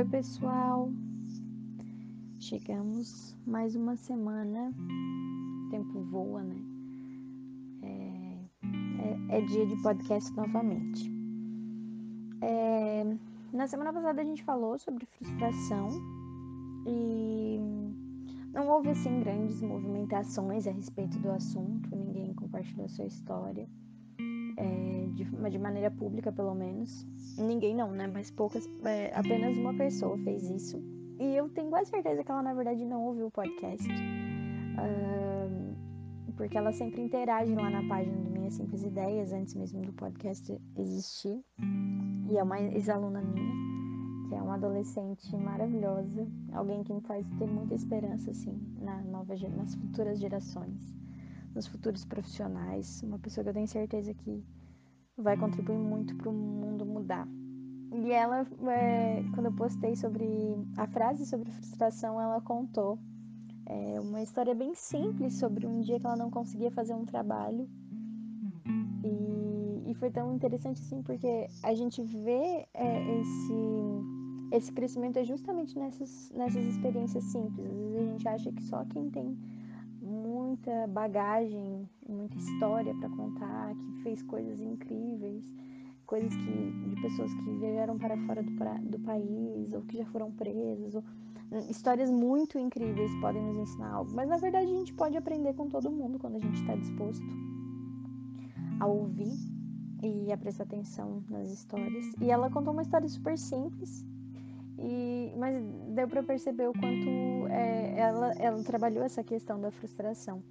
Oi, 0.00 0.06
pessoal. 0.06 0.90
Chegamos 2.38 3.36
mais 3.46 3.76
uma 3.76 3.96
semana. 3.96 4.72
O 5.66 5.68
tempo 5.68 6.00
voa, 6.04 6.42
né? 6.42 6.56
É, 7.82 9.34
é, 9.34 9.36
é 9.36 9.40
dia 9.42 9.66
de 9.66 9.76
podcast 9.82 10.32
novamente. 10.34 11.12
É, 12.40 13.04
na 13.52 13.66
semana 13.66 13.92
passada 13.92 14.22
a 14.22 14.24
gente 14.24 14.42
falou 14.42 14.78
sobre 14.78 15.04
frustração 15.04 15.90
e 16.86 17.60
não 18.54 18.68
houve 18.68 18.88
assim 18.88 19.20
grandes 19.20 19.60
movimentações 19.60 20.66
a 20.66 20.70
respeito 20.70 21.18
do 21.18 21.30
assunto, 21.30 21.94
ninguém 21.94 22.32
compartilhou 22.32 22.88
sua 22.88 23.04
história 23.04 23.68
é, 24.60 25.06
de, 25.12 25.24
de, 25.24 25.58
maneira 25.58 25.90
pública, 25.90 26.30
pelo 26.30 26.54
menos. 26.54 27.06
Ninguém 27.38 27.74
não, 27.74 27.90
né? 27.90 28.06
Mas 28.06 28.30
poucas, 28.30 28.68
é, 28.84 29.10
apenas 29.14 29.56
uma 29.56 29.74
pessoa 29.74 30.18
fez 30.18 30.48
isso. 30.50 30.78
E 31.18 31.34
eu 31.34 31.48
tenho 31.48 31.70
quase 31.70 31.90
certeza 31.90 32.22
que 32.22 32.30
ela, 32.30 32.42
na 32.42 32.52
verdade, 32.52 32.84
não 32.84 33.02
ouviu 33.04 33.26
o 33.26 33.30
podcast. 33.30 33.88
Uh, 33.88 35.74
porque 36.36 36.56
ela 36.56 36.72
sempre 36.72 37.02
interage 37.02 37.54
lá 37.54 37.68
na 37.68 37.86
página 37.86 38.16
do 38.16 38.30
Minhas 38.30 38.54
Simples 38.54 38.82
Ideias, 38.82 39.32
antes 39.32 39.54
mesmo 39.54 39.82
do 39.82 39.92
podcast 39.92 40.58
existir. 40.76 41.42
E 42.30 42.38
é 42.38 42.42
uma 42.42 42.60
ex-aluna 42.60 43.20
minha, 43.20 44.28
que 44.28 44.34
é 44.34 44.42
uma 44.42 44.54
adolescente 44.54 45.36
maravilhosa, 45.36 46.26
alguém 46.52 46.82
que 46.82 46.92
me 46.94 47.00
faz 47.02 47.26
ter 47.38 47.46
muita 47.46 47.74
esperança, 47.74 48.30
assim, 48.30 48.58
na 48.80 49.02
nova, 49.02 49.34
nas 49.56 49.74
futuras 49.74 50.18
gerações 50.18 50.99
nos 51.54 51.66
futuros 51.66 52.04
profissionais, 52.04 53.02
uma 53.02 53.18
pessoa 53.18 53.44
que 53.44 53.50
eu 53.50 53.54
tenho 53.54 53.68
certeza 53.68 54.14
que 54.14 54.44
vai 55.16 55.36
contribuir 55.36 55.78
muito 55.78 56.14
para 56.16 56.28
o 56.28 56.32
mundo 56.32 56.84
mudar. 56.86 57.26
E 57.92 58.12
ela, 58.12 58.46
é, 58.68 59.22
quando 59.34 59.46
eu 59.46 59.52
postei 59.52 59.96
sobre 59.96 60.26
a 60.76 60.86
frase 60.86 61.26
sobre 61.26 61.50
frustração, 61.50 62.20
ela 62.20 62.40
contou 62.40 62.98
é, 63.66 64.00
uma 64.00 64.22
história 64.22 64.54
bem 64.54 64.74
simples 64.74 65.34
sobre 65.34 65.66
um 65.66 65.80
dia 65.80 65.98
que 65.98 66.06
ela 66.06 66.16
não 66.16 66.30
conseguia 66.30 66.70
fazer 66.70 66.94
um 66.94 67.04
trabalho. 67.04 67.68
E, 69.04 69.90
e 69.90 69.94
foi 69.94 70.10
tão 70.10 70.32
interessante 70.34 70.80
assim, 70.80 71.02
porque 71.02 71.48
a 71.62 71.74
gente 71.74 72.00
vê 72.02 72.66
é, 72.72 73.20
esse, 73.20 73.54
esse 74.52 74.72
crescimento 74.72 75.18
é 75.18 75.24
justamente 75.24 75.76
nessas, 75.76 76.30
nessas 76.30 76.64
experiências 76.64 77.24
simples. 77.24 77.66
Às 77.66 77.76
vezes 77.76 77.96
a 77.96 78.12
gente 78.12 78.28
acha 78.28 78.52
que 78.52 78.62
só 78.62 78.84
quem 78.84 79.10
tem 79.10 79.36
muita 80.50 80.86
bagagem, 80.88 81.88
muita 82.08 82.36
história 82.36 82.92
para 82.96 83.08
contar, 83.10 83.72
que 83.74 84.02
fez 84.02 84.22
coisas 84.22 84.60
incríveis, 84.60 85.44
coisas 86.06 86.34
que 86.34 86.88
de 86.88 87.00
pessoas 87.00 87.32
que 87.32 87.50
viajaram 87.58 87.96
para 87.96 88.16
fora 88.26 88.42
do, 88.42 88.50
pra, 88.56 88.74
do 88.78 88.98
país 89.00 89.72
ou 89.72 89.82
que 89.82 89.98
já 89.98 90.04
foram 90.06 90.32
presas, 90.32 90.96
ou, 90.96 91.04
histórias 91.68 92.10
muito 92.10 92.58
incríveis 92.58 93.12
podem 93.20 93.42
nos 93.42 93.58
ensinar 93.58 93.92
algo. 93.92 94.10
Mas 94.12 94.28
na 94.28 94.38
verdade 94.38 94.66
a 94.66 94.76
gente 94.76 94.92
pode 94.92 95.16
aprender 95.16 95.54
com 95.54 95.68
todo 95.68 95.90
mundo 95.90 96.18
quando 96.18 96.36
a 96.36 96.40
gente 96.40 96.60
está 96.60 96.74
disposto 96.74 97.26
a 98.80 98.86
ouvir 98.86 99.36
e 100.02 100.32
a 100.32 100.36
prestar 100.36 100.64
atenção 100.64 101.22
nas 101.28 101.48
histórias. 101.50 102.06
E 102.20 102.30
ela 102.30 102.50
contou 102.50 102.72
uma 102.72 102.82
história 102.82 103.08
super 103.08 103.38
simples 103.38 104.04
e, 104.82 105.32
mas 105.36 105.62
deu 105.94 106.08
para 106.08 106.22
perceber 106.22 106.68
o 106.68 106.72
quanto 106.72 107.46
é, 107.48 107.98
ela, 107.98 108.32
ela 108.38 108.62
trabalhou 108.62 109.04
essa 109.04 109.22
questão 109.22 109.60
da 109.60 109.70
frustração. 109.70 110.42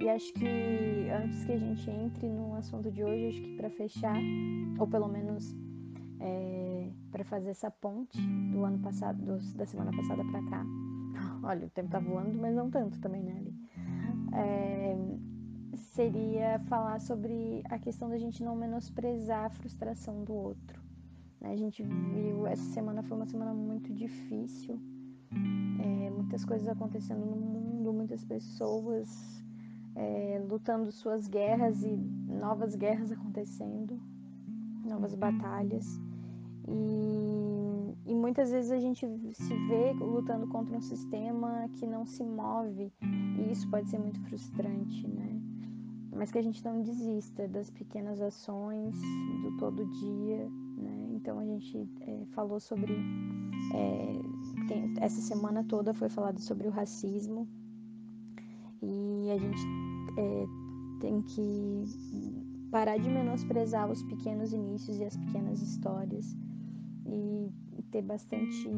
E 0.00 0.08
acho 0.08 0.32
que 0.32 1.08
antes 1.10 1.44
que 1.44 1.52
a 1.52 1.58
gente 1.58 1.90
entre 1.90 2.28
no 2.28 2.54
assunto 2.54 2.90
de 2.90 3.02
hoje, 3.02 3.28
acho 3.28 3.42
que 3.42 3.56
para 3.56 3.70
fechar, 3.70 4.16
ou 4.78 4.86
pelo 4.86 5.08
menos 5.08 5.54
é, 6.20 6.90
para 7.10 7.24
fazer 7.24 7.50
essa 7.50 7.70
ponte 7.70 8.20
do 8.52 8.64
ano 8.64 8.78
passado, 8.78 9.18
do, 9.18 9.38
da 9.56 9.66
semana 9.66 9.90
passada 9.92 10.24
para 10.24 10.42
cá. 10.44 10.64
Olha, 11.42 11.66
o 11.66 11.70
tempo 11.70 11.90
tá 11.90 11.98
voando, 11.98 12.38
mas 12.38 12.54
não 12.54 12.70
tanto 12.70 13.00
também, 13.00 13.22
né, 13.22 13.36
Ali? 13.38 13.54
É, 14.34 14.96
seria 15.76 16.60
falar 16.68 17.00
sobre 17.00 17.62
a 17.68 17.78
questão 17.78 18.08
da 18.08 18.18
gente 18.18 18.42
não 18.42 18.54
menosprezar 18.54 19.46
a 19.46 19.50
frustração 19.50 20.22
do 20.22 20.32
outro. 20.32 20.77
Né? 21.40 21.52
A 21.52 21.56
gente 21.56 21.82
viu, 21.82 22.46
essa 22.46 22.64
semana 22.72 23.02
foi 23.02 23.16
uma 23.16 23.26
semana 23.26 23.52
muito 23.52 23.92
difícil, 23.92 24.80
é, 25.80 26.10
muitas 26.10 26.44
coisas 26.44 26.68
acontecendo 26.68 27.24
no 27.24 27.36
mundo, 27.36 27.92
muitas 27.92 28.24
pessoas 28.24 29.38
é, 29.94 30.40
lutando 30.48 30.92
suas 30.92 31.26
guerras 31.26 31.82
e 31.82 31.96
novas 32.28 32.74
guerras 32.76 33.10
acontecendo, 33.10 34.00
novas 34.84 35.14
batalhas. 35.14 36.00
E, 36.68 38.10
e, 38.10 38.14
muitas 38.14 38.50
vezes 38.50 38.70
a 38.70 38.78
gente 38.78 39.06
se 39.32 39.54
vê 39.68 39.92
lutando 39.92 40.46
contra 40.48 40.76
um 40.76 40.80
sistema 40.80 41.68
que 41.74 41.86
não 41.86 42.04
se 42.04 42.22
move, 42.22 42.92
e 43.02 43.50
isso 43.50 43.68
pode 43.70 43.88
ser 43.88 43.98
muito 43.98 44.20
frustrante, 44.28 45.06
né? 45.08 45.40
Mas 46.14 46.30
que 46.30 46.38
a 46.38 46.42
gente 46.42 46.62
não 46.64 46.82
desista 46.82 47.48
das 47.48 47.70
pequenas 47.70 48.20
ações, 48.20 48.94
do 49.42 49.56
todo 49.56 49.86
dia, 49.86 50.48
então 51.18 51.40
a 51.40 51.44
gente 51.44 51.88
é, 52.00 52.24
falou 52.30 52.60
sobre. 52.60 52.94
É, 53.74 54.66
tem, 54.68 54.94
essa 55.00 55.20
semana 55.20 55.64
toda 55.64 55.92
foi 55.92 56.08
falado 56.08 56.40
sobre 56.40 56.68
o 56.68 56.70
racismo 56.70 57.48
e 58.80 59.30
a 59.30 59.36
gente 59.36 59.60
é, 60.16 60.46
tem 61.00 61.20
que 61.22 61.84
parar 62.70 62.98
de 62.98 63.08
menosprezar 63.08 63.90
os 63.90 64.02
pequenos 64.04 64.52
inícios 64.52 64.98
e 64.98 65.04
as 65.04 65.16
pequenas 65.16 65.60
histórias 65.60 66.36
e 67.06 67.50
ter 67.90 68.02
bastante 68.02 68.68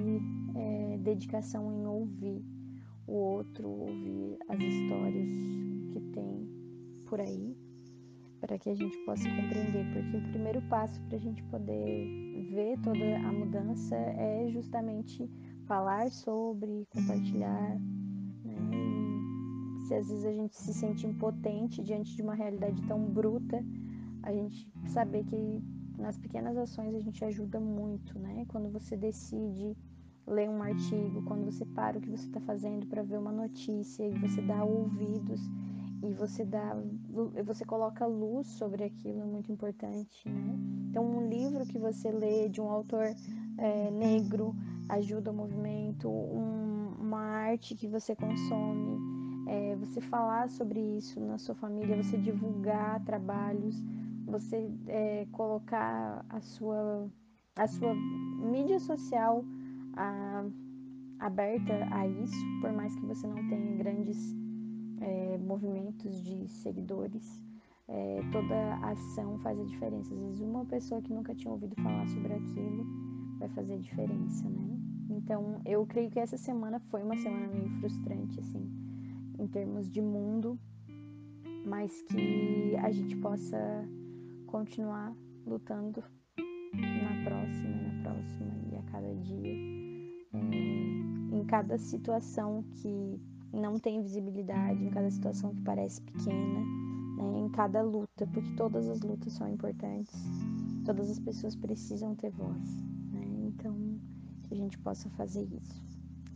é, 0.54 0.98
dedicação 0.98 1.72
em 1.72 1.86
ouvir 1.86 2.42
o 3.06 3.12
outro, 3.12 3.68
ouvir 3.68 4.38
as 4.48 4.58
histórias 4.60 5.28
que 5.92 6.00
tem 6.12 6.48
por 7.06 7.20
aí 7.20 7.56
para 8.40 8.58
que 8.58 8.70
a 8.70 8.74
gente 8.74 8.96
possa 9.04 9.24
compreender, 9.28 9.84
porque 9.92 10.16
o 10.16 10.30
primeiro 10.30 10.62
passo 10.62 11.00
para 11.02 11.16
a 11.16 11.20
gente 11.20 11.42
poder 11.44 12.48
ver 12.52 12.78
toda 12.80 13.18
a 13.18 13.32
mudança 13.32 13.94
é 13.94 14.48
justamente 14.50 15.30
falar 15.66 16.10
sobre, 16.10 16.86
compartilhar. 16.90 17.78
Né? 17.78 18.00
se 19.90 19.94
às 19.94 20.08
vezes 20.08 20.24
a 20.24 20.32
gente 20.32 20.56
se 20.56 20.72
sente 20.72 21.04
impotente 21.04 21.82
diante 21.82 22.14
de 22.14 22.22
uma 22.22 22.34
realidade 22.34 22.80
tão 22.86 23.04
bruta, 23.06 23.60
a 24.22 24.32
gente 24.32 24.70
saber 24.86 25.24
que 25.24 25.60
nas 25.98 26.16
pequenas 26.16 26.56
ações 26.56 26.94
a 26.94 27.00
gente 27.00 27.24
ajuda 27.24 27.58
muito, 27.58 28.16
né? 28.16 28.44
Quando 28.46 28.70
você 28.70 28.96
decide 28.96 29.76
ler 30.28 30.48
um 30.48 30.62
artigo, 30.62 31.22
quando 31.24 31.44
você 31.44 31.64
para 31.64 31.98
o 31.98 32.00
que 32.00 32.08
você 32.08 32.26
está 32.26 32.40
fazendo 32.40 32.86
para 32.86 33.02
ver 33.02 33.18
uma 33.18 33.32
notícia 33.32 34.06
e 34.06 34.16
você 34.18 34.40
dá 34.42 34.62
ouvidos 34.62 35.40
e 36.02 36.12
você 36.12 36.44
dá 36.44 36.76
você 37.44 37.64
coloca 37.64 38.06
luz 38.06 38.46
sobre 38.46 38.84
aquilo 38.84 39.20
é 39.20 39.24
muito 39.24 39.52
importante 39.52 40.28
né? 40.28 40.58
Então 40.88 41.04
um 41.04 41.28
livro 41.28 41.66
que 41.66 41.78
você 41.78 42.10
lê 42.10 42.48
de 42.48 42.60
um 42.60 42.70
autor 42.70 43.14
é, 43.58 43.90
negro 43.90 44.54
ajuda 44.88 45.30
o 45.30 45.34
movimento 45.34 46.08
um, 46.08 46.94
uma 46.98 47.20
arte 47.20 47.74
que 47.74 47.86
você 47.86 48.16
consome 48.16 48.98
é, 49.46 49.76
você 49.76 50.00
falar 50.00 50.48
sobre 50.48 50.80
isso 50.80 51.20
na 51.20 51.38
sua 51.38 51.54
família 51.54 52.02
você 52.02 52.16
divulgar 52.16 53.04
trabalhos 53.04 53.76
você 54.26 54.70
é, 54.86 55.26
colocar 55.32 56.24
a 56.28 56.40
sua 56.40 57.08
a 57.56 57.66
sua 57.66 57.94
mídia 57.94 58.78
social 58.78 59.44
a, 59.96 60.44
aberta 61.18 61.86
a 61.90 62.06
isso 62.06 62.60
por 62.62 62.72
mais 62.72 62.94
que 62.94 63.04
você 63.04 63.26
não 63.26 63.46
tenha 63.48 63.76
grandes 63.76 64.39
é, 65.00 65.38
movimentos 65.38 66.22
de 66.22 66.48
seguidores, 66.48 67.42
é, 67.88 68.20
toda 68.30 68.76
ação 68.86 69.38
faz 69.38 69.58
a 69.58 69.64
diferença. 69.64 70.14
Às 70.14 70.20
vezes, 70.20 70.40
uma 70.40 70.64
pessoa 70.64 71.02
que 71.02 71.12
nunca 71.12 71.34
tinha 71.34 71.52
ouvido 71.52 71.74
falar 71.76 72.06
sobre 72.08 72.32
aquilo 72.32 72.86
vai 73.38 73.48
fazer 73.50 73.74
a 73.74 73.78
diferença, 73.78 74.48
né? 74.48 74.78
Então, 75.10 75.60
eu 75.64 75.84
creio 75.86 76.10
que 76.10 76.20
essa 76.20 76.36
semana 76.36 76.78
foi 76.90 77.02
uma 77.02 77.16
semana 77.16 77.48
meio 77.48 77.68
frustrante, 77.80 78.38
assim, 78.38 78.70
em 79.38 79.46
termos 79.48 79.90
de 79.90 80.00
mundo, 80.00 80.58
mas 81.66 82.02
que 82.02 82.76
a 82.76 82.90
gente 82.90 83.16
possa 83.16 83.58
continuar 84.46 85.14
lutando 85.46 86.02
na 86.74 87.24
próxima, 87.24 87.76
na 87.76 88.02
próxima 88.02 88.52
e 88.70 88.76
a 88.76 88.82
cada 88.82 89.14
dia, 89.16 89.54
é, 90.34 91.36
em 91.36 91.44
cada 91.46 91.76
situação 91.78 92.64
que 92.70 93.20
não 93.52 93.78
tem 93.78 94.02
visibilidade, 94.02 94.84
em 94.84 94.90
cada 94.90 95.10
situação 95.10 95.54
que 95.54 95.62
parece 95.62 96.00
pequena, 96.02 96.60
né, 97.16 97.38
em 97.38 97.48
cada 97.50 97.82
luta, 97.82 98.26
porque 98.32 98.50
todas 98.56 98.88
as 98.88 99.00
lutas 99.00 99.32
são 99.32 99.48
importantes, 99.48 100.14
todas 100.84 101.10
as 101.10 101.18
pessoas 101.18 101.56
precisam 101.56 102.14
ter 102.14 102.30
voz, 102.30 102.82
né, 103.12 103.26
então 103.46 103.98
que 104.42 104.54
a 104.54 104.56
gente 104.56 104.78
possa 104.78 105.08
fazer 105.10 105.42
isso, 105.44 105.82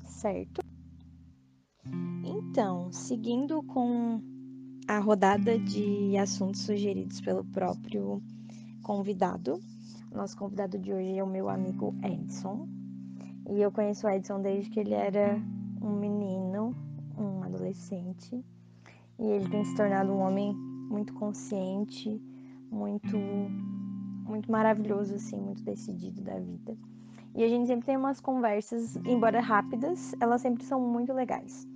certo? 0.06 0.62
Então, 2.25 2.93
seguindo 2.93 3.62
com 3.62 4.20
a 4.87 4.99
rodada 4.99 5.58
de 5.58 6.17
assuntos 6.17 6.62
sugeridos 6.62 7.20
pelo 7.20 7.44
próprio 7.44 8.22
convidado, 8.82 9.60
nosso 10.14 10.37
convidado 10.37 10.78
de 10.78 10.93
hoje 10.93 11.19
é 11.19 11.25
o 11.25 11.26
meu 11.26 11.49
amigo 11.49 11.93
Edson. 12.02 12.69
E 13.50 13.60
eu 13.60 13.72
conheço 13.72 14.06
o 14.06 14.10
Edson 14.10 14.40
desde 14.40 14.70
que 14.70 14.78
ele 14.78 14.94
era 14.94 15.37
um 15.82 15.99
menino, 15.99 16.75
adolescente. 17.64 18.44
E 19.19 19.26
ele 19.26 19.49
tem 19.49 19.64
se 19.64 19.75
tornado 19.75 20.12
um 20.12 20.20
homem 20.20 20.55
muito 20.55 21.14
consciente, 21.14 22.20
muito 22.70 23.16
muito 24.26 24.50
maravilhoso 24.50 25.14
assim, 25.14 25.38
muito 25.38 25.62
decidido 25.62 26.22
da 26.22 26.38
vida. 26.38 26.76
E 27.34 27.44
a 27.44 27.49
gente 27.49 27.66
sempre 27.66 27.84
tem 27.84 27.96
umas 27.96 28.20
conversas, 28.20 28.96
embora 29.05 29.40
rápidas, 29.40 30.14
elas 30.20 30.40
sempre 30.40 30.64
são 30.64 30.81
muito 30.81 31.12
legais. 31.12 31.69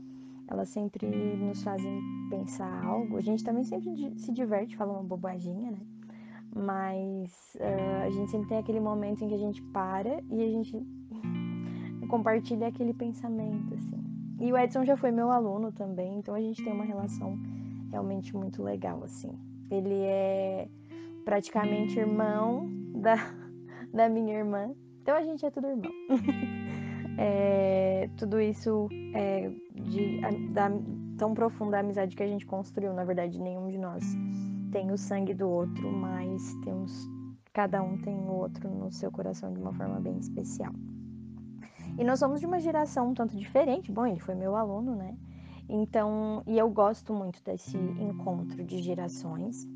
Elas 0.47 0.71
sempre 0.71 1.07
nos 1.37 1.63
fazem 1.63 2.01
pensar 2.31 2.85
algo. 2.85 3.19
A 3.19 3.21
gente 3.21 3.45
também 3.45 3.65
sempre 3.65 4.19
se 4.19 4.33
diverte, 4.33 4.77
fala 4.77 4.93
uma 4.93 5.03
bobaginha, 5.03 5.71
né? 5.73 5.81
Mas 6.55 7.55
uh, 7.57 8.07
a 8.07 8.11
gente 8.11 8.31
sempre 8.31 8.49
tem 8.49 8.59
aquele 8.59 8.81
momento 8.81 9.23
em 9.23 9.29
que 9.29 9.35
a 9.35 9.39
gente 9.39 9.63
para 9.65 10.23
e 10.31 10.43
a 10.43 10.49
gente 10.49 10.75
compartilha 12.09 12.69
aquele 12.69 12.95
pensamento, 12.95 13.75
assim. 13.75 13.98
E 14.41 14.53
o 14.53 14.57
Edson 14.57 14.85
já 14.85 14.97
foi 14.97 15.11
meu 15.11 15.31
aluno 15.31 15.73
também, 15.73 16.19
então 16.19 16.35
a 16.35 16.41
gente 16.41 16.63
tem 16.63 16.73
uma 16.73 16.85
relação 16.85 17.39
realmente 17.91 18.37
muito 18.37 18.63
legal, 18.63 19.03
assim. 19.05 19.31
Ele 19.71 20.01
é 20.03 20.69
praticamente 21.25 21.99
irmão 21.99 22.69
da, 22.95 23.17
da 23.93 24.09
minha 24.09 24.39
irmã, 24.39 24.71
então 25.03 25.17
a 25.17 25.23
gente 25.23 25.45
é 25.45 25.51
tudo 25.51 25.67
irmão. 25.69 25.93
é, 27.19 28.09
tudo 28.17 28.41
isso 28.41 28.89
é 29.15 29.51
de, 29.75 30.21
da, 30.53 30.71
tão 31.17 31.35
profunda 31.35 31.77
a 31.77 31.81
amizade 31.81 32.15
que 32.15 32.23
a 32.23 32.29
gente 32.29 32.47
construiu, 32.47 32.93
na 32.95 33.05
verdade, 33.05 33.41
nenhum 33.41 33.69
de 33.69 33.79
nós 33.79 34.05
tem 34.71 34.91
o 34.93 34.99
sangue 34.99 35.35
do 35.35 35.49
outro, 35.49 35.91
mas 35.91 36.55
temos 36.65 37.09
cada 37.53 37.83
um 37.83 37.99
tem 37.99 38.15
o 38.15 38.33
outro 38.33 38.69
no 38.69 38.93
seu 38.93 39.11
coração 39.11 39.53
de 39.53 39.59
uma 39.59 39.73
forma 39.73 39.99
bem 40.01 40.17
especial. 40.19 40.73
E 41.99 42.05
nós 42.05 42.21
somos 42.21 42.39
de 42.39 42.47
uma 42.47 42.61
geração 42.61 43.11
um 43.11 43.15
tanto 43.15 43.37
diferente. 43.37 43.91
Bom, 43.91 44.07
ele 44.07 44.21
foi 44.21 44.37
meu 44.37 44.55
aluno, 44.55 44.95
né? 44.95 45.17
Então, 45.69 46.43
e 46.47 46.57
eu 46.57 46.71
gosto 46.71 47.13
muito 47.13 47.43
desse 47.45 47.77
encontro 47.77 48.65
de 48.65 48.81
gerações. 48.81 49.67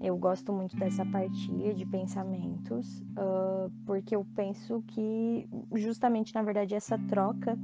Eu 0.00 0.16
gosto 0.18 0.52
muito 0.52 0.76
dessa 0.76 1.04
partilha 1.06 1.72
de 1.72 1.86
pensamentos, 1.86 3.00
uh, 3.00 3.72
porque 3.86 4.14
eu 4.14 4.26
penso 4.36 4.84
que 4.88 5.48
justamente, 5.74 6.34
na 6.34 6.42
verdade, 6.42 6.74
essa 6.74 6.98
troca 7.08 7.58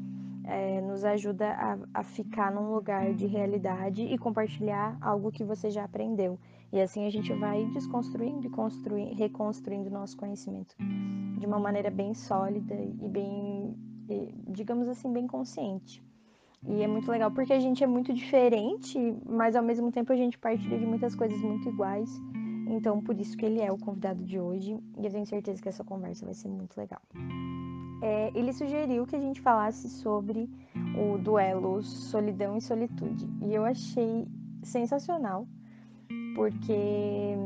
é, 0.45 0.81
nos 0.81 1.05
ajuda 1.05 1.51
a, 1.51 1.79
a, 2.01 2.03
ficar 2.03 2.51
num 2.51 2.73
lugar 2.75 3.13
de 3.13 3.27
realidade 3.27 4.03
e 4.03 4.19
compartilhar 4.19 4.97
algo 5.01 5.31
que 5.31 5.45
você 5.45 5.71
já 5.71 5.85
aprendeu. 5.85 6.39
E 6.73 6.81
assim 6.81 7.07
a 7.07 7.11
gente 7.11 7.33
vai 7.35 7.65
desconstruindo 7.67 8.47
e 8.47 8.51
construindo, 8.51 9.15
reconstruindo 9.15 9.91
nosso 9.91 10.17
conhecimento 10.17 10.75
de 11.39 11.47
uma 11.47 11.59
maneira 11.59 11.91
bem 11.91 12.15
sólida 12.15 12.75
e 12.75 13.09
bem, 13.09 13.77
digamos 14.49 14.89
assim, 14.89 15.13
bem 15.13 15.27
consciente. 15.27 16.03
E 16.67 16.83
é 16.83 16.87
muito 16.87 17.11
legal 17.11 17.31
porque 17.31 17.53
a 17.53 17.59
gente 17.59 17.83
é 17.83 17.87
muito 17.87 18.13
diferente, 18.15 18.99
mas 19.27 19.57
ao 19.57 19.63
mesmo 19.63 19.91
tempo 19.91 20.13
a 20.13 20.17
gente 20.17 20.39
partilha 20.39 20.79
de 20.79 20.87
muitas 20.87 21.15
coisas 21.15 21.41
muito 21.43 21.69
iguais. 21.69 22.09
Então, 22.69 23.03
por 23.03 23.21
isso 23.21 23.37
que 23.37 23.45
ele 23.45 23.61
é 23.61 23.71
o 23.71 23.77
convidado 23.77 24.25
de 24.25 24.39
hoje 24.39 24.79
e 24.97 25.05
eu 25.05 25.11
tenho 25.11 25.27
certeza 25.27 25.61
que 25.61 25.69
essa 25.69 25.85
conversa 25.85 26.25
vai 26.25 26.35
ser 26.35 26.49
muito 26.49 26.77
legal 26.79 27.03
é, 28.03 28.33
ele 28.35 28.53
sugeriu 28.53 29.07
que 29.07 29.15
a 29.15 29.21
gente 29.21 29.41
falasse 29.41 29.89
sobre 29.89 30.51
o 30.99 31.17
duelo 31.19 31.83
Solidão 31.83 32.57
e 32.57 32.61
Solitude. 32.61 33.31
E 33.41 33.55
eu 33.55 33.65
achei 33.65 34.27
sensacional, 34.65 35.47
porque 36.35 37.37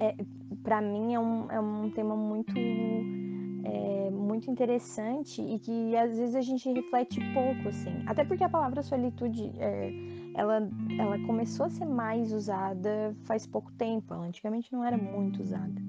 é, 0.00 0.16
para 0.62 0.80
mim 0.80 1.14
é 1.14 1.20
um, 1.20 1.50
é 1.50 1.60
um 1.60 1.90
tema 1.90 2.16
muito, 2.16 2.52
é, 3.64 4.10
muito 4.10 4.50
interessante 4.50 5.40
e 5.40 5.58
que 5.58 5.96
às 5.96 6.16
vezes 6.16 6.34
a 6.34 6.40
gente 6.40 6.70
reflete 6.72 7.20
pouco, 7.32 7.68
assim. 7.68 8.02
Até 8.06 8.24
porque 8.24 8.44
a 8.44 8.48
palavra 8.48 8.82
solitude, 8.82 9.52
é, 9.58 9.92
ela, 10.34 10.68
ela 10.98 11.18
começou 11.26 11.66
a 11.66 11.70
ser 11.70 11.86
mais 11.86 12.32
usada 12.32 13.14
faz 13.22 13.46
pouco 13.46 13.72
tempo. 13.72 14.12
Ela 14.12 14.26
antigamente 14.26 14.72
não 14.72 14.84
era 14.84 14.96
muito 14.96 15.42
usada. 15.42 15.82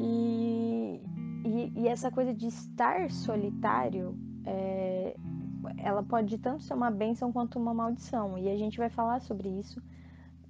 E, 0.00 1.00
e, 1.44 1.72
e 1.76 1.88
essa 1.88 2.10
coisa 2.10 2.32
de 2.32 2.46
estar 2.46 3.10
solitário, 3.10 4.16
é, 4.44 5.16
ela 5.76 6.02
pode 6.02 6.38
tanto 6.38 6.62
ser 6.62 6.74
uma 6.74 6.90
bênção 6.90 7.32
quanto 7.32 7.58
uma 7.58 7.74
maldição. 7.74 8.38
E 8.38 8.48
a 8.48 8.56
gente 8.56 8.78
vai 8.78 8.88
falar 8.88 9.20
sobre 9.20 9.48
isso 9.48 9.80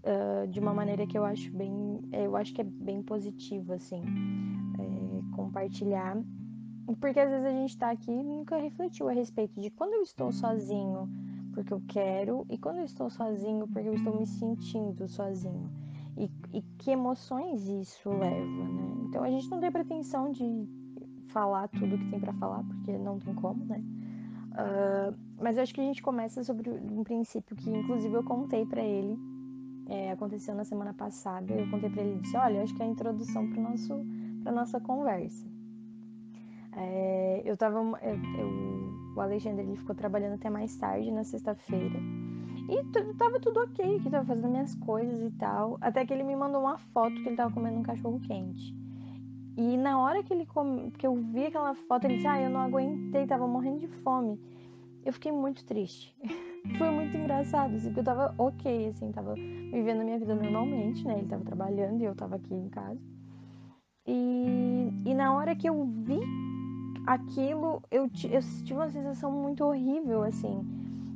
uh, 0.04 0.46
de 0.48 0.60
uma 0.60 0.72
maneira 0.72 1.06
que 1.06 1.16
eu 1.16 1.24
acho 1.24 1.50
bem, 1.52 2.00
eu 2.12 2.36
acho 2.36 2.54
que 2.54 2.60
é 2.60 2.64
bem 2.64 3.02
positiva, 3.02 3.74
assim, 3.74 4.02
é, 4.78 5.36
compartilhar. 5.36 6.16
Porque 7.00 7.20
às 7.20 7.30
vezes 7.30 7.46
a 7.46 7.50
gente 7.50 7.70
está 7.70 7.90
aqui 7.90 8.10
e 8.10 8.22
nunca 8.22 8.56
refletiu 8.56 9.08
a 9.08 9.12
respeito 9.12 9.60
de 9.60 9.70
quando 9.70 9.92
eu 9.92 10.02
estou 10.02 10.32
sozinho 10.32 11.08
porque 11.58 11.74
eu 11.74 11.82
quero 11.88 12.46
e 12.48 12.56
quando 12.56 12.78
eu 12.78 12.84
estou 12.84 13.10
sozinho 13.10 13.66
porque 13.66 13.88
eu 13.88 13.94
estou 13.94 14.16
me 14.16 14.24
sentindo 14.24 15.08
sozinho. 15.08 15.68
E, 16.16 16.30
e 16.52 16.62
que 16.78 16.92
emoções 16.92 17.68
isso 17.68 18.08
leva, 18.08 18.64
né? 18.64 18.94
Então 19.08 19.22
a 19.22 19.30
gente 19.30 19.48
não 19.50 19.60
tem 19.60 19.70
pretensão 19.70 20.30
de 20.30 20.68
falar 21.28 21.68
tudo 21.68 21.98
que 21.98 22.10
tem 22.10 22.20
para 22.20 22.32
falar, 22.34 22.62
porque 22.64 22.96
não 22.96 23.18
tem 23.18 23.34
como, 23.34 23.64
né? 23.64 23.82
Uh, 24.58 25.16
mas 25.40 25.56
eu 25.56 25.62
acho 25.62 25.72
que 25.72 25.80
a 25.80 25.84
gente 25.84 26.02
começa 26.02 26.42
sobre 26.42 26.68
um 26.68 27.04
princípio 27.04 27.54
que, 27.54 27.70
inclusive, 27.70 28.12
eu 28.12 28.24
contei 28.24 28.66
para 28.66 28.82
ele. 28.82 29.16
É, 29.86 30.10
aconteceu 30.10 30.54
na 30.54 30.64
semana 30.64 30.92
passada. 30.92 31.52
Eu 31.54 31.70
contei 31.70 31.88
para 31.88 32.02
ele 32.02 32.16
e 32.16 32.20
disse: 32.20 32.36
Olha, 32.36 32.62
acho 32.62 32.74
que 32.74 32.82
é 32.82 32.86
a 32.86 32.88
introdução 32.88 33.48
para 34.42 34.52
nossa 34.52 34.80
conversa. 34.80 35.46
É, 36.76 37.42
eu 37.44 37.56
tava, 37.56 37.78
eu, 37.78 39.14
o 39.16 39.20
Alexandre 39.20 39.62
ele 39.62 39.76
ficou 39.76 39.94
trabalhando 39.94 40.34
até 40.34 40.50
mais 40.50 40.76
tarde 40.76 41.10
na 41.10 41.24
sexta-feira 41.24 41.98
e 42.68 42.84
tava 43.14 43.40
tudo 43.40 43.60
ok, 43.60 43.98
que 44.00 44.10
tava 44.10 44.26
fazendo 44.26 44.48
minhas 44.48 44.74
coisas 44.74 45.22
e 45.22 45.30
tal. 45.38 45.78
Até 45.80 46.04
que 46.04 46.12
ele 46.12 46.22
me 46.22 46.36
mandou 46.36 46.60
uma 46.60 46.76
foto 46.76 47.14
que 47.14 47.28
ele 47.28 47.36
tava 47.36 47.52
comendo 47.52 47.78
um 47.78 47.82
cachorro 47.82 48.20
quente. 48.20 48.74
E 49.58 49.76
na 49.76 50.00
hora 50.00 50.22
que 50.22 50.32
ele 50.32 50.46
come, 50.46 50.92
que 50.92 51.04
eu 51.04 51.16
vi 51.16 51.46
aquela 51.46 51.74
foto, 51.74 52.04
ele 52.04 52.14
disse: 52.14 52.28
"Ah, 52.28 52.40
eu 52.40 52.48
não 52.48 52.60
aguentei, 52.60 53.26
tava 53.26 53.44
morrendo 53.44 53.80
de 53.80 53.88
fome". 53.88 54.38
Eu 55.04 55.12
fiquei 55.12 55.32
muito 55.32 55.64
triste. 55.64 56.16
Foi 56.78 56.90
muito 56.92 57.16
engraçado, 57.16 57.74
assim, 57.74 57.86
porque 57.86 57.98
eu 57.98 58.04
tava 58.04 58.32
ok, 58.38 58.86
assim, 58.86 59.10
tava 59.10 59.34
vivendo 59.34 60.02
a 60.02 60.04
minha 60.04 60.18
vida 60.18 60.32
normalmente, 60.32 61.04
né? 61.04 61.18
Ele 61.18 61.26
tava 61.26 61.42
trabalhando 61.44 62.00
e 62.00 62.04
eu 62.04 62.14
tava 62.14 62.36
aqui 62.36 62.54
em 62.54 62.68
casa. 62.68 63.00
E, 64.06 64.92
e 65.04 65.12
na 65.12 65.34
hora 65.34 65.56
que 65.56 65.68
eu 65.68 65.84
vi 65.84 66.20
aquilo, 67.04 67.82
eu, 67.90 68.08
eu 68.30 68.40
tive 68.64 68.74
uma 68.74 68.90
sensação 68.90 69.32
muito 69.32 69.64
horrível, 69.64 70.22
assim. 70.22 70.64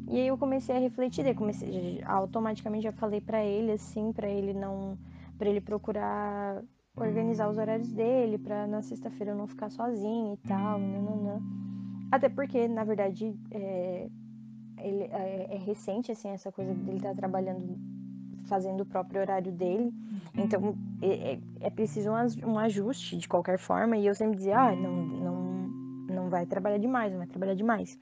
E 0.08 0.16
aí 0.18 0.26
eu 0.26 0.36
comecei 0.36 0.76
a 0.76 0.80
refletir, 0.80 1.22
daí 1.22 1.34
comecei, 1.34 2.02
automaticamente 2.04 2.82
já 2.82 2.92
falei 2.92 3.20
para 3.20 3.44
ele, 3.44 3.70
assim, 3.72 4.12
para 4.12 4.28
ele 4.28 4.52
não, 4.52 4.98
para 5.38 5.48
ele 5.48 5.60
procurar 5.60 6.60
organizar 6.96 7.48
os 7.48 7.56
horários 7.56 7.90
dele 7.90 8.38
para 8.38 8.66
na 8.66 8.82
sexta-feira 8.82 9.32
eu 9.32 9.36
não 9.36 9.46
ficar 9.46 9.70
sozinha 9.70 10.34
e 10.34 10.36
tal, 10.48 10.78
nananã. 10.78 11.40
Até 12.10 12.28
porque, 12.28 12.68
na 12.68 12.84
verdade, 12.84 13.34
é, 13.50 14.08
ele, 14.78 15.04
é, 15.04 15.48
é, 15.50 15.56
recente, 15.56 16.12
assim, 16.12 16.28
essa 16.28 16.52
coisa 16.52 16.74
dele 16.74 16.98
estar 16.98 17.10
tá 17.10 17.14
trabalhando, 17.14 17.78
fazendo 18.44 18.82
o 18.82 18.86
próprio 18.86 19.22
horário 19.22 19.50
dele. 19.50 19.92
Então, 20.34 20.76
é, 21.00 21.32
é, 21.32 21.40
é 21.60 21.70
preciso 21.70 22.10
um, 22.10 22.50
um, 22.50 22.58
ajuste 22.58 23.16
de 23.16 23.26
qualquer 23.26 23.58
forma. 23.58 23.96
E 23.96 24.06
eu 24.06 24.14
sempre 24.14 24.36
dizia, 24.36 24.58
ah, 24.58 24.76
não, 24.76 24.92
não, 24.92 25.68
não 26.08 26.28
vai 26.28 26.44
trabalhar 26.44 26.78
demais, 26.78 27.10
não 27.10 27.18
vai 27.18 27.26
trabalhar 27.26 27.54
demais. 27.54 27.98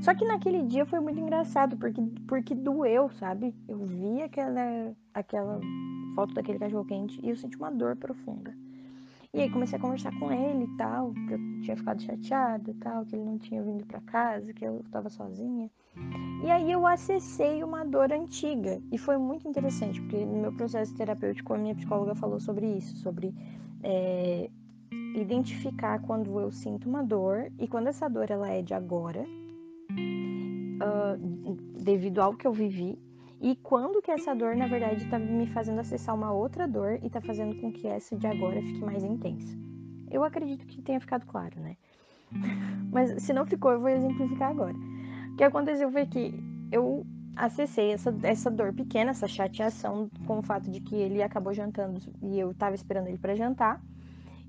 Só 0.00 0.14
que 0.14 0.24
naquele 0.24 0.62
dia 0.62 0.86
foi 0.86 1.00
muito 1.00 1.18
engraçado, 1.18 1.76
porque, 1.76 2.00
porque 2.28 2.54
doeu, 2.54 3.10
sabe? 3.10 3.52
Eu 3.66 3.84
vi 3.84 4.22
aquela, 4.22 4.94
aquela 5.12 5.60
foto 6.18 6.34
daquele 6.34 6.58
cachorro 6.58 6.84
quente 6.84 7.20
e 7.22 7.30
eu 7.30 7.36
senti 7.36 7.56
uma 7.56 7.70
dor 7.70 7.94
profunda. 7.94 8.52
E 9.32 9.40
aí 9.40 9.50
comecei 9.50 9.78
a 9.78 9.80
conversar 9.80 10.10
com 10.18 10.32
ele 10.32 10.64
e 10.64 10.76
tal, 10.76 11.12
que 11.12 11.34
eu 11.34 11.38
tinha 11.62 11.76
ficado 11.76 12.02
chateada 12.02 12.68
e 12.68 12.74
tal, 12.74 13.06
que 13.06 13.14
ele 13.14 13.24
não 13.24 13.38
tinha 13.38 13.62
vindo 13.62 13.86
para 13.86 14.00
casa, 14.00 14.52
que 14.52 14.64
eu 14.64 14.80
estava 14.80 15.08
sozinha. 15.08 15.70
E 16.42 16.50
aí 16.50 16.72
eu 16.72 16.84
acessei 16.84 17.62
uma 17.62 17.84
dor 17.84 18.12
antiga 18.12 18.82
e 18.90 18.98
foi 18.98 19.16
muito 19.16 19.46
interessante, 19.46 20.00
porque 20.00 20.24
no 20.24 20.38
meu 20.38 20.52
processo 20.52 20.92
terapêutico 20.96 21.54
a 21.54 21.58
minha 21.58 21.74
psicóloga 21.76 22.16
falou 22.16 22.40
sobre 22.40 22.66
isso, 22.66 22.96
sobre 22.96 23.32
é, 23.84 24.50
identificar 25.14 26.00
quando 26.00 26.40
eu 26.40 26.50
sinto 26.50 26.88
uma 26.88 27.04
dor 27.04 27.52
e 27.60 27.68
quando 27.68 27.86
essa 27.86 28.08
dor 28.08 28.28
ela 28.28 28.48
é 28.48 28.60
de 28.60 28.74
agora, 28.74 29.24
uh, 30.82 31.54
devido 31.80 32.20
ao 32.20 32.34
que 32.34 32.44
eu 32.44 32.52
vivi, 32.52 32.98
e 33.40 33.54
quando 33.56 34.02
que 34.02 34.10
essa 34.10 34.34
dor, 34.34 34.56
na 34.56 34.66
verdade, 34.66 35.04
está 35.04 35.18
me 35.18 35.46
fazendo 35.46 35.80
acessar 35.80 36.14
uma 36.14 36.32
outra 36.32 36.66
dor 36.66 36.98
e 37.02 37.06
está 37.06 37.20
fazendo 37.20 37.60
com 37.60 37.72
que 37.72 37.86
essa 37.86 38.16
de 38.16 38.26
agora 38.26 38.60
fique 38.60 38.80
mais 38.80 39.04
intensa. 39.04 39.56
Eu 40.10 40.24
acredito 40.24 40.66
que 40.66 40.82
tenha 40.82 41.00
ficado 41.00 41.24
claro, 41.26 41.60
né? 41.60 41.76
Mas 42.90 43.22
se 43.22 43.32
não 43.32 43.46
ficou, 43.46 43.72
eu 43.72 43.80
vou 43.80 43.90
exemplificar 43.90 44.50
agora. 44.50 44.74
O 45.32 45.36
que 45.36 45.44
aconteceu 45.44 45.90
foi 45.92 46.06
que 46.06 46.34
eu 46.72 47.06
acessei 47.36 47.92
essa, 47.92 48.14
essa 48.22 48.50
dor 48.50 48.72
pequena, 48.72 49.10
essa 49.10 49.28
chateação 49.28 50.10
com 50.26 50.40
o 50.40 50.42
fato 50.42 50.68
de 50.68 50.80
que 50.80 50.96
ele 50.96 51.22
acabou 51.22 51.54
jantando 51.54 52.00
e 52.20 52.38
eu 52.38 52.50
estava 52.50 52.74
esperando 52.74 53.06
ele 53.06 53.18
para 53.18 53.36
jantar. 53.36 53.80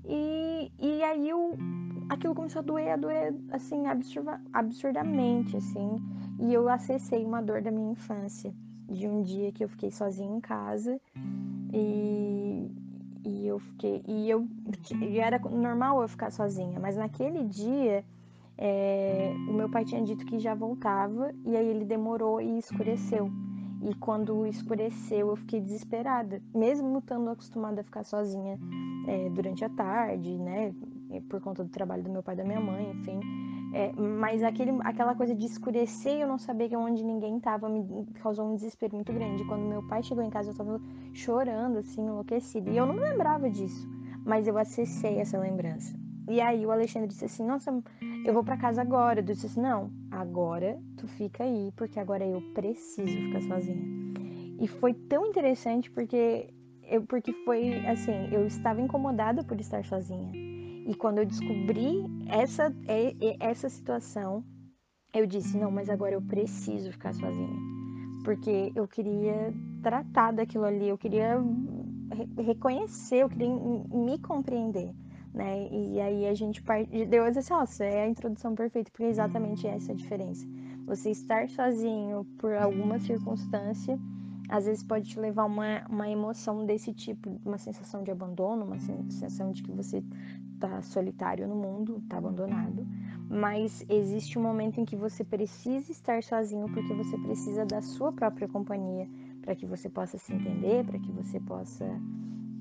E, 0.04 0.72
e 0.78 1.02
aí 1.04 1.28
eu, 1.28 1.56
aquilo 2.08 2.34
começou 2.34 2.60
a 2.60 2.64
doer, 2.64 2.92
a 2.92 2.96
doer, 2.96 3.34
assim, 3.52 3.86
absurda, 3.86 4.40
absurdamente, 4.52 5.56
assim. 5.56 5.96
E 6.40 6.52
eu 6.52 6.68
acessei 6.68 7.24
uma 7.24 7.40
dor 7.40 7.62
da 7.62 7.70
minha 7.70 7.92
infância, 7.92 8.52
de 8.90 9.06
um 9.06 9.22
dia 9.22 9.52
que 9.52 9.62
eu 9.62 9.68
fiquei 9.68 9.90
sozinha 9.90 10.36
em 10.36 10.40
casa 10.40 11.00
e, 11.72 12.70
e 13.24 13.46
eu 13.46 13.58
fiquei. 13.58 14.02
E 14.06 14.28
eu. 14.28 14.46
E 15.00 15.18
era 15.18 15.38
normal 15.38 16.02
eu 16.02 16.08
ficar 16.08 16.30
sozinha, 16.30 16.78
mas 16.80 16.96
naquele 16.96 17.44
dia. 17.44 18.04
É, 18.62 19.32
o 19.48 19.54
meu 19.54 19.70
pai 19.70 19.86
tinha 19.86 20.02
dito 20.02 20.26
que 20.26 20.38
já 20.38 20.54
voltava 20.54 21.32
e 21.46 21.56
aí 21.56 21.66
ele 21.66 21.86
demorou 21.86 22.42
e 22.42 22.58
escureceu. 22.58 23.30
E 23.82 23.94
quando 23.94 24.46
escureceu, 24.46 25.30
eu 25.30 25.36
fiquei 25.36 25.62
desesperada, 25.62 26.42
mesmo 26.54 26.98
estando 26.98 27.30
acostumada 27.30 27.80
a 27.80 27.84
ficar 27.84 28.04
sozinha 28.04 28.58
é, 29.06 29.30
durante 29.30 29.64
a 29.64 29.70
tarde, 29.70 30.36
né? 30.36 30.74
Por 31.30 31.40
conta 31.40 31.64
do 31.64 31.70
trabalho 31.70 32.02
do 32.02 32.10
meu 32.10 32.22
pai 32.22 32.34
e 32.34 32.38
da 32.38 32.44
minha 32.44 32.60
mãe, 32.60 32.90
enfim. 32.90 33.18
É, 33.72 33.92
mas 33.96 34.42
aquele, 34.42 34.72
aquela 34.82 35.14
coisa 35.14 35.34
de 35.34 35.46
escurecer 35.46 36.16
e 36.16 36.20
eu 36.22 36.28
não 36.28 36.38
saber 36.38 36.74
onde 36.76 37.04
ninguém 37.04 37.36
estava 37.36 37.68
me 37.68 38.04
causou 38.14 38.50
um 38.50 38.54
desespero 38.54 38.96
muito 38.96 39.12
grande. 39.12 39.44
Quando 39.44 39.62
meu 39.62 39.86
pai 39.86 40.02
chegou 40.02 40.24
em 40.24 40.30
casa, 40.30 40.48
eu 40.48 40.52
estava 40.52 40.80
chorando, 41.12 41.78
assim, 41.78 42.02
enlouquecida. 42.02 42.68
E 42.70 42.76
eu 42.76 42.84
não 42.84 42.96
lembrava 42.96 43.48
disso, 43.48 43.88
mas 44.24 44.48
eu 44.48 44.58
acessei 44.58 45.18
essa 45.18 45.38
lembrança. 45.38 45.94
E 46.28 46.40
aí 46.40 46.66
o 46.66 46.70
Alexandre 46.70 47.08
disse 47.08 47.24
assim: 47.24 47.44
Nossa, 47.44 47.72
eu 48.24 48.34
vou 48.34 48.42
para 48.42 48.56
casa 48.56 48.82
agora. 48.82 49.20
Eu 49.20 49.24
disse 49.24 49.46
assim: 49.46 49.60
Não, 49.60 49.90
agora 50.10 50.78
tu 50.96 51.06
fica 51.06 51.44
aí, 51.44 51.72
porque 51.76 51.98
agora 52.00 52.24
eu 52.24 52.42
preciso 52.54 53.08
ficar 53.08 53.40
sozinha. 53.42 54.00
E 54.60 54.66
foi 54.66 54.92
tão 54.94 55.26
interessante 55.26 55.90
porque 55.90 56.52
eu, 56.82 57.02
porque 57.02 57.32
foi 57.44 57.86
assim: 57.86 58.28
eu 58.32 58.46
estava 58.46 58.80
incomodada 58.80 59.44
por 59.44 59.58
estar 59.60 59.84
sozinha. 59.84 60.49
E 60.90 60.94
quando 60.94 61.18
eu 61.18 61.24
descobri 61.24 62.04
essa, 62.26 62.74
essa 63.38 63.68
situação, 63.68 64.44
eu 65.14 65.24
disse: 65.24 65.56
Não, 65.56 65.70
mas 65.70 65.88
agora 65.88 66.14
eu 66.14 66.22
preciso 66.22 66.90
ficar 66.90 67.14
sozinha. 67.14 67.56
Porque 68.24 68.72
eu 68.74 68.88
queria 68.88 69.54
tratar 69.82 70.32
daquilo 70.32 70.64
ali, 70.64 70.88
eu 70.88 70.98
queria 70.98 71.38
reconhecer, 72.36 73.22
eu 73.22 73.28
queria 73.28 73.48
me 73.48 74.18
compreender 74.18 74.92
né? 75.32 75.68
E 75.70 76.00
aí 76.00 76.26
a 76.26 76.34
gente 76.34 76.62
parte 76.62 76.90
de 76.90 77.06
Deus 77.06 77.36
assim, 77.36 77.52
nossa, 77.52 77.84
é 77.84 78.02
a 78.02 78.08
introdução 78.08 78.54
perfeita, 78.54 78.90
porque 78.90 79.04
é 79.04 79.08
exatamente 79.08 79.66
essa 79.66 79.92
a 79.92 79.94
diferença. 79.94 80.46
Você 80.86 81.10
estar 81.10 81.48
sozinho 81.48 82.24
por 82.38 82.52
alguma 82.54 82.98
circunstância, 82.98 83.98
às 84.48 84.66
vezes 84.66 84.82
pode 84.82 85.08
te 85.08 85.20
levar 85.20 85.44
uma, 85.44 85.86
uma 85.88 86.08
emoção 86.08 86.66
desse 86.66 86.92
tipo, 86.92 87.40
uma 87.44 87.58
sensação 87.58 88.02
de 88.02 88.10
abandono, 88.10 88.64
uma 88.64 88.80
sensação 88.80 89.52
de 89.52 89.62
que 89.62 89.70
você 89.70 90.02
tá 90.60 90.82
solitário 90.82 91.48
no 91.48 91.56
mundo, 91.56 92.02
tá 92.08 92.18
abandonado. 92.18 92.86
Mas 93.28 93.84
existe 93.88 94.38
um 94.38 94.42
momento 94.42 94.80
em 94.80 94.84
que 94.84 94.94
você 94.94 95.24
precisa 95.24 95.90
estar 95.90 96.22
sozinho 96.22 96.66
porque 96.72 96.92
você 96.92 97.16
precisa 97.18 97.64
da 97.64 97.80
sua 97.80 98.12
própria 98.12 98.46
companhia 98.46 99.08
para 99.42 99.56
que 99.56 99.66
você 99.66 99.88
possa 99.88 100.18
se 100.18 100.32
entender, 100.32 100.84
para 100.84 100.98
que 100.98 101.10
você 101.10 101.40
possa 101.40 101.86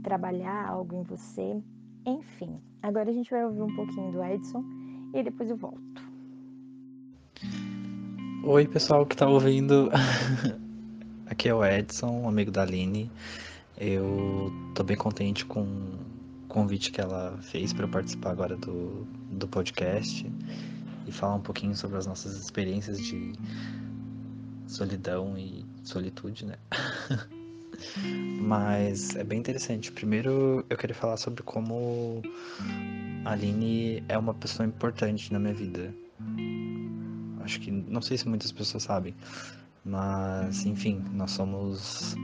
trabalhar 0.02 0.68
algo 0.68 0.96
em 0.96 1.04
você, 1.04 1.62
enfim, 2.06 2.58
agora 2.82 3.10
a 3.10 3.14
gente 3.14 3.30
vai 3.30 3.46
ouvir 3.46 3.62
um 3.62 3.76
pouquinho 3.76 4.12
do 4.12 4.24
Edson 4.24 4.64
e 5.14 5.22
depois 5.22 5.50
eu 5.50 5.58
volto. 5.58 6.10
Oi, 8.44 8.68
pessoal 8.68 9.06
que 9.06 9.18
tá 9.18 9.28
ouvindo. 9.28 9.90
Aqui 11.28 11.50
é 11.50 11.54
o 11.54 11.64
Edson, 11.64 12.28
amigo 12.28 12.52
da 12.52 12.62
Aline. 12.62 13.12
Eu 13.78 14.52
tô 14.74 14.84
bem 14.84 14.98
contente 14.98 15.46
com 15.46 15.66
convite 16.50 16.92
que 16.92 17.00
ela 17.00 17.38
fez 17.42 17.72
para 17.72 17.88
participar 17.88 18.32
agora 18.32 18.58
do, 18.58 19.08
do 19.32 19.48
podcast 19.48 20.30
e 21.08 21.12
falar 21.12 21.36
um 21.36 21.42
pouquinho 21.42 21.76
sobre 21.76 21.98
as 21.98 22.06
nossas 22.06 22.36
experiências 22.36 23.00
de 23.00 23.34
solidão 24.68 25.38
e 25.38 25.64
solitude, 25.84 26.46
né? 26.46 26.56
Mas 28.42 29.16
é 29.16 29.24
bem 29.24 29.40
interessante. 29.40 29.92
Primeiro 29.92 30.66
eu 30.70 30.76
queria 30.76 30.96
falar 30.96 31.18
sobre 31.18 31.44
como 31.44 32.22
a 33.24 33.32
Aline 33.32 34.04
é 34.10 34.18
uma 34.18 34.34
pessoa 34.34 34.68
importante 34.68 35.32
na 35.32 35.40
minha 35.40 35.54
vida. 35.54 35.94
Acho 37.42 37.60
que 37.60 37.72
não 37.72 38.02
sei 38.02 38.18
se 38.18 38.28
muitas 38.28 38.52
pessoas 38.52 38.84
sabem, 38.84 39.16
mas 39.86 40.66
enfim, 40.66 41.04
nós 41.14 41.32
somos 41.32 42.16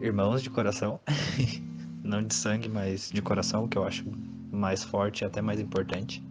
irmãos 0.00 0.42
de 0.42 0.50
coração, 0.50 0.98
não 2.02 2.22
de 2.22 2.34
sangue, 2.34 2.68
mas 2.68 3.10
de 3.10 3.20
coração, 3.22 3.68
que 3.68 3.76
eu 3.76 3.84
acho 3.84 4.04
mais 4.50 4.82
forte 4.82 5.22
e 5.22 5.24
até 5.24 5.40
mais 5.40 5.60
importante. 5.60 6.22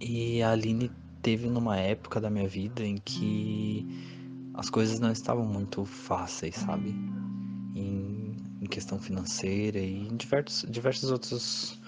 E 0.00 0.42
a 0.42 0.52
Aline 0.52 0.90
teve 1.22 1.48
numa 1.48 1.76
época 1.76 2.20
da 2.20 2.30
minha 2.30 2.48
vida 2.48 2.84
em 2.84 2.96
que 2.96 3.86
as 4.54 4.70
coisas 4.70 4.98
não 4.98 5.12
estavam 5.12 5.44
muito 5.44 5.84
fáceis, 5.84 6.56
sabe? 6.56 6.90
Em, 7.74 8.36
em 8.60 8.66
questão 8.66 8.98
financeira 8.98 9.78
e 9.78 10.08
em 10.08 10.16
diversos, 10.16 10.70
diversos 10.70 11.10
outros, 11.10 11.80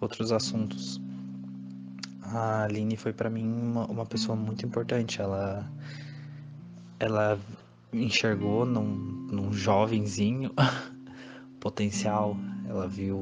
outros 0.00 0.32
assuntos. 0.32 1.00
A 2.22 2.64
Aline 2.64 2.96
foi 2.96 3.12
para 3.12 3.30
mim 3.30 3.46
uma, 3.46 3.86
uma 3.86 4.06
pessoa 4.06 4.36
muito 4.36 4.64
importante. 4.64 5.20
Ela, 5.20 5.70
ela 6.98 7.38
enxergou 7.92 8.64
num, 8.64 8.86
num 9.30 9.52
jovenzinho 9.52 10.52
potencial. 11.66 12.36
Ela 12.68 12.86
viu, 12.86 13.18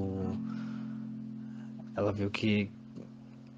ela 1.97 2.13
viu 2.13 2.31
que 2.31 2.71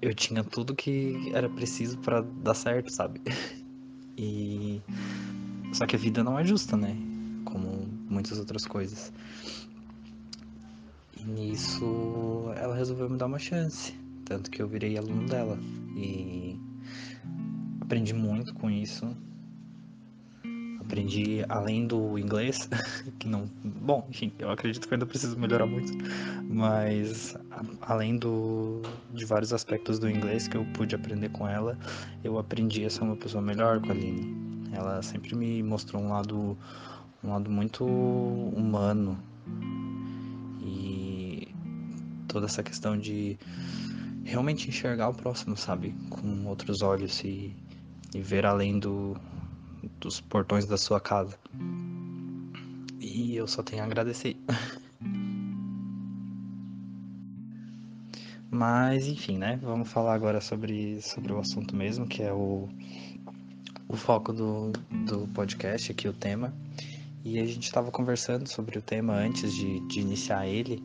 eu 0.01 0.13
tinha 0.13 0.43
tudo 0.45 0.73
que 0.73 1.29
era 1.33 1.49
preciso 1.49 1.97
para 1.97 2.21
dar 2.21 2.53
certo, 2.53 2.91
sabe? 2.91 3.21
E 4.19 4.81
só 5.73 5.85
que 5.85 5.95
a 5.95 5.99
vida 5.99 6.23
não 6.23 6.39
é 6.39 6.43
justa, 6.43 6.75
né? 6.75 6.97
Como 7.45 7.87
muitas 8.09 8.39
outras 8.39 8.65
coisas. 8.65 9.13
E 11.15 11.23
nisso 11.23 12.51
ela 12.55 12.75
resolveu 12.75 13.07
me 13.11 13.15
dar 13.15 13.27
uma 13.27 13.37
chance. 13.37 13.93
Tanto 14.25 14.49
que 14.49 14.59
eu 14.59 14.67
virei 14.67 14.97
aluno 14.97 15.27
dela. 15.27 15.59
E 15.95 16.59
aprendi 17.79 18.11
muito 18.11 18.55
com 18.55 18.71
isso. 18.71 19.05
Aprendi 20.87 21.45
além 21.47 21.85
do 21.85 22.17
inglês, 22.17 22.67
que 23.19 23.27
não. 23.27 23.49
Bom, 23.63 24.07
enfim, 24.09 24.31
eu 24.39 24.49
acredito 24.49 24.87
que 24.87 24.93
ainda 24.93 25.05
preciso 25.05 25.37
melhorar 25.37 25.67
muito. 25.67 25.93
Mas 26.49 27.37
além 27.81 28.17
do, 28.17 28.81
de 29.13 29.25
vários 29.25 29.53
aspectos 29.53 29.99
do 29.99 30.09
inglês 30.09 30.47
que 30.47 30.57
eu 30.57 30.65
pude 30.73 30.95
aprender 30.95 31.29
com 31.29 31.47
ela, 31.47 31.77
eu 32.23 32.39
aprendi 32.39 32.85
a 32.85 32.89
ser 32.89 33.03
uma 33.03 33.15
pessoa 33.15 33.41
melhor 33.41 33.79
com 33.81 33.89
a 33.89 33.91
Aline 33.91 34.47
ela 34.77 35.01
sempre 35.01 35.35
me 35.35 35.63
mostrou 35.63 36.01
um 36.01 36.09
lado, 36.09 36.57
um 37.23 37.29
lado 37.29 37.49
muito 37.49 37.85
humano 37.85 39.17
e 40.61 41.47
toda 42.27 42.45
essa 42.45 42.61
questão 42.61 42.97
de 42.97 43.37
realmente 44.23 44.69
enxergar 44.69 45.09
o 45.09 45.13
próximo, 45.13 45.55
sabe, 45.55 45.95
com 46.09 46.45
outros 46.45 46.81
olhos 46.81 47.23
e, 47.23 47.55
e 48.13 48.21
ver 48.21 48.45
além 48.45 48.77
do, 48.77 49.17
dos 49.99 50.21
portões 50.21 50.65
da 50.65 50.77
sua 50.77 50.99
casa. 50.99 51.37
E 52.99 53.35
eu 53.35 53.47
só 53.47 53.63
tenho 53.63 53.83
a 53.83 53.85
agradecer. 53.85 54.35
Mas 58.49 59.07
enfim, 59.07 59.37
né? 59.37 59.59
Vamos 59.61 59.89
falar 59.89 60.13
agora 60.13 60.39
sobre, 60.41 61.01
sobre 61.01 61.33
o 61.33 61.39
assunto 61.39 61.75
mesmo, 61.75 62.07
que 62.07 62.23
é 62.23 62.31
o 62.31 62.69
o 63.87 63.95
foco 63.95 64.33
do, 64.33 64.71
do 65.05 65.27
podcast 65.33 65.91
aqui, 65.91 66.07
o 66.07 66.13
tema. 66.13 66.53
E 67.23 67.39
a 67.39 67.45
gente 67.45 67.63
estava 67.63 67.91
conversando 67.91 68.47
sobre 68.47 68.77
o 68.77 68.81
tema 68.81 69.13
antes 69.13 69.53
de, 69.53 69.79
de 69.87 69.99
iniciar 69.99 70.47
ele. 70.47 70.83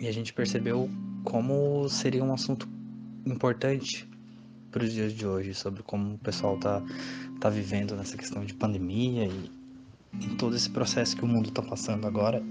E 0.00 0.08
a 0.08 0.12
gente 0.12 0.32
percebeu 0.32 0.90
como 1.22 1.88
seria 1.88 2.24
um 2.24 2.32
assunto 2.32 2.68
importante 3.24 4.08
para 4.70 4.82
os 4.82 4.92
dias 4.92 5.12
de 5.12 5.26
hoje, 5.26 5.54
sobre 5.54 5.82
como 5.82 6.14
o 6.14 6.18
pessoal 6.18 6.58
tá, 6.58 6.82
tá 7.44 7.50
vivendo 7.50 7.94
nessa 7.94 8.16
questão 8.16 8.42
de 8.42 8.54
pandemia 8.54 9.26
e 9.26 10.28
todo 10.38 10.56
esse 10.56 10.70
processo 10.70 11.14
que 11.14 11.26
o 11.26 11.28
mundo 11.28 11.50
está 11.50 11.60
passando 11.60 12.06
agora. 12.06 12.42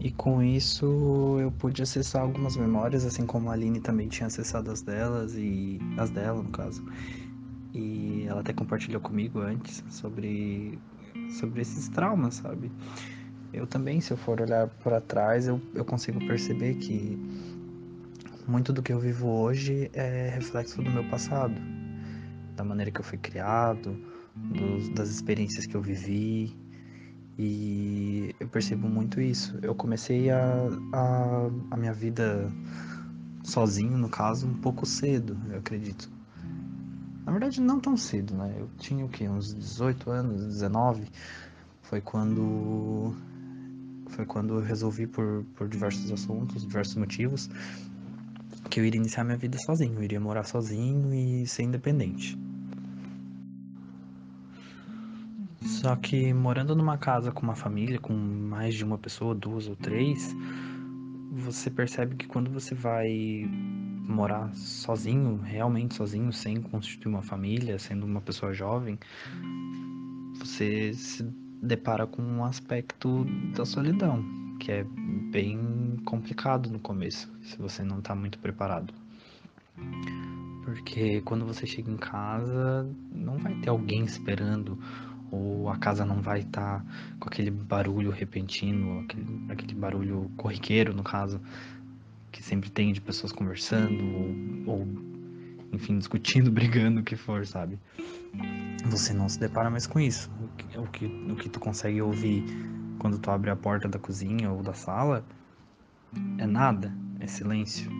E 0.00 0.10
com 0.10 0.42
isso 0.42 1.38
eu 1.40 1.52
pude 1.52 1.84
acessar 1.84 2.22
algumas 2.22 2.56
memórias, 2.56 3.04
assim 3.04 3.24
como 3.24 3.48
a 3.48 3.52
Aline 3.52 3.78
também 3.78 4.08
tinha 4.08 4.26
acessado 4.26 4.72
as 4.72 4.82
delas 4.82 5.36
e 5.36 5.78
as 5.98 6.10
dela, 6.10 6.42
no 6.42 6.50
caso. 6.50 6.84
E 7.72 8.24
ela 8.26 8.40
até 8.40 8.52
compartilhou 8.52 9.00
comigo 9.00 9.38
antes 9.38 9.84
sobre 9.88 10.76
sobre 11.38 11.60
esses 11.62 11.88
traumas, 11.90 12.34
sabe? 12.34 12.72
Eu 13.52 13.68
também, 13.68 14.00
se 14.00 14.10
eu 14.10 14.16
for 14.16 14.40
olhar 14.40 14.66
para 14.66 15.00
trás, 15.00 15.46
eu, 15.46 15.62
eu 15.74 15.84
consigo 15.84 16.18
perceber 16.26 16.74
que 16.74 17.16
muito 18.48 18.72
do 18.72 18.82
que 18.82 18.92
eu 18.92 18.98
vivo 18.98 19.28
hoje 19.28 19.88
é 19.92 20.28
reflexo 20.34 20.82
do 20.82 20.90
meu 20.90 21.08
passado, 21.08 21.54
da 22.60 22.64
maneira 22.64 22.90
que 22.90 23.00
eu 23.00 23.04
fui 23.04 23.16
criado, 23.16 23.96
dos, 24.34 24.90
das 24.90 25.08
experiências 25.08 25.66
que 25.66 25.74
eu 25.74 25.80
vivi, 25.80 26.54
E 27.38 28.34
eu 28.38 28.48
percebo 28.48 28.86
muito 28.88 29.18
isso. 29.20 29.58
Eu 29.62 29.74
comecei 29.74 30.30
a, 30.30 30.68
a, 30.92 31.50
a 31.70 31.76
minha 31.76 31.94
vida 31.94 32.52
sozinho, 33.42 33.96
no 33.96 34.10
caso, 34.10 34.46
um 34.46 34.54
pouco 34.54 34.84
cedo, 34.84 35.38
eu 35.50 35.58
acredito. 35.58 36.10
Na 37.24 37.32
verdade, 37.32 37.60
não 37.60 37.80
tão 37.80 37.96
cedo, 37.96 38.34
né? 38.34 38.54
Eu 38.58 38.68
tinha 38.78 39.04
o 39.06 39.08
quê? 39.08 39.26
Uns 39.28 39.54
18 39.54 40.10
anos, 40.10 40.44
19. 40.44 41.08
Foi 41.82 42.00
quando. 42.02 43.14
Foi 44.10 44.26
quando 44.26 44.54
eu 44.56 44.60
resolvi, 44.60 45.06
por, 45.06 45.44
por 45.56 45.66
diversos 45.68 46.12
assuntos, 46.12 46.66
diversos 46.66 46.96
motivos, 46.96 47.48
que 48.68 48.80
eu 48.80 48.84
iria 48.84 49.00
iniciar 49.00 49.24
minha 49.24 49.38
vida 49.38 49.56
sozinho. 49.58 49.94
Eu 49.94 50.02
iria 50.02 50.20
morar 50.20 50.44
sozinho 50.44 51.14
e 51.14 51.46
ser 51.46 51.62
independente. 51.62 52.36
Só 55.62 55.94
que 55.96 56.32
morando 56.32 56.74
numa 56.74 56.96
casa 56.96 57.30
com 57.30 57.42
uma 57.42 57.54
família, 57.54 57.98
com 57.98 58.14
mais 58.14 58.74
de 58.74 58.84
uma 58.84 58.98
pessoa, 58.98 59.34
duas 59.34 59.68
ou 59.68 59.76
três, 59.76 60.34
você 61.32 61.70
percebe 61.70 62.16
que 62.16 62.26
quando 62.26 62.50
você 62.50 62.74
vai 62.74 63.48
morar 64.10 64.52
sozinho, 64.54 65.36
realmente 65.36 65.94
sozinho, 65.94 66.32
sem 66.32 66.60
constituir 66.60 67.10
uma 67.10 67.22
família, 67.22 67.78
sendo 67.78 68.04
uma 68.04 68.20
pessoa 68.20 68.52
jovem, 68.52 68.98
você 70.38 70.92
se 70.94 71.22
depara 71.62 72.06
com 72.06 72.22
um 72.22 72.44
aspecto 72.44 73.24
da 73.54 73.64
solidão, 73.64 74.24
que 74.58 74.72
é 74.72 74.84
bem 75.30 75.96
complicado 76.04 76.70
no 76.70 76.78
começo, 76.78 77.30
se 77.42 77.56
você 77.58 77.84
não 77.84 77.98
está 77.98 78.14
muito 78.14 78.38
preparado. 78.38 78.92
Porque 80.64 81.20
quando 81.22 81.44
você 81.44 81.66
chega 81.66 81.90
em 81.90 81.96
casa, 81.96 82.88
não 83.12 83.38
vai 83.38 83.54
ter 83.56 83.70
alguém 83.70 84.04
esperando, 84.04 84.78
ou 85.30 85.68
a 85.68 85.76
casa 85.76 86.04
não 86.04 86.20
vai 86.20 86.40
estar 86.40 86.80
tá 86.80 86.84
com 87.18 87.28
aquele 87.28 87.50
barulho 87.50 88.10
repentino, 88.10 89.00
aquele, 89.00 89.44
aquele 89.48 89.74
barulho 89.74 90.30
corriqueiro, 90.36 90.94
no 90.94 91.02
caso, 91.02 91.40
que 92.32 92.42
sempre 92.42 92.70
tem 92.70 92.92
de 92.92 93.00
pessoas 93.00 93.32
conversando 93.32 94.04
ou, 94.66 94.74
ou 94.74 94.88
enfim, 95.72 95.98
discutindo, 95.98 96.50
brigando, 96.52 97.00
o 97.00 97.04
que 97.04 97.16
for, 97.16 97.46
sabe? 97.46 97.78
Você 98.86 99.12
não 99.12 99.28
se 99.28 99.38
depara 99.38 99.70
mais 99.70 99.86
com 99.86 100.00
isso. 100.00 100.30
O 100.40 100.48
que, 100.56 100.78
o 100.78 100.86
que, 100.86 101.06
o 101.06 101.36
que 101.36 101.48
tu 101.48 101.60
consegue 101.60 102.00
ouvir 102.00 102.44
quando 102.98 103.18
tu 103.18 103.30
abre 103.30 103.50
a 103.50 103.56
porta 103.56 103.88
da 103.88 103.98
cozinha 103.98 104.50
ou 104.50 104.62
da 104.62 104.74
sala 104.74 105.24
é 106.38 106.46
nada, 106.46 106.92
é 107.18 107.26
silêncio. 107.26 107.90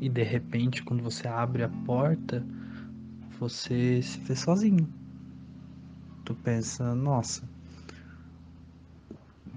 E 0.00 0.08
de 0.08 0.22
repente, 0.22 0.82
quando 0.82 1.02
você 1.02 1.28
abre 1.28 1.62
a 1.62 1.68
porta, 1.68 2.44
você 3.42 4.00
se 4.02 4.20
vê 4.20 4.36
sozinho. 4.36 4.88
Tu 6.24 6.32
pensa, 6.32 6.94
nossa, 6.94 7.42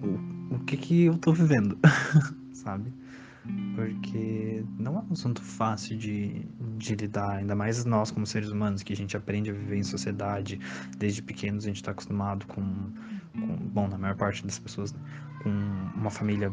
o, 0.02 0.56
o 0.56 0.60
que 0.66 0.76
que 0.76 1.04
eu 1.04 1.16
tô 1.20 1.32
vivendo, 1.32 1.78
sabe? 2.52 2.92
Porque 3.76 4.66
não 4.80 4.98
é 4.98 5.04
um 5.08 5.14
assunto 5.14 5.40
fácil 5.40 5.96
de, 5.96 6.48
de 6.80 6.96
lidar, 6.96 7.38
ainda 7.38 7.56
mais 7.56 7.86
nós 7.86 8.10
como 8.10 8.26
seres 8.26 8.50
humanos, 8.50 8.82
que 8.82 8.92
a 8.92 8.96
gente 8.96 9.16
aprende 9.16 9.52
a 9.52 9.54
viver 9.54 9.78
em 9.78 9.84
sociedade, 9.84 10.60
desde 10.98 11.22
pequenos 11.22 11.66
a 11.66 11.68
gente 11.68 11.78
está 11.78 11.92
acostumado 11.92 12.48
com, 12.48 12.64
com, 13.34 13.56
bom, 13.72 13.88
na 13.88 14.00
maior 14.00 14.16
parte 14.16 14.44
das 14.44 14.58
pessoas, 14.58 14.94
né? 14.94 15.00
com 15.44 15.50
uma 15.96 16.10
família 16.10 16.52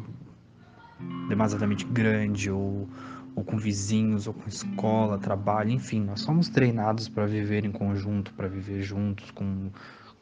demasiadamente 1.30 1.86
grande, 1.86 2.50
ou, 2.50 2.86
ou 3.34 3.44
com 3.44 3.56
vizinhos, 3.56 4.26
ou 4.26 4.34
com 4.34 4.48
escola, 4.48 5.18
trabalho, 5.18 5.70
enfim, 5.70 6.00
nós 6.00 6.20
somos 6.20 6.48
treinados 6.48 7.08
para 7.08 7.26
viver 7.26 7.64
em 7.64 7.72
conjunto, 7.72 8.32
para 8.34 8.48
viver 8.48 8.82
juntos, 8.82 9.30
com 9.30 9.70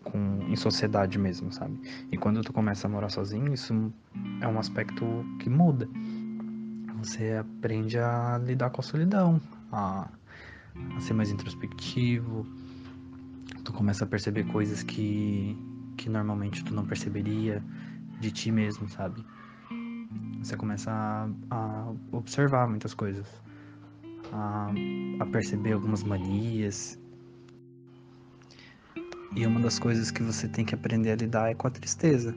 com, 0.05 0.47
em 0.49 0.57
sociedade 0.57 1.19
mesmo, 1.19 1.53
sabe? 1.53 1.79
E 2.11 2.17
quando 2.17 2.43
tu 2.43 2.53
começa 2.53 2.87
a 2.87 2.91
morar 2.91 3.11
sozinho, 3.11 3.53
isso 3.53 3.93
é 4.41 4.49
um 4.49 4.59
aspecto 4.59 5.05
que 5.39 5.49
muda. 5.49 5.89
Você 6.99 7.33
aprende 7.33 7.99
a 7.99 8.39
lidar 8.39 8.71
com 8.71 8.81
a 8.81 8.85
solidão, 8.85 9.41
a, 9.73 10.09
a 10.97 11.01
ser 11.01 11.15
mais 11.15 11.31
introspectivo. 11.31 12.47
Tu 13.65 13.73
começa 13.73 14.05
a 14.05 14.07
perceber 14.07 14.45
coisas 14.45 14.83
que, 14.83 15.57
que 15.97 16.09
normalmente 16.09 16.65
tu 16.65 16.75
não 16.75 16.85
perceberia 16.87 17.63
de 18.21 18.31
ti 18.31 18.51
mesmo, 18.51 18.89
sabe? 18.89 19.25
Você 20.43 20.57
começa 20.57 20.91
a, 20.91 21.29
a 21.51 21.93
observar 22.13 22.67
muitas 22.69 22.95
coisas, 22.95 23.27
a, 24.33 24.71
a 25.21 25.27
perceber 25.27 25.73
algumas 25.73 26.03
manias 26.03 26.99
e 29.37 29.47
uma 29.47 29.61
das 29.61 29.79
coisas 29.79 30.11
que 30.11 30.23
você 30.25 30.49
tem 30.49 30.65
que 30.65 30.75
aprender 30.75 31.13
a 31.13 31.17
lidar 31.17 31.51
é 31.51 31.55
com 31.55 31.69
a 31.69 31.71
tristeza. 31.71 32.35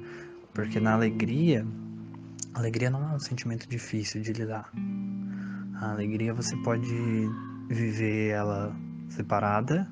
Porque 0.53 0.79
na 0.79 0.93
alegria, 0.93 1.65
alegria 2.53 2.89
não 2.89 3.11
é 3.11 3.15
um 3.15 3.19
sentimento 3.19 3.67
difícil 3.67 4.21
de 4.21 4.31
lidar. 4.31 4.71
A 5.81 5.91
alegria 5.91 6.33
você 6.33 6.55
pode 6.57 6.93
viver 7.67 8.29
ela 8.29 8.75
separada 9.09 9.89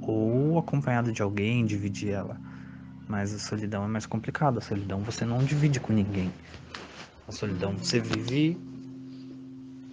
ou 0.00 0.58
acompanhado 0.58 1.12
de 1.12 1.20
alguém, 1.20 1.66
dividir 1.66 2.10
ela. 2.10 2.40
Mas 3.06 3.34
a 3.34 3.38
solidão 3.38 3.84
é 3.84 3.88
mais 3.88 4.06
complicada. 4.06 4.58
A 4.58 4.62
solidão 4.62 5.02
você 5.02 5.26
não 5.26 5.44
divide 5.44 5.78
com 5.78 5.92
ninguém. 5.92 6.32
A 7.28 7.32
solidão 7.32 7.76
você 7.76 8.00
vive 8.00 8.58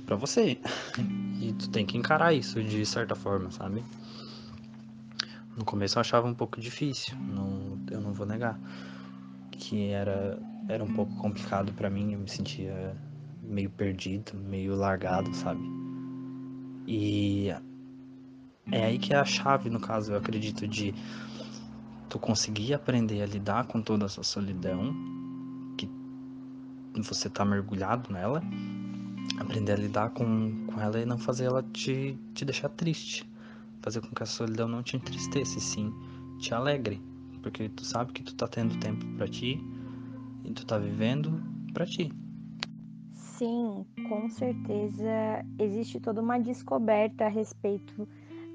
para 0.06 0.15
você. 0.15 0.60
E 1.42 1.54
tu 1.54 1.70
tem 1.70 1.86
que 1.86 1.98
encarar 1.98 2.34
isso 2.34 2.62
de 2.62 2.86
certa 2.86 3.15
forma, 3.15 3.50
sabe? 3.50 3.82
No 5.56 5.63
começo 5.63 5.98
eu 5.98 6.02
achava 6.02 6.28
um 6.28 6.34
pouco 6.34 6.60
difícil, 6.60 7.18
não, 7.18 7.80
eu 7.89 8.02
não 8.02 8.12
vou 8.12 8.26
negar. 8.26 8.60
Que 9.52 9.88
era, 9.88 10.38
era 10.68 10.84
um 10.84 10.94
pouco 10.94 11.15
complicado 11.15 11.72
para 11.72 11.89
mim, 11.89 12.12
eu 12.12 12.20
me 12.20 12.30
sentia 12.30 12.94
meio 13.42 13.70
perdido, 13.70 14.34
meio 14.36 14.76
largado, 14.76 15.34
sabe? 15.34 15.62
E 16.86 17.50
é 18.72 18.86
aí 18.86 19.00
que 19.00 19.13
é 19.13 19.18
a 19.18 19.26
chave, 19.26 19.70
no 19.70 19.80
caso, 19.80 20.12
eu 20.12 20.18
acredito, 20.18 20.68
de 20.68 20.94
tu 22.10 22.20
conseguir 22.20 22.74
aprender 22.74 23.22
a 23.22 23.26
lidar 23.26 23.65
com 23.65 23.82
toda 23.82 24.06
essa 24.06 24.24
solidão, 24.24 24.94
você 26.97 27.30
tá 27.30 27.45
mergulhado 27.45 28.12
nela, 28.12 28.41
aprender 29.39 29.73
a 29.73 29.75
lidar 29.75 30.10
com, 30.12 30.65
com 30.67 30.82
ela 30.82 30.99
e 30.99 31.06
não 31.06 31.17
fazer 31.17 31.45
ela 31.45 31.63
te, 31.63 32.17
te 32.34 32.43
deixar 32.43 32.69
triste 32.69 33.30
fazer 33.82 34.02
com 34.02 34.10
que 34.10 34.23
a 34.23 34.25
solidão 34.25 34.67
não 34.67 34.84
te 34.84 34.95
entristeça, 34.95 35.58
e 35.58 35.62
sim 35.62 35.93
te 36.39 36.54
alegre, 36.54 37.02
porque 37.41 37.69
tu 37.69 37.86
sabe 37.86 38.13
que 38.13 38.23
tu 38.23 38.36
tá 38.36 38.47
tendo 38.47 38.78
tempo 38.80 39.06
para 39.17 39.28
ti 39.28 39.62
e 40.43 40.54
tu 40.54 40.65
tá 40.65 40.78
vivendo 40.78 41.41
para 41.73 41.86
ti. 41.86 42.12
Sim, 43.13 43.86
com 44.08 44.30
certeza 44.30 45.45
existe 45.58 45.99
toda 45.99 46.21
uma 46.21 46.38
descoberta 46.38 47.25
a 47.25 47.30
respeito 47.30 48.08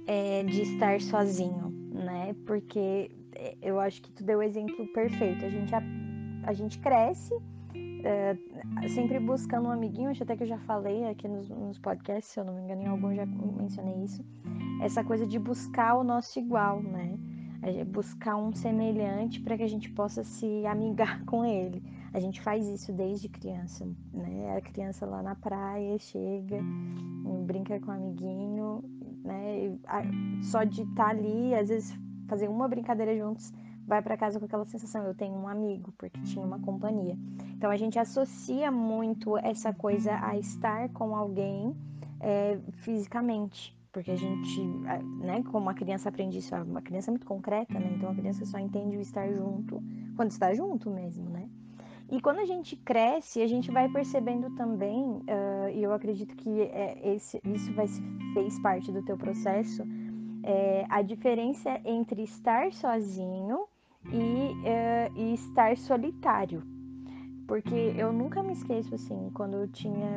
é, 0.07 0.43
de 0.45 0.63
estar 0.63 1.01
sozinho, 1.01 1.71
né? 1.93 2.35
Porque 2.47 3.11
é, 3.35 3.57
eu 3.63 3.81
acho 3.81 4.03
que 4.03 4.13
tu 4.13 4.23
deu 4.23 4.41
o 4.41 4.43
exemplo 4.43 4.87
perfeito. 4.89 5.45
A 5.45 5.49
gente, 5.49 5.75
a, 5.75 5.83
a 6.45 6.53
gente 6.53 6.79
cresce 6.81 7.35
é, 8.05 8.37
sempre 8.89 9.19
buscando 9.19 9.69
um 9.69 9.73
amiguinho, 9.73 10.11
acho 10.11 10.23
até 10.23 10.37
que 10.37 10.43
eu 10.43 10.47
já 10.47 10.59
falei 10.59 11.07
aqui 11.07 11.27
nos, 11.27 11.49
nos 11.49 11.79
podcasts, 11.79 12.33
se 12.33 12.39
eu 12.39 12.45
não 12.45 12.55
me 12.55 12.61
engano, 12.61 12.83
em 12.83 12.87
algum 12.87 13.15
já 13.15 13.25
mencionei 13.25 14.05
isso. 14.05 14.23
Essa 14.83 15.03
coisa 15.03 15.27
de 15.27 15.39
buscar 15.39 15.95
o 15.95 16.05
nosso 16.05 16.39
igual, 16.39 16.83
né? 16.83 17.17
Buscar 17.87 18.37
um 18.37 18.53
semelhante 18.53 19.41
para 19.41 19.57
que 19.57 19.63
a 19.63 19.69
gente 19.69 19.91
possa 19.91 20.23
se 20.23 20.67
amigar 20.67 21.25
com 21.25 21.45
ele. 21.47 21.83
A 22.13 22.21
gente 22.21 22.43
faz 22.43 22.69
isso 22.69 22.93
desde 22.93 23.29
criança, 23.29 23.89
né? 24.13 24.57
A 24.57 24.61
criança 24.61 25.07
lá 25.07 25.23
na 25.23 25.35
praia 25.35 25.99
chega, 25.99 26.59
brinca 27.47 27.81
com 27.81 27.91
o 27.91 27.95
amiguinho, 27.95 28.85
né? 29.25 29.79
Só 30.43 30.63
de 30.63 30.83
estar 30.83 31.05
tá 31.05 31.11
ali, 31.11 31.55
às 31.55 31.71
vezes 31.71 31.99
fazer 32.29 32.49
uma 32.49 32.69
brincadeira 32.69 33.17
juntos 33.17 33.53
vai 33.87 34.03
para 34.03 34.17
casa 34.17 34.39
com 34.39 34.47
aquela 34.47 34.65
sensação, 34.65 35.05
eu 35.05 35.15
tenho 35.15 35.35
um 35.35 35.49
amigo, 35.49 35.93
porque 35.99 36.21
tinha 36.23 36.45
uma 36.45 36.59
companhia. 36.59 37.17
Então 37.57 37.71
a 37.71 37.77
gente 37.77 37.99
associa 37.99 38.71
muito 38.71 39.37
essa 39.39 39.73
coisa 39.73 40.19
a 40.23 40.37
estar 40.37 40.89
com 40.91 41.15
alguém 41.15 41.77
é, 42.21 42.59
fisicamente, 42.73 43.77
porque 43.93 44.11
a 44.11 44.17
gente, 44.17 44.61
né, 45.21 45.43
como 45.51 45.71
a 45.71 45.75
criança 45.75 46.09
aprende 46.09 46.39
isso, 46.39 46.55
uma 46.57 46.83
criança 46.83 47.11
é 47.11 47.13
muito 47.13 47.27
concreta, 47.27 47.79
né? 47.79 47.93
Então 47.97 48.11
a 48.11 48.15
criança 48.15 48.45
só 48.45 48.59
entende 48.59 48.97
o 48.97 49.01
estar 49.01 49.31
junto 49.33 49.83
quando 50.17 50.31
está 50.31 50.53
junto 50.53 50.91
mesmo, 50.91 51.29
né? 51.29 51.49
E 52.11 52.21
quando 52.21 52.39
a 52.39 52.45
gente 52.45 52.77
cresce, 52.77 53.41
a 53.41 53.47
gente 53.47 53.71
vai 53.71 53.89
percebendo 53.89 54.51
também, 54.57 55.01
uh, 55.01 55.69
e 55.73 55.83
eu 55.83 55.93
acredito 55.93 56.37
que 56.37 56.61
é, 56.63 57.01
esse, 57.15 57.41
isso 57.45 57.73
vai, 57.73 57.87
fez 58.35 58.59
parte 58.61 58.93
do 58.93 59.03
teu 59.03 59.17
processo, 59.17 59.83
é, 60.43 60.85
a 60.91 61.01
diferença 61.01 61.81
entre 61.85 62.23
estar 62.23 62.73
sozinho 62.73 63.67
e, 64.13 64.53
uh, 64.53 65.17
e 65.17 65.35
estar 65.35 65.77
solitário. 65.77 66.63
Porque 67.47 67.75
eu 67.97 68.13
nunca 68.13 68.43
me 68.43 68.53
esqueço, 68.53 68.95
assim, 68.95 69.31
quando 69.35 69.57
eu 69.59 69.69
tinha. 69.69 70.09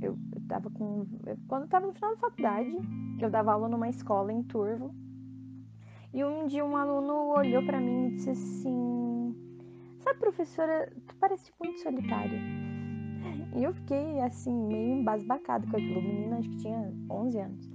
Eu, 0.00 0.16
eu 0.32 0.42
tava 0.48 0.68
com. 0.70 1.06
Quando 1.46 1.62
eu 1.62 1.68
tava 1.68 1.86
no 1.86 1.92
final 1.92 2.10
da 2.14 2.20
faculdade, 2.20 2.76
eu 3.20 3.30
dava 3.30 3.52
aula 3.52 3.68
numa 3.68 3.88
escola 3.88 4.32
em 4.32 4.42
Turvo. 4.42 4.92
E 6.12 6.24
um 6.24 6.46
dia 6.46 6.64
um 6.64 6.76
aluno 6.76 7.32
olhou 7.36 7.64
para 7.64 7.80
mim 7.80 8.08
e 8.08 8.10
disse 8.16 8.30
assim: 8.30 9.36
Sabe, 10.00 10.18
professora, 10.18 10.92
tu 11.06 11.16
parece 11.16 11.52
muito 11.62 11.80
solitária. 11.80 12.38
E 13.54 13.62
eu 13.62 13.72
fiquei 13.74 14.20
assim, 14.20 14.52
meio 14.66 14.98
embasbacado 14.98 15.68
com 15.68 15.76
aquilo. 15.76 16.00
O 16.00 16.02
menino 16.02 16.36
acho 16.38 16.48
que 16.48 16.56
tinha 16.56 16.92
11 17.08 17.38
anos. 17.38 17.70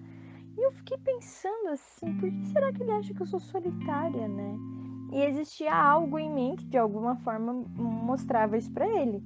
E 0.58 0.62
eu 0.65 0.71
fiquei 0.71 0.97
pensando 0.97 1.69
assim: 1.69 2.13
por 2.17 2.30
que 2.30 2.45
será 2.47 2.73
que 2.73 2.84
ele 2.84 2.91
acha 2.91 3.13
que 3.13 3.21
eu 3.21 3.27
sou 3.27 3.39
solitária, 3.39 4.27
né? 4.27 4.58
E 5.12 5.22
existia 5.22 5.74
algo 5.74 6.20
em 6.20 6.30
mim 6.30 6.56
que 6.56 6.65
de 6.65 6.78
alguma 6.78 7.15
forma 7.17 7.54
mostrava 7.54 8.58
isso 8.58 8.72
para 8.72 8.88
ele. 8.88 9.24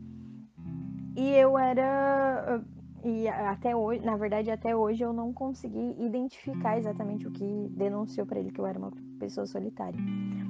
E 1.16 1.30
eu 1.32 1.58
era 1.58 2.64
e 3.04 3.28
até 3.28 3.76
hoje, 3.76 4.06
na 4.06 4.16
verdade, 4.16 4.52
até 4.52 4.76
hoje 4.76 5.04
eu 5.04 5.12
não 5.12 5.34
consegui 5.34 5.96
identificar 6.00 6.78
exatamente 6.78 7.28
o 7.28 7.32
que 7.32 7.68
denunciou 7.72 8.28
para 8.28 8.40
ele 8.40 8.52
que 8.52 8.60
eu 8.60 8.68
era 8.68 8.78
uma 8.78 8.92
pessoa 9.20 9.48
solitária. 9.48 10.00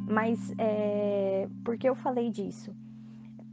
Mas 0.09 0.53
é, 0.57 1.47
por 1.63 1.77
que 1.77 1.87
eu 1.87 1.95
falei 1.95 2.29
disso? 2.29 2.75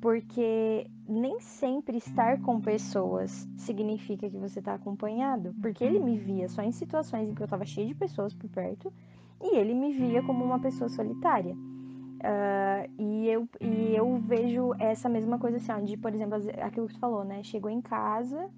Porque 0.01 0.89
nem 1.09 1.39
sempre 1.41 1.97
estar 1.97 2.41
com 2.41 2.61
pessoas 2.61 3.49
significa 3.57 4.29
que 4.29 4.37
você 4.37 4.59
está 4.59 4.75
acompanhado. 4.75 5.55
Porque 5.63 5.85
ele 5.85 6.01
me 6.01 6.19
via 6.19 6.49
só 6.49 6.63
em 6.63 6.73
situações 6.73 7.29
em 7.29 7.35
que 7.35 7.43
eu 7.43 7.47
estava 7.47 7.65
cheia 7.65 7.87
de 7.87 7.95
pessoas 7.95 8.35
por 8.35 8.51
perto 8.51 8.93
e 9.43 9.57
ele 9.57 9.75
me 9.75 9.93
via 9.93 10.23
como 10.23 10.45
uma 10.45 10.59
pessoa 10.59 10.89
solitária. 10.89 11.55
Uh, 11.55 12.91
e, 12.99 13.29
eu, 13.29 13.49
e 13.61 13.95
eu 13.95 14.19
vejo 14.19 14.75
essa 14.79 15.09
mesma 15.09 15.39
coisa 15.39 15.59
assim, 15.59 15.71
ó, 15.71 15.79
de, 15.79 15.97
por 15.97 16.13
exemplo, 16.13 16.37
aquilo 16.61 16.89
que 16.89 16.95
tu 16.95 17.01
falou, 17.01 17.25
né? 17.25 17.43
Chegou 17.45 17.71
em 17.71 17.81
casa, 17.81 18.51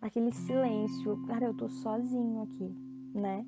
aquele 0.00 0.32
silêncio, 0.32 1.22
cara, 1.26 1.44
eu 1.44 1.54
tô 1.54 1.68
sozinho 1.68 2.42
aqui, 2.42 2.74
né? 3.14 3.44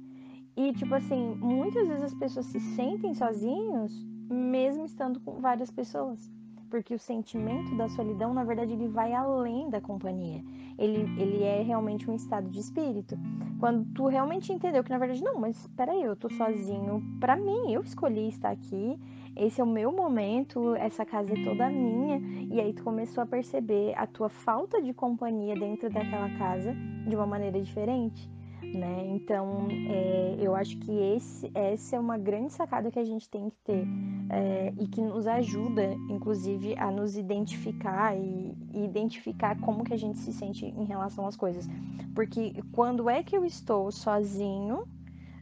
E 0.57 0.73
tipo 0.73 0.95
assim, 0.95 1.35
muitas 1.37 1.87
vezes 1.87 2.05
as 2.05 2.15
pessoas 2.15 2.47
se 2.47 2.61
sentem 2.61 3.15
sozinhos 3.15 3.93
mesmo 4.29 4.85
estando 4.85 5.21
com 5.21 5.41
várias 5.41 5.71
pessoas. 5.71 6.31
Porque 6.71 6.95
o 6.95 6.99
sentimento 6.99 7.75
da 7.77 7.89
solidão, 7.89 8.35
na 8.35 8.45
verdade, 8.45 8.73
ele 8.73 8.89
vai 8.89 9.13
além 9.13 9.71
da 9.71 9.81
companhia. 9.81 10.43
Ele, 10.79 11.03
ele 11.21 11.43
é 11.43 11.63
realmente 11.63 12.11
um 12.11 12.15
estado 12.15 12.51
de 12.51 12.61
espírito. 12.61 13.17
Quando 13.59 13.85
tu 13.95 14.07
realmente 14.07 14.53
entendeu 14.53 14.85
que, 14.85 14.91
na 14.91 14.99
verdade, 14.99 15.23
não, 15.23 15.39
mas 15.39 15.67
peraí, 15.77 16.03
eu 16.03 16.17
tô 16.17 16.29
sozinho 16.31 17.03
pra 17.21 17.37
mim, 17.37 17.73
eu 17.73 17.83
escolhi 17.83 18.29
estar 18.29 18.51
aqui, 18.51 18.99
esse 19.35 19.61
é 19.61 19.65
o 19.65 19.67
meu 19.67 19.93
momento, 19.93 20.75
essa 20.77 21.05
casa 21.05 21.33
é 21.33 21.45
toda 21.45 21.69
minha, 21.69 22.19
e 22.51 22.61
aí 22.61 22.73
tu 22.73 22.83
começou 22.83 23.23
a 23.23 23.27
perceber 23.27 23.95
a 23.97 24.07
tua 24.07 24.29
falta 24.29 24.83
de 24.83 24.93
companhia 24.93 25.55
dentro 25.55 25.89
daquela 25.89 26.29
casa 26.39 26.75
de 27.07 27.15
uma 27.15 27.27
maneira 27.27 27.61
diferente. 27.61 28.31
Né? 28.77 29.07
Então, 29.09 29.69
é, 29.71 30.37
eu 30.39 30.55
acho 30.55 30.77
que 30.79 30.93
esse, 30.93 31.51
essa 31.55 31.97
é 31.97 31.99
uma 31.99 32.19
grande 32.19 32.53
sacada 32.53 32.91
que 32.91 32.99
a 32.99 33.05
gente 33.05 33.27
tem 33.29 33.49
que 33.49 33.57
ter 33.65 33.87
é, 34.29 34.75
e 34.79 34.87
que 34.87 35.01
nos 35.01 35.27
ajuda, 35.27 35.95
inclusive, 36.11 36.77
a 36.77 36.91
nos 36.91 37.17
identificar 37.17 38.15
e, 38.15 38.55
e, 38.75 38.85
identificar 38.85 39.59
como 39.61 39.83
que 39.83 39.95
a 39.95 39.97
gente 39.97 40.19
se 40.19 40.31
sente 40.31 40.67
em 40.67 40.85
relação 40.85 41.27
às 41.27 41.37
coisas. 41.37 41.67
Porque 42.15 42.53
quando 42.73 43.09
é 43.09 43.23
que 43.23 43.35
eu 43.35 43.47
estou 43.47 43.91
sozinho, 43.91 44.83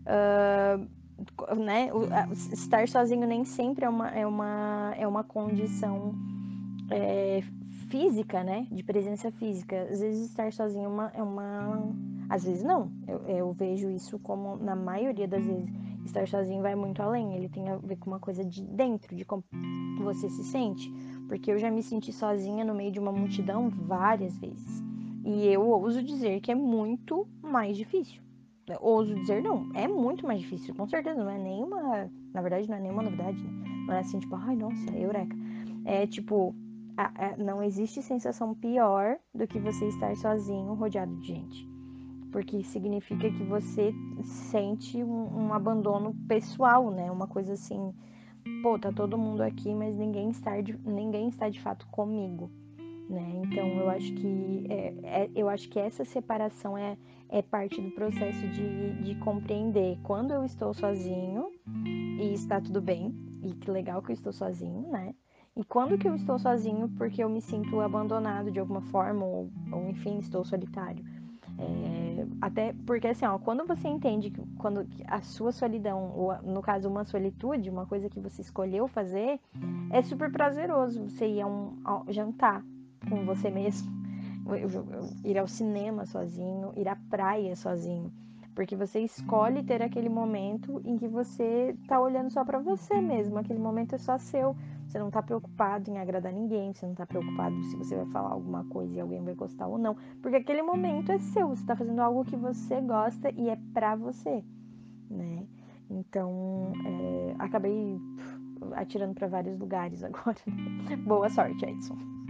uh, 0.06 1.54
né? 1.56 1.90
estar 2.52 2.86
sozinho 2.86 3.26
nem 3.26 3.44
sempre 3.44 3.84
é 3.84 3.88
uma, 3.88 4.10
é 4.10 4.24
uma, 4.24 4.94
é 4.96 5.06
uma 5.08 5.24
condição 5.24 6.14
é, 6.90 7.42
física, 7.88 8.42
né? 8.42 8.66
De 8.70 8.82
presença 8.82 9.30
física. 9.32 9.88
Às 9.90 10.00
vezes 10.00 10.28
estar 10.28 10.52
sozinho 10.52 10.84
é 10.84 10.88
uma, 10.88 11.12
é 11.14 11.22
uma... 11.22 12.13
Às 12.28 12.44
vezes 12.44 12.62
não. 12.62 12.90
Eu, 13.06 13.18
eu 13.26 13.52
vejo 13.52 13.90
isso 13.90 14.18
como, 14.18 14.56
na 14.56 14.74
maioria 14.74 15.28
das 15.28 15.44
vezes, 15.44 15.70
estar 16.04 16.26
sozinho 16.26 16.62
vai 16.62 16.74
muito 16.74 17.02
além. 17.02 17.34
Ele 17.34 17.48
tem 17.48 17.68
a 17.68 17.76
ver 17.76 17.96
com 17.96 18.10
uma 18.10 18.20
coisa 18.20 18.44
de 18.44 18.62
dentro, 18.62 19.14
de 19.14 19.24
como 19.24 19.44
você 19.98 20.28
se 20.28 20.44
sente. 20.44 20.92
Porque 21.28 21.50
eu 21.50 21.58
já 21.58 21.70
me 21.70 21.82
senti 21.82 22.12
sozinha 22.12 22.64
no 22.64 22.74
meio 22.74 22.92
de 22.92 23.00
uma 23.00 23.12
multidão 23.12 23.70
várias 23.70 24.36
vezes. 24.38 24.82
E 25.24 25.46
eu 25.46 25.66
ouso 25.66 26.02
dizer 26.02 26.40
que 26.40 26.52
é 26.52 26.54
muito 26.54 27.26
mais 27.42 27.76
difícil 27.76 28.24
ouso 28.80 29.14
dizer 29.14 29.42
não, 29.42 29.70
é 29.74 29.86
muito 29.86 30.26
mais 30.26 30.40
difícil, 30.40 30.74
com 30.74 30.86
certeza, 30.86 31.22
não 31.22 31.30
é 31.30 31.38
nenhuma, 31.38 32.10
na 32.32 32.40
verdade 32.40 32.68
não 32.68 32.76
é 32.76 32.80
nenhuma 32.80 33.02
novidade, 33.02 33.42
né? 33.42 33.50
Não 33.86 33.94
é 33.94 33.98
assim, 33.98 34.18
tipo, 34.18 34.34
ai, 34.36 34.56
nossa, 34.56 34.90
eureka. 34.96 35.36
É 35.84 36.06
tipo, 36.06 36.54
a, 36.96 37.26
a, 37.26 37.36
não 37.36 37.62
existe 37.62 38.02
sensação 38.02 38.54
pior 38.54 39.18
do 39.34 39.46
que 39.46 39.60
você 39.60 39.86
estar 39.88 40.16
sozinho, 40.16 40.72
rodeado 40.74 41.14
de 41.16 41.26
gente. 41.26 41.73
Porque 42.34 42.64
significa 42.64 43.30
que 43.30 43.44
você 43.44 43.94
sente 44.24 45.00
um, 45.00 45.44
um 45.46 45.54
abandono 45.54 46.12
pessoal, 46.26 46.90
né? 46.90 47.08
Uma 47.08 47.28
coisa 47.28 47.52
assim, 47.52 47.94
pô, 48.60 48.76
tá 48.76 48.90
todo 48.90 49.16
mundo 49.16 49.40
aqui, 49.40 49.72
mas 49.72 49.96
ninguém 49.96 50.30
está 50.30 50.60
de, 50.60 50.76
ninguém 50.84 51.28
está 51.28 51.48
de 51.48 51.60
fato 51.60 51.86
comigo. 51.86 52.50
Né? 53.08 53.40
Então 53.44 53.68
eu 53.78 53.88
acho 53.88 54.12
que 54.14 54.66
é, 54.68 54.94
é, 55.04 55.30
eu 55.32 55.48
acho 55.48 55.68
que 55.68 55.78
essa 55.78 56.04
separação 56.04 56.76
é, 56.76 56.98
é 57.28 57.40
parte 57.40 57.80
do 57.80 57.92
processo 57.92 58.48
de, 58.48 58.94
de 59.04 59.14
compreender 59.20 59.96
quando 60.02 60.32
eu 60.32 60.44
estou 60.44 60.74
sozinho 60.74 61.52
e 62.18 62.34
está 62.34 62.60
tudo 62.60 62.82
bem 62.82 63.14
e 63.44 63.54
que 63.54 63.70
legal 63.70 64.02
que 64.02 64.10
eu 64.10 64.14
estou 64.14 64.32
sozinho, 64.32 64.90
né? 64.90 65.14
E 65.56 65.62
quando 65.62 65.96
que 65.96 66.08
eu 66.08 66.16
estou 66.16 66.36
sozinho 66.36 66.88
porque 66.98 67.22
eu 67.22 67.28
me 67.28 67.40
sinto 67.40 67.78
abandonado 67.78 68.50
de 68.50 68.58
alguma 68.58 68.80
forma 68.80 69.24
ou, 69.24 69.52
ou 69.70 69.88
enfim 69.88 70.18
estou 70.18 70.44
solitário. 70.44 71.14
É, 71.58 72.26
até 72.40 72.74
porque 72.86 73.08
assim, 73.08 73.24
ó, 73.24 73.38
quando 73.38 73.66
você 73.66 73.88
entende 73.88 74.30
que 74.30 74.42
quando 74.58 74.86
a 75.06 75.20
sua 75.22 75.52
solidão, 75.52 76.12
ou 76.14 76.36
no 76.42 76.60
caso 76.60 76.88
uma 76.88 77.04
solitude, 77.04 77.70
uma 77.70 77.86
coisa 77.86 78.08
que 78.08 78.20
você 78.20 78.42
escolheu 78.42 78.88
fazer, 78.88 79.40
é 79.90 80.02
super 80.02 80.30
prazeroso 80.30 81.08
você 81.08 81.26
ir 81.26 81.42
a 81.42 81.46
um 81.46 81.76
jantar, 82.08 82.62
com 83.08 83.24
você 83.24 83.50
mesmo, 83.50 83.90
ir 85.24 85.38
ao 85.38 85.46
cinema 85.46 86.06
sozinho, 86.06 86.72
ir 86.76 86.88
à 86.88 86.96
praia 86.96 87.54
sozinho, 87.54 88.12
porque 88.54 88.76
você 88.76 89.00
escolhe 89.00 89.62
ter 89.62 89.82
aquele 89.82 90.08
momento 90.08 90.80
em 90.84 90.96
que 90.96 91.08
você 91.08 91.76
tá 91.86 92.00
olhando 92.00 92.30
só 92.30 92.44
para 92.44 92.58
você 92.58 93.00
mesmo, 93.00 93.38
aquele 93.38 93.58
momento 93.58 93.94
é 93.94 93.98
só 93.98 94.18
seu. 94.18 94.56
Você 94.86 94.98
não 94.98 95.10
tá 95.10 95.22
preocupado 95.22 95.90
em 95.90 95.98
agradar 95.98 96.32
ninguém, 96.32 96.72
você 96.72 96.86
não 96.86 96.94
tá 96.94 97.06
preocupado 97.06 97.60
se 97.64 97.76
você 97.76 97.96
vai 97.96 98.06
falar 98.06 98.30
alguma 98.30 98.64
coisa 98.64 98.94
e 98.94 99.00
alguém 99.00 99.22
vai 99.22 99.34
gostar 99.34 99.66
ou 99.66 99.78
não, 99.78 99.96
porque 100.22 100.36
aquele 100.36 100.62
momento 100.62 101.10
é 101.10 101.18
seu, 101.18 101.48
você 101.48 101.64
tá 101.64 101.74
fazendo 101.74 102.00
algo 102.00 102.24
que 102.24 102.36
você 102.36 102.80
gosta 102.80 103.30
e 103.30 103.48
é 103.48 103.58
pra 103.72 103.96
você, 103.96 104.44
né? 105.10 105.46
Então, 105.90 106.72
é, 106.86 107.34
acabei 107.38 108.00
atirando 108.74 109.14
para 109.14 109.28
vários 109.28 109.58
lugares 109.58 110.02
agora. 110.04 110.38
Boa 111.04 111.28
sorte, 111.28 111.64
Edson. 111.64 112.23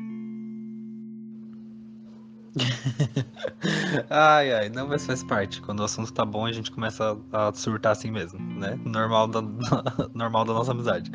Ai, 4.10 4.52
ai, 4.52 4.68
não, 4.68 4.86
mas 4.86 5.04
faz 5.04 5.22
parte. 5.24 5.60
Quando 5.60 5.80
o 5.80 5.84
assunto 5.84 6.12
tá 6.12 6.24
bom, 6.24 6.46
a 6.46 6.52
gente 6.52 6.70
começa 6.70 7.18
a 7.32 7.52
surtar 7.52 7.92
assim 7.92 8.10
mesmo, 8.10 8.38
né? 8.38 8.78
Normal 8.84 9.28
da, 9.28 9.42
normal 10.14 10.44
da 10.44 10.52
nossa 10.52 10.70
amizade. 10.72 11.10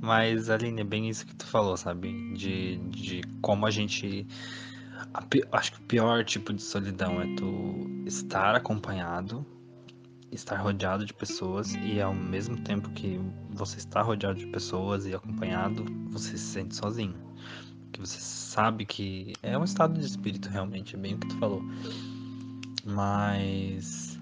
Mas, 0.00 0.50
Aline, 0.50 0.82
é 0.82 0.84
bem 0.84 1.08
isso 1.08 1.26
que 1.26 1.34
tu 1.34 1.46
falou, 1.46 1.76
sabe? 1.76 2.34
De, 2.34 2.76
de 2.88 3.22
como 3.40 3.66
a 3.66 3.70
gente. 3.70 4.26
A, 5.14 5.24
acho 5.56 5.72
que 5.72 5.78
o 5.78 5.84
pior 5.84 6.24
tipo 6.24 6.52
de 6.52 6.62
solidão 6.62 7.20
é 7.20 7.34
tu 7.36 8.04
estar 8.04 8.54
acompanhado, 8.54 9.46
estar 10.30 10.56
rodeado 10.56 11.06
de 11.06 11.14
pessoas 11.14 11.74
e 11.74 12.00
ao 12.00 12.14
mesmo 12.14 12.60
tempo 12.60 12.90
que 12.90 13.18
você 13.50 13.78
está 13.78 14.02
rodeado 14.02 14.38
de 14.38 14.46
pessoas 14.48 15.06
e 15.06 15.14
acompanhado, 15.14 15.84
você 16.10 16.36
se 16.36 16.44
sente 16.44 16.76
sozinho 16.76 17.23
que 17.94 18.00
você 18.00 18.18
sabe 18.18 18.84
que 18.84 19.32
é 19.40 19.56
um 19.56 19.64
estado 19.64 19.98
de 19.98 20.04
espírito 20.04 20.48
realmente, 20.48 20.96
é 20.96 20.98
bem 20.98 21.14
o 21.14 21.18
que 21.18 21.28
tu 21.28 21.38
falou. 21.38 21.62
Mas 22.84 24.18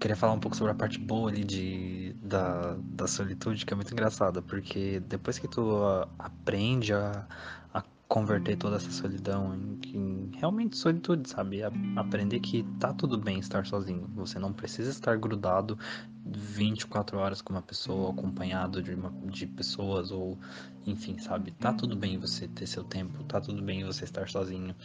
queria 0.00 0.16
falar 0.16 0.32
um 0.32 0.40
pouco 0.40 0.56
sobre 0.56 0.72
a 0.72 0.74
parte 0.74 0.98
boa 0.98 1.30
ali 1.30 1.44
de, 1.44 2.14
da, 2.22 2.76
da 2.78 3.06
solitude, 3.06 3.64
que 3.64 3.72
é 3.72 3.76
muito 3.76 3.92
engraçada, 3.92 4.40
porque 4.40 5.00
depois 5.00 5.38
que 5.38 5.46
tu 5.46 5.78
aprende 6.18 6.94
a, 6.94 7.26
a 7.72 7.82
converter 8.14 8.56
toda 8.56 8.76
essa 8.76 8.92
solidão 8.92 9.56
em, 9.56 9.80
em 9.92 10.30
realmente 10.36 10.76
solitude, 10.76 11.28
sabe? 11.28 11.64
A, 11.64 11.72
aprender 11.96 12.38
que 12.38 12.62
tá 12.78 12.92
tudo 12.92 13.18
bem 13.18 13.40
estar 13.40 13.66
sozinho. 13.66 14.08
Você 14.14 14.38
não 14.38 14.52
precisa 14.52 14.88
estar 14.88 15.18
grudado 15.18 15.76
24 16.24 17.18
horas 17.18 17.42
com 17.42 17.52
uma 17.52 17.60
pessoa, 17.60 18.12
acompanhado 18.12 18.80
de, 18.80 18.94
uma, 18.94 19.10
de 19.26 19.48
pessoas, 19.48 20.12
ou 20.12 20.38
enfim, 20.86 21.18
sabe? 21.18 21.50
Tá 21.50 21.72
tudo 21.72 21.96
bem 21.96 22.16
você 22.16 22.46
ter 22.46 22.68
seu 22.68 22.84
tempo, 22.84 23.24
tá 23.24 23.40
tudo 23.40 23.60
bem 23.60 23.84
você 23.84 24.04
estar 24.04 24.28
sozinho. 24.28 24.76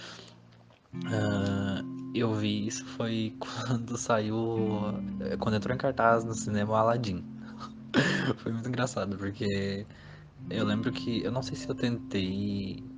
Uh, 0.96 2.12
eu 2.16 2.34
vi 2.34 2.66
isso 2.66 2.84
foi 2.84 3.36
quando 3.38 3.96
saiu. 3.96 4.92
Quando 5.38 5.56
entrou 5.56 5.76
em 5.76 5.78
cartaz 5.78 6.24
no 6.24 6.34
cinema 6.34 6.80
Aladdin. 6.80 7.24
foi 8.38 8.52
muito 8.52 8.70
engraçado, 8.70 9.16
porque 9.20 9.86
eu 10.50 10.66
lembro 10.66 10.92
que. 10.92 11.24
Eu 11.24 11.32
não 11.32 11.44
sei 11.44 11.56
se 11.56 11.70
eu 11.70 11.76
tentei 11.76 12.89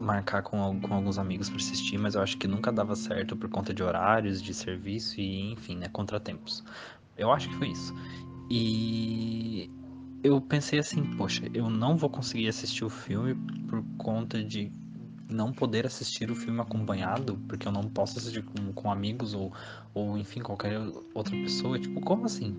marcar 0.00 0.42
com, 0.42 0.80
com 0.80 0.94
alguns 0.94 1.18
amigos 1.18 1.48
para 1.48 1.58
assistir, 1.58 1.98
mas 1.98 2.14
eu 2.14 2.22
acho 2.22 2.38
que 2.38 2.48
nunca 2.48 2.72
dava 2.72 2.96
certo 2.96 3.36
por 3.36 3.50
conta 3.50 3.74
de 3.74 3.82
horários, 3.82 4.40
de 4.40 4.54
serviço 4.54 5.20
e, 5.20 5.52
enfim, 5.52 5.76
né, 5.76 5.88
contratempos. 5.88 6.64
Eu 7.16 7.30
acho 7.30 7.50
que 7.50 7.56
foi 7.56 7.68
isso. 7.68 7.94
E 8.50 9.70
eu 10.24 10.40
pensei 10.40 10.78
assim, 10.78 11.04
poxa, 11.16 11.44
eu 11.52 11.68
não 11.68 11.96
vou 11.96 12.08
conseguir 12.08 12.48
assistir 12.48 12.84
o 12.84 12.90
filme 12.90 13.34
por 13.68 13.84
conta 13.98 14.42
de 14.42 14.72
não 15.28 15.52
poder 15.52 15.86
assistir 15.86 16.30
o 16.30 16.34
filme 16.34 16.60
acompanhado, 16.60 17.38
porque 17.46 17.68
eu 17.68 17.72
não 17.72 17.82
posso 17.82 18.18
assistir 18.18 18.42
com, 18.42 18.72
com 18.72 18.90
amigos 18.90 19.34
ou, 19.34 19.52
ou, 19.94 20.18
enfim, 20.18 20.40
qualquer 20.40 20.80
outra 21.14 21.36
pessoa. 21.36 21.78
Tipo, 21.78 22.00
como 22.00 22.24
assim? 22.24 22.56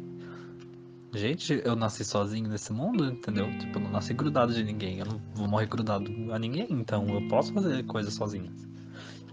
Gente, 1.13 1.61
eu 1.65 1.75
nasci 1.75 2.05
sozinho 2.05 2.47
nesse 2.47 2.71
mundo, 2.71 3.05
entendeu? 3.05 3.45
Tipo, 3.59 3.77
eu 3.79 3.83
não 3.83 3.91
nasci 3.91 4.13
grudado 4.13 4.53
de 4.53 4.63
ninguém. 4.63 4.99
Eu 4.99 5.05
não 5.05 5.21
vou 5.33 5.47
morrer 5.47 5.65
grudado 5.65 6.09
a 6.31 6.39
ninguém, 6.39 6.67
então 6.71 7.07
eu 7.09 7.27
posso 7.27 7.53
fazer 7.53 7.83
coisas 7.83 8.13
sozinho. 8.13 8.51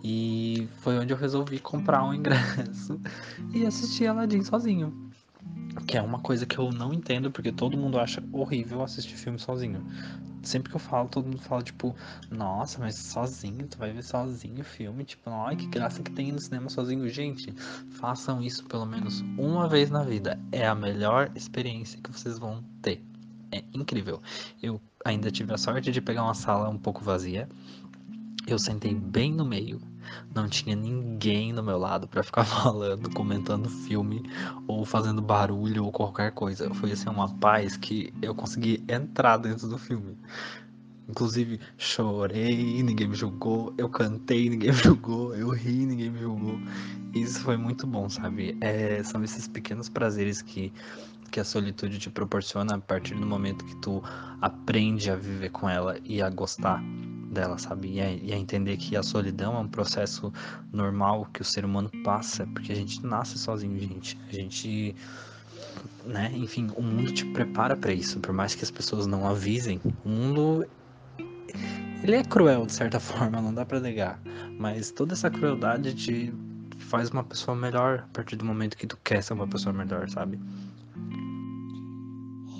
E 0.03 0.69
foi 0.79 0.99
onde 0.99 1.13
eu 1.13 1.17
resolvi 1.17 1.59
comprar 1.59 2.05
um 2.05 2.13
ingresso 2.13 3.01
e 3.55 3.65
assistir 3.65 4.07
Aladdin 4.07 4.43
sozinho. 4.43 5.08
Que 5.87 5.97
é 5.97 6.03
uma 6.03 6.19
coisa 6.19 6.45
que 6.45 6.59
eu 6.59 6.71
não 6.71 6.93
entendo, 6.93 7.31
porque 7.31 7.53
todo 7.53 7.77
mundo 7.77 7.99
acha 7.99 8.23
horrível 8.33 8.83
assistir 8.83 9.17
filme 9.17 9.39
sozinho. 9.39 9.85
Sempre 10.43 10.71
que 10.71 10.77
eu 10.77 10.81
falo, 10.81 11.09
todo 11.09 11.27
mundo 11.27 11.41
fala, 11.41 11.63
tipo, 11.63 11.95
nossa, 12.31 12.79
mas 12.79 12.95
sozinho, 12.95 13.67
tu 13.67 13.79
vai 13.79 13.93
ver 13.93 14.03
sozinho 14.03 14.61
o 14.61 14.65
filme, 14.65 15.05
tipo, 15.05 15.29
ai, 15.31 15.57
que 15.57 15.67
graça 15.67 16.03
que 16.03 16.11
tem 16.11 16.33
no 16.33 16.39
cinema 16.39 16.69
sozinho. 16.69 17.09
Gente, 17.09 17.53
façam 17.93 18.43
isso 18.43 18.65
pelo 18.65 18.87
menos 18.87 19.21
uma 19.37 19.69
vez 19.69 19.91
na 19.91 20.03
vida. 20.03 20.39
É 20.53 20.67
a 20.67 20.75
melhor 20.75 21.31
experiência 21.35 22.01
que 22.01 22.11
vocês 22.11 22.39
vão 22.39 22.63
ter. 22.83 23.03
É 23.51 23.63
incrível. 23.73 24.21
Eu 24.63 24.81
ainda 25.05 25.31
tive 25.31 25.53
a 25.53 25.59
sorte 25.59 25.91
de 25.91 26.01
pegar 26.01 26.25
uma 26.25 26.35
sala 26.35 26.69
um 26.69 26.79
pouco 26.79 27.03
vazia. 27.03 27.49
Eu 28.47 28.59
sentei 28.59 28.95
bem 28.95 29.33
no 29.33 29.45
meio 29.45 29.81
não 30.35 30.49
tinha 30.49 30.75
ninguém 30.75 31.55
do 31.55 31.63
meu 31.63 31.79
lado 31.79 32.07
para 32.07 32.23
ficar 32.23 32.45
falando, 32.47 33.11
comentando 33.11 33.69
filme 33.69 34.23
ou 34.67 34.85
fazendo 34.85 35.21
barulho 35.21 35.85
ou 35.85 35.93
qualquer 35.93 36.33
coisa. 36.33 36.73
Foi 36.75 36.93
assim 36.93 37.09
uma 37.09 37.29
paz 37.37 37.77
que 37.77 38.13
eu 38.23 38.35
consegui 38.35 38.83
entrar 38.89 39.37
dentro 39.37 39.69
do 39.69 39.79
filme. 39.79 40.17
Inclusive, 41.09 41.59
chorei, 41.79 42.83
ninguém 42.83 43.09
me 43.09 43.15
julgou, 43.15 43.73
eu 43.79 43.89
cantei, 43.89 44.49
ninguém 44.51 44.71
me 44.71 44.77
julgou, 44.77 45.35
eu 45.35 45.49
ri, 45.49 45.87
ninguém 45.87 46.11
me 46.11 46.21
julgou. 46.21 46.59
Isso 47.15 47.41
foi 47.41 47.57
muito 47.57 47.87
bom, 47.87 48.09
sabe? 48.11 48.57
É, 48.61 49.03
são 49.03 49.25
esses 49.25 49.49
pequenos 49.49 49.89
prazeres 49.89 50.43
que, 50.43 50.71
que 51.31 51.41
a 51.41 51.45
solitude 51.45 51.99
te 51.99 52.11
proporciona 52.11 52.75
a 52.75 52.79
partir 52.79 53.15
do 53.15 53.25
momento 53.25 53.65
que 53.65 53.75
tu 53.77 54.03
aprende 54.43 55.11
a 55.11 55.17
viver 55.17 55.49
com 55.49 55.69
ela 55.69 55.99
e 56.05 56.21
a 56.21 56.29
gostar 56.29 56.83
dela, 57.31 57.59
sabe? 57.59 57.93
E 57.93 58.01
a, 58.01 58.11
e 58.11 58.33
a, 58.33 58.37
entender 58.37 58.77
que 58.77 58.97
a 58.97 59.03
solidão 59.03 59.57
é 59.57 59.61
um 59.61 59.69
processo 59.69 60.33
normal 60.73 61.29
que 61.33 61.43
o 61.43 61.45
ser 61.45 61.65
humano 61.65 61.91
passa, 62.03 62.47
porque 62.47 62.73
a 62.73 62.75
gente 62.75 63.05
nasce 63.05 63.39
sozinho, 63.39 63.79
gente. 63.79 64.19
A 64.29 64.33
gente, 64.33 64.95
né? 66.05 66.33
Enfim, 66.35 66.69
o 66.75 66.83
mundo 66.83 67.13
te 67.13 67.25
prepara 67.27 67.77
para 67.77 67.93
isso, 67.93 68.19
por 68.21 68.33
mais 68.33 68.55
que 68.55 68.65
as 68.65 68.71
pessoas 68.71 69.07
não 69.07 69.27
avisem. 69.27 69.81
O 70.05 70.09
mundo 70.09 70.67
ele 72.03 72.17
é 72.17 72.25
cruel 72.25 72.67
de 72.67 72.73
certa 72.73 72.99
forma, 73.01 73.41
não 73.41 73.53
dá 73.53 73.65
para 73.65 73.81
negar, 73.81 74.21
mas 74.59 74.91
toda 74.91 75.15
essa 75.15 75.31
crueldade 75.31 75.95
te 75.95 76.33
faz 76.79 77.11
uma 77.11 77.25
pessoa 77.25 77.57
melhor 77.57 78.05
a 78.05 78.13
partir 78.13 78.37
do 78.37 78.45
momento 78.45 78.77
que 78.77 78.87
tu 78.87 78.97
quer 79.05 79.23
ser 79.23 79.35
uma 79.35 79.47
pessoa 79.47 79.73
melhor, 79.73 80.09
sabe? 80.09 80.39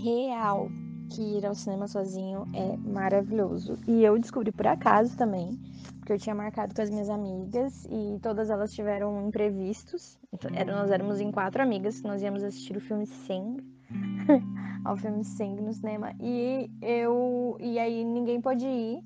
Real 0.03 0.71
que 1.09 1.23
ir 1.23 1.47
ao 1.47 1.55
cinema 1.55 1.89
sozinho 1.89 2.47
é 2.55 2.77
maravilhoso. 2.77 3.79
E 3.87 4.05
eu 4.05 4.19
descobri 4.19 4.53
por 4.53 4.67
acaso 4.67 5.17
também, 5.17 5.59
porque 5.99 6.13
eu 6.13 6.19
tinha 6.19 6.35
marcado 6.35 6.75
com 6.75 6.83
as 6.83 6.91
minhas 6.91 7.09
amigas 7.09 7.87
e 7.91 8.19
todas 8.21 8.51
elas 8.51 8.73
tiveram 8.73 9.27
imprevistos. 9.27 10.19
Então, 10.33 10.51
nós 10.51 10.91
éramos 10.91 11.21
em 11.21 11.31
quatro 11.31 11.63
amigas 11.63 12.01
que 12.01 12.07
nós 12.07 12.23
íamos 12.23 12.43
assistir 12.43 12.77
o 12.77 12.81
filme 12.81 13.07
Sing, 13.07 13.57
ao 14.85 14.97
filme 14.97 15.25
Sing 15.25 15.57
no 15.57 15.73
cinema. 15.73 16.13
E 16.21 16.71
eu 16.83 17.57
e 17.61 17.79
aí 17.79 18.05
ninguém 18.05 18.41
pôde 18.41 18.67
ir. 18.67 19.03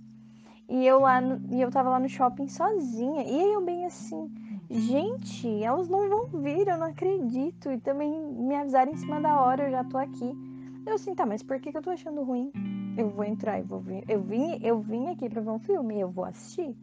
E 0.68 0.86
eu 0.86 1.00
lá 1.00 1.20
no, 1.20 1.54
e 1.54 1.60
eu 1.60 1.70
tava 1.70 1.90
lá 1.90 2.00
no 2.00 2.08
shopping 2.08 2.48
sozinha. 2.48 3.22
E 3.22 3.40
aí 3.40 3.52
eu 3.52 3.64
bem 3.64 3.84
assim, 3.84 4.30
gente, 4.70 5.62
elas 5.62 5.88
não 5.88 6.08
vão 6.08 6.26
vir, 6.40 6.66
eu 6.66 6.78
não 6.78 6.86
acredito. 6.86 7.70
E 7.70 7.78
também 7.78 8.10
me 8.10 8.54
avisaram 8.54 8.92
em 8.92 8.96
cima 8.96 9.20
da 9.20 9.40
hora, 9.40 9.64
eu 9.64 9.70
já 9.70 9.84
tô 9.84 9.98
aqui. 9.98 10.51
Eu 10.86 10.94
assim, 10.94 11.14
tá, 11.14 11.24
mas 11.24 11.42
por 11.42 11.60
que, 11.60 11.70
que 11.70 11.78
eu 11.78 11.82
tô 11.82 11.90
achando 11.90 12.22
ruim? 12.22 12.52
Eu 12.96 13.08
vou 13.10 13.24
entrar 13.24 13.58
e 13.58 13.62
vou 13.62 13.80
ver. 13.80 14.04
Eu 14.08 14.22
vim, 14.22 14.58
eu 14.62 14.80
vim 14.80 15.08
aqui 15.08 15.28
pra 15.28 15.40
ver 15.40 15.50
um 15.50 15.58
filme, 15.58 16.00
eu 16.00 16.10
vou 16.10 16.24
assistir. 16.24 16.76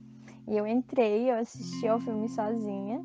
E 0.48 0.58
eu 0.58 0.66
entrei, 0.66 1.30
eu 1.30 1.36
assisti 1.36 1.88
ao 1.88 2.00
filme 2.00 2.28
sozinha. 2.30 3.02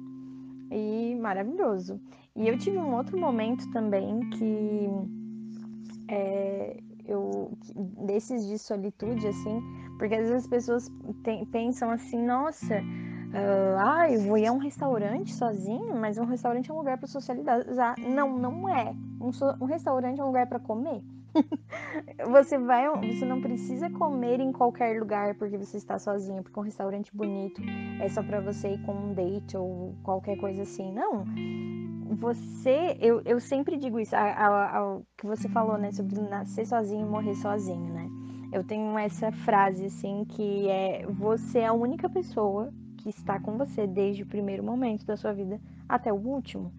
E 0.71 1.15
maravilhoso. 1.17 2.01
E 2.35 2.49
eu 2.49 2.59
tive 2.59 2.79
um 2.79 2.95
outro 2.95 3.19
momento 3.19 3.71
também 3.71 4.21
que 4.31 4.89
é, 6.09 6.81
eu 7.07 7.53
desses 8.05 8.47
de 8.47 8.59
solitude 8.59 9.27
assim, 9.27 9.61
porque 9.99 10.15
às 10.15 10.23
vezes 10.23 10.45
as 10.45 10.47
pessoas 10.47 10.93
tem, 11.23 11.45
pensam 11.47 11.91
assim, 11.91 12.21
nossa, 12.25 12.83
uh, 13.35 13.79
ah, 13.79 14.11
eu 14.11 14.21
vou 14.21 14.39
ir 14.39 14.47
a 14.47 14.53
um 14.53 14.59
restaurante 14.59 15.35
sozinho, 15.35 15.95
mas 15.95 16.19
um 16.19 16.25
restaurante 16.25 16.71
é 16.71 16.75
um 16.75 16.79
lugar 16.79 16.99
para 16.99 17.09
socializar. 17.09 17.97
Não, 17.99 18.39
não 18.39 18.69
é. 18.69 18.95
Um, 19.21 19.31
um 19.61 19.67
restaurante 19.67 20.21
é 20.21 20.23
um 20.25 20.29
lugar 20.29 20.47
para 20.47 20.61
comer. 20.61 21.03
você 22.31 22.57
vai, 22.59 22.89
você 23.13 23.25
não 23.25 23.41
precisa 23.41 23.91
comer 23.91 24.41
em 24.41 24.53
qualquer 24.53 25.01
lugar 25.01 25.35
porque 25.35 25.59
você 25.59 25.77
está 25.77 25.99
sozinho, 25.99 26.43
porque 26.43 26.59
um 26.59 26.63
restaurante 26.63 27.15
bonito 27.15 27.61
é 28.01 28.09
só 28.09 28.23
para 28.23 28.41
você 28.41 28.75
ir 28.75 28.83
com 28.83 28.93
um 28.93 29.13
date 29.13 29.57
ou 29.57 29.95
qualquer 30.03 30.37
coisa 30.37 30.63
assim. 30.63 30.93
Não. 30.93 31.25
Você, 32.17 32.97
eu, 33.01 33.21
eu 33.25 33.41
sempre 33.41 33.77
digo 33.77 33.99
isso, 33.99 34.15
o 34.15 35.03
que 35.17 35.27
você 35.27 35.49
falou, 35.49 35.77
né, 35.77 35.91
sobre 35.91 36.21
nascer 36.21 36.67
sozinho 36.67 37.07
e 37.07 37.11
morrer 37.11 37.35
sozinho, 37.35 37.93
né? 37.93 38.09
Eu 38.53 38.63
tenho 38.63 38.97
essa 38.97 39.33
frase 39.33 39.87
assim 39.87 40.25
que 40.29 40.69
é 40.69 41.05
você 41.09 41.61
é 41.61 41.67
a 41.67 41.73
única 41.73 42.09
pessoa 42.09 42.73
que 43.05 43.11
está 43.11 43.39
com 43.39 43.59
você 43.59 43.87
desde 43.87 44.23
o 44.23 44.27
primeiro 44.27 44.65
momento 44.65 45.05
da 45.05 45.15
sua 45.15 45.33
vida 45.33 45.61
até 45.87 46.11
o 46.11 46.17
último. 46.17 46.73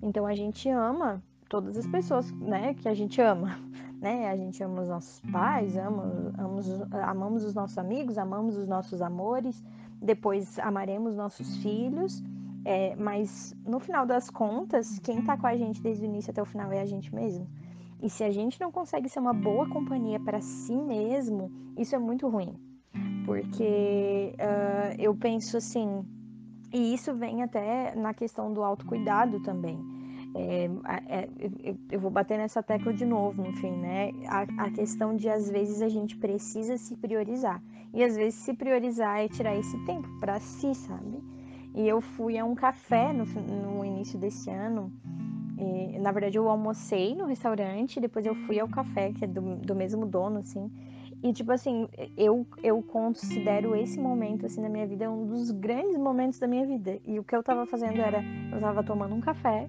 Então 0.00 0.24
a 0.24 0.34
gente 0.34 0.68
ama 0.68 1.20
todas 1.48 1.76
as 1.76 1.86
pessoas, 1.86 2.30
né, 2.32 2.74
que 2.74 2.88
a 2.88 2.94
gente 2.94 3.20
ama, 3.20 3.58
né? 4.00 4.28
A 4.28 4.36
gente 4.36 4.62
ama 4.62 4.82
os 4.82 4.88
nossos 4.88 5.20
pais, 5.32 5.76
ama, 5.76 6.32
amamos, 6.38 6.68
amamos 6.92 7.44
os 7.44 7.54
nossos 7.54 7.76
amigos, 7.76 8.16
amamos 8.18 8.56
os 8.56 8.68
nossos 8.68 9.02
amores, 9.02 9.62
depois 10.00 10.58
amaremos 10.60 11.16
nossos 11.16 11.56
filhos, 11.56 12.22
é, 12.64 12.94
mas 12.94 13.54
no 13.66 13.80
final 13.80 14.06
das 14.06 14.30
contas, 14.30 15.00
quem 15.00 15.18
está 15.18 15.36
com 15.36 15.46
a 15.46 15.56
gente 15.56 15.82
desde 15.82 16.04
o 16.04 16.06
início 16.06 16.30
até 16.30 16.40
o 16.40 16.46
final 16.46 16.70
é 16.70 16.80
a 16.80 16.86
gente 16.86 17.12
mesmo. 17.12 17.48
E 18.00 18.08
se 18.08 18.22
a 18.22 18.30
gente 18.30 18.60
não 18.60 18.70
consegue 18.70 19.08
ser 19.08 19.18
uma 19.18 19.32
boa 19.32 19.68
companhia 19.68 20.20
para 20.20 20.40
si 20.40 20.76
mesmo, 20.76 21.50
isso 21.76 21.96
é 21.96 21.98
muito 21.98 22.28
ruim 22.28 22.54
porque 23.24 24.34
uh, 24.34 24.94
eu 24.98 25.14
penso 25.14 25.56
assim, 25.56 26.04
e 26.72 26.94
isso 26.94 27.14
vem 27.14 27.42
até 27.42 27.94
na 27.94 28.12
questão 28.12 28.52
do 28.52 28.62
autocuidado 28.62 29.40
também. 29.40 29.78
É, 30.36 30.68
é, 31.06 31.28
eu 31.92 32.00
vou 32.00 32.10
bater 32.10 32.36
nessa 32.36 32.60
tecla 32.60 32.92
de 32.92 33.04
novo, 33.04 33.46
enfim, 33.46 33.70
né? 33.70 34.10
A, 34.26 34.64
a, 34.64 34.70
questão 34.70 35.14
de 35.14 35.28
às 35.28 35.48
vezes 35.48 35.80
a 35.80 35.88
gente 35.88 36.16
precisa 36.16 36.76
se 36.76 36.96
priorizar. 36.96 37.62
E 37.92 38.02
às 38.02 38.16
vezes 38.16 38.34
se 38.40 38.52
priorizar 38.52 39.20
é 39.20 39.28
tirar 39.28 39.54
esse 39.54 39.78
tempo 39.86 40.08
para 40.18 40.40
si, 40.40 40.74
sabe? 40.74 41.22
E 41.76 41.86
eu 41.86 42.00
fui 42.00 42.36
a 42.36 42.44
um 42.44 42.56
café 42.56 43.12
no, 43.12 43.24
no 43.24 43.84
início 43.84 44.18
desse 44.18 44.50
ano. 44.50 44.92
E, 45.56 45.98
na 46.00 46.10
verdade, 46.10 46.36
eu 46.36 46.48
almocei 46.48 47.14
no 47.14 47.26
restaurante, 47.26 48.00
depois 48.00 48.26
eu 48.26 48.34
fui 48.34 48.58
ao 48.58 48.68
café, 48.68 49.12
que 49.12 49.24
é 49.24 49.28
do, 49.28 49.56
do 49.56 49.74
mesmo 49.76 50.04
dono, 50.04 50.40
assim. 50.40 50.68
E, 51.24 51.32
tipo 51.32 51.52
assim, 51.52 51.88
eu, 52.18 52.46
eu 52.62 52.82
considero 52.82 53.74
esse 53.74 53.98
momento, 53.98 54.44
assim, 54.44 54.60
na 54.60 54.68
minha 54.68 54.86
vida 54.86 55.10
um 55.10 55.24
dos 55.24 55.50
grandes 55.50 55.96
momentos 55.96 56.38
da 56.38 56.46
minha 56.46 56.66
vida. 56.66 57.00
E 57.02 57.18
o 57.18 57.24
que 57.24 57.34
eu 57.34 57.42
tava 57.42 57.64
fazendo 57.64 57.98
era, 57.98 58.22
eu 58.52 58.60
tava 58.60 58.84
tomando 58.84 59.14
um 59.14 59.22
café 59.22 59.66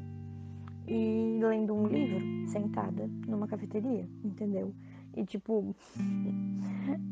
e 0.85 1.39
lendo 1.41 1.73
um 1.73 1.87
livro, 1.87 2.49
sentada 2.49 3.09
numa 3.25 3.47
cafeteria, 3.47 4.05
entendeu? 4.21 4.75
E, 5.15 5.23
tipo, 5.23 5.73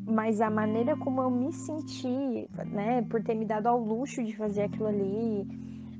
mas 0.06 0.42
a 0.42 0.50
maneira 0.50 0.98
como 0.98 1.22
eu 1.22 1.32
me 1.32 1.54
senti, 1.54 2.50
né, 2.70 3.02
por 3.04 3.24
ter 3.24 3.36
me 3.36 3.46
dado 3.46 3.68
ao 3.68 3.80
luxo 3.80 4.22
de 4.22 4.36
fazer 4.36 4.64
aquilo 4.64 4.88
ali, 4.88 5.48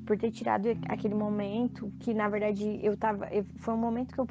por 0.04 0.18
ter 0.18 0.30
tirado 0.30 0.68
aquele 0.90 1.14
momento, 1.14 1.90
que 1.98 2.12
na 2.12 2.28
verdade 2.28 2.78
eu 2.82 2.94
tava, 2.94 3.26
foi 3.56 3.72
um 3.72 3.78
momento 3.78 4.12
que 4.12 4.20
eu 4.20 4.28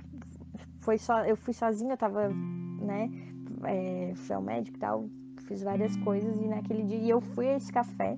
foi 0.82 1.00
só, 1.00 1.26
eu 1.26 1.36
fui 1.36 1.54
sozinha, 1.54 1.94
eu 1.94 1.98
tava, 1.98 2.30
né, 2.30 3.10
é, 3.66 4.14
fui 4.16 4.36
ao 4.36 4.42
médico 4.42 4.78
e 4.78 4.80
tal, 4.80 5.06
fiz 5.48 5.64
várias 5.64 5.96
coisas 5.98 6.36
e 6.42 6.48
naquele 6.48 6.84
dia 6.84 7.14
eu 7.14 7.22
fui 7.22 7.48
a 7.48 7.56
esse 7.56 7.72
café. 7.72 8.18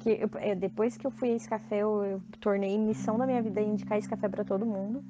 Que 0.00 0.20
eu, 0.20 0.56
depois 0.56 0.96
que 0.96 1.06
eu 1.06 1.10
fui 1.10 1.30
a 1.30 1.34
esse 1.34 1.48
café, 1.48 1.78
eu, 1.78 2.04
eu, 2.04 2.22
tornei 2.40 2.78
missão 2.78 3.18
da 3.18 3.26
minha 3.26 3.42
vida 3.42 3.60
indicar 3.60 3.98
esse 3.98 4.08
café 4.08 4.28
para 4.28 4.44
todo 4.44 4.64
mundo. 4.64 5.02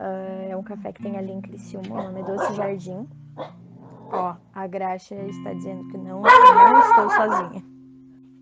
Uh, 0.00 0.50
é 0.50 0.56
um 0.56 0.62
café 0.62 0.92
que 0.92 1.02
tem 1.02 1.16
ali 1.16 1.32
em 1.32 1.40
Criciúma, 1.40 2.00
o 2.00 2.02
nome 2.04 2.20
é 2.20 2.24
Doce 2.24 2.54
Jardim. 2.54 3.06
Ó, 4.10 4.36
a 4.54 4.66
Graxa 4.66 5.14
está 5.14 5.52
dizendo 5.52 5.88
que 5.88 5.98
não, 5.98 6.22
não 6.22 6.80
estou 6.80 7.10
sozinha. 7.10 7.62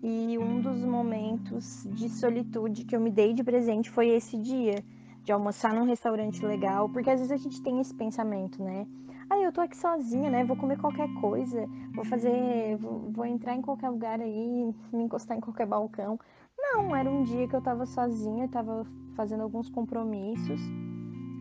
E 0.03 0.37
um 0.39 0.61
dos 0.61 0.83
momentos 0.83 1.87
de 1.91 2.09
solitude 2.09 2.83
que 2.83 2.95
eu 2.95 2.99
me 2.99 3.11
dei 3.11 3.33
de 3.33 3.43
presente 3.43 3.89
foi 3.89 4.09
esse 4.09 4.35
dia, 4.37 4.83
de 5.23 5.31
almoçar 5.31 5.73
num 5.73 5.85
restaurante 5.85 6.43
legal, 6.43 6.89
porque 6.89 7.09
às 7.09 7.19
vezes 7.19 7.31
a 7.31 7.37
gente 7.37 7.61
tem 7.61 7.79
esse 7.79 7.93
pensamento, 7.93 8.63
né? 8.63 8.87
Ah, 9.31 9.39
eu 9.39 9.53
tô 9.53 9.61
aqui 9.61 9.77
sozinha, 9.77 10.29
né? 10.29 10.43
Vou 10.43 10.57
comer 10.57 10.77
qualquer 10.77 11.07
coisa, 11.21 11.65
vou 11.95 12.03
fazer, 12.03 12.75
vou, 12.75 13.09
vou 13.13 13.25
entrar 13.25 13.55
em 13.55 13.61
qualquer 13.61 13.87
lugar 13.87 14.19
aí, 14.19 14.75
me 14.91 15.03
encostar 15.03 15.37
em 15.37 15.39
qualquer 15.39 15.65
balcão. 15.65 16.19
Não, 16.59 16.93
era 16.93 17.09
um 17.09 17.23
dia 17.23 17.47
que 17.47 17.55
eu 17.55 17.61
tava 17.61 17.85
sozinha, 17.85 18.49
tava 18.49 18.85
fazendo 19.15 19.41
alguns 19.41 19.69
compromissos. 19.69 20.59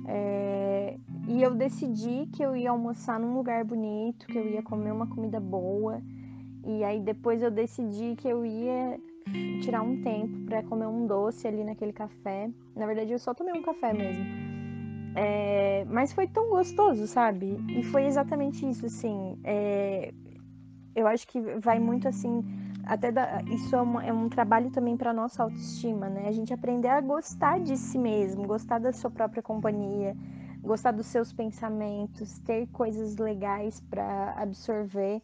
É, 0.06 0.96
e 1.26 1.42
eu 1.42 1.52
decidi 1.52 2.28
que 2.32 2.44
eu 2.44 2.54
ia 2.54 2.70
almoçar 2.70 3.18
num 3.18 3.34
lugar 3.34 3.64
bonito, 3.64 4.28
que 4.28 4.38
eu 4.38 4.46
ia 4.46 4.62
comer 4.62 4.92
uma 4.92 5.08
comida 5.08 5.40
boa. 5.40 6.00
E 6.64 6.84
aí 6.84 7.00
depois 7.00 7.42
eu 7.42 7.50
decidi 7.50 8.14
que 8.14 8.28
eu 8.28 8.46
ia 8.46 9.00
tirar 9.62 9.82
um 9.82 10.00
tempo 10.00 10.44
para 10.46 10.62
comer 10.62 10.86
um 10.86 11.08
doce 11.08 11.48
ali 11.48 11.64
naquele 11.64 11.92
café. 11.92 12.48
Na 12.76 12.86
verdade, 12.86 13.10
eu 13.10 13.18
só 13.18 13.34
tomei 13.34 13.52
um 13.52 13.62
café 13.62 13.92
mesmo. 13.92 14.49
É, 15.14 15.84
mas 15.88 16.12
foi 16.12 16.26
tão 16.26 16.50
gostoso, 16.50 17.06
sabe? 17.06 17.58
E 17.68 17.82
foi 17.84 18.06
exatamente 18.06 18.68
isso, 18.68 18.86
assim. 18.86 19.38
É, 19.44 20.12
eu 20.94 21.06
acho 21.06 21.26
que 21.26 21.40
vai 21.40 21.78
muito 21.78 22.08
assim. 22.08 22.42
Até 22.84 23.12
da, 23.12 23.42
isso 23.46 23.74
é, 23.76 24.08
é 24.08 24.12
um 24.12 24.28
trabalho 24.28 24.70
também 24.70 24.96
para 24.96 25.12
nossa 25.12 25.42
autoestima, 25.42 26.08
né? 26.08 26.28
A 26.28 26.32
gente 26.32 26.52
aprender 26.52 26.88
a 26.88 27.00
gostar 27.00 27.60
de 27.60 27.76
si 27.76 27.98
mesmo, 27.98 28.46
gostar 28.46 28.78
da 28.78 28.92
sua 28.92 29.10
própria 29.10 29.42
companhia, 29.42 30.16
gostar 30.62 30.92
dos 30.92 31.06
seus 31.06 31.32
pensamentos, 31.32 32.38
ter 32.40 32.66
coisas 32.68 33.16
legais 33.16 33.80
para 33.80 34.34
absorver 34.36 35.22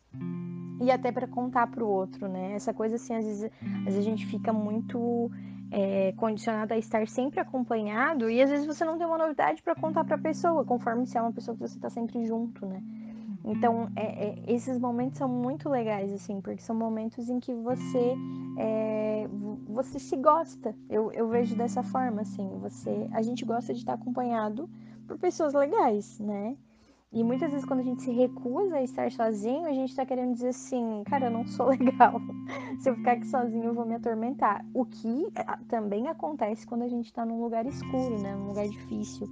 e 0.80 0.90
até 0.90 1.10
para 1.10 1.26
contar 1.26 1.66
para 1.68 1.84
o 1.84 1.88
outro, 1.88 2.28
né? 2.28 2.52
Essa 2.52 2.72
coisa 2.72 2.96
assim, 2.96 3.14
às 3.14 3.24
vezes, 3.24 3.50
às 3.78 3.84
vezes 3.84 3.98
a 3.98 4.02
gente 4.02 4.26
fica 4.26 4.52
muito 4.52 5.30
é, 5.70 6.12
condicionado 6.12 6.74
a 6.74 6.78
estar 6.78 7.06
sempre 7.08 7.40
acompanhado 7.40 8.30
e 8.30 8.40
às 8.40 8.50
vezes 8.50 8.66
você 8.66 8.84
não 8.84 8.96
tem 8.98 9.06
uma 9.06 9.18
novidade 9.18 9.62
para 9.62 9.74
contar 9.74 10.04
para 10.04 10.16
a 10.16 10.18
pessoa, 10.18 10.64
conforme 10.64 11.06
se 11.06 11.18
é 11.18 11.20
uma 11.20 11.32
pessoa 11.32 11.56
que 11.56 11.62
você 11.66 11.76
está 11.76 11.90
sempre 11.90 12.24
junto, 12.26 12.64
né? 12.66 12.82
Então, 13.44 13.88
é, 13.94 14.28
é, 14.28 14.42
esses 14.48 14.76
momentos 14.76 15.18
são 15.18 15.28
muito 15.28 15.68
legais, 15.68 16.12
assim, 16.12 16.40
porque 16.40 16.60
são 16.60 16.74
momentos 16.74 17.28
em 17.28 17.38
que 17.38 17.54
você 17.54 18.16
é, 18.58 19.28
você 19.68 20.00
se 20.00 20.16
gosta. 20.16 20.74
Eu, 20.90 21.12
eu 21.12 21.28
vejo 21.28 21.54
dessa 21.54 21.82
forma, 21.82 22.22
assim, 22.22 22.48
você, 22.58 23.08
a 23.12 23.22
gente 23.22 23.44
gosta 23.44 23.72
de 23.72 23.78
estar 23.78 23.94
acompanhado 23.94 24.68
por 25.06 25.16
pessoas 25.16 25.54
legais, 25.54 26.18
né? 26.18 26.56
E 27.16 27.24
muitas 27.24 27.50
vezes 27.50 27.64
quando 27.64 27.80
a 27.80 27.82
gente 27.82 28.02
se 28.02 28.10
recusa 28.10 28.76
a 28.76 28.82
estar 28.82 29.10
sozinho, 29.10 29.66
a 29.66 29.72
gente 29.72 29.96
tá 29.96 30.04
querendo 30.04 30.34
dizer 30.34 30.48
assim, 30.48 31.02
cara, 31.06 31.28
eu 31.28 31.30
não 31.30 31.46
sou 31.46 31.68
legal. 31.72 32.20
se 32.78 32.90
eu 32.90 32.94
ficar 32.94 33.12
aqui 33.12 33.26
sozinho, 33.26 33.64
eu 33.64 33.74
vou 33.74 33.86
me 33.86 33.94
atormentar. 33.94 34.62
O 34.74 34.84
que 34.84 35.26
também 35.66 36.08
acontece 36.08 36.66
quando 36.66 36.82
a 36.82 36.88
gente 36.88 37.10
tá 37.10 37.24
num 37.24 37.40
lugar 37.40 37.64
escuro, 37.64 38.20
né? 38.20 38.36
Num 38.36 38.48
lugar 38.48 38.68
difícil, 38.68 39.26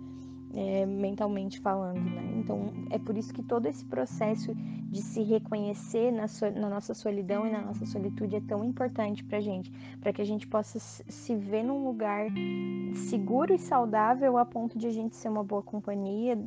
é, 0.54 0.86
mentalmente 0.86 1.60
falando, 1.60 2.00
né? 2.00 2.34
Então, 2.36 2.72
é 2.90 2.98
por 2.98 3.16
isso 3.16 3.32
que 3.32 3.42
todo 3.42 3.66
esse 3.66 3.84
processo 3.84 4.54
de 4.54 5.02
se 5.02 5.22
reconhecer 5.22 6.12
na, 6.12 6.28
so 6.28 6.50
na 6.50 6.68
nossa 6.68 6.94
solidão 6.94 7.46
e 7.46 7.50
na 7.50 7.60
nossa 7.60 7.84
solitude 7.84 8.36
é 8.36 8.40
tão 8.40 8.64
importante 8.64 9.24
pra 9.24 9.40
gente. 9.40 9.72
para 10.00 10.12
que 10.12 10.22
a 10.22 10.24
gente 10.24 10.46
possa 10.46 10.78
se 10.78 11.34
ver 11.34 11.64
num 11.64 11.84
lugar 11.84 12.28
seguro 13.08 13.52
e 13.52 13.58
saudável 13.58 14.38
a 14.38 14.44
ponto 14.44 14.78
de 14.78 14.86
a 14.86 14.92
gente 14.92 15.16
ser 15.16 15.28
uma 15.28 15.42
boa 15.42 15.62
companhia, 15.62 16.38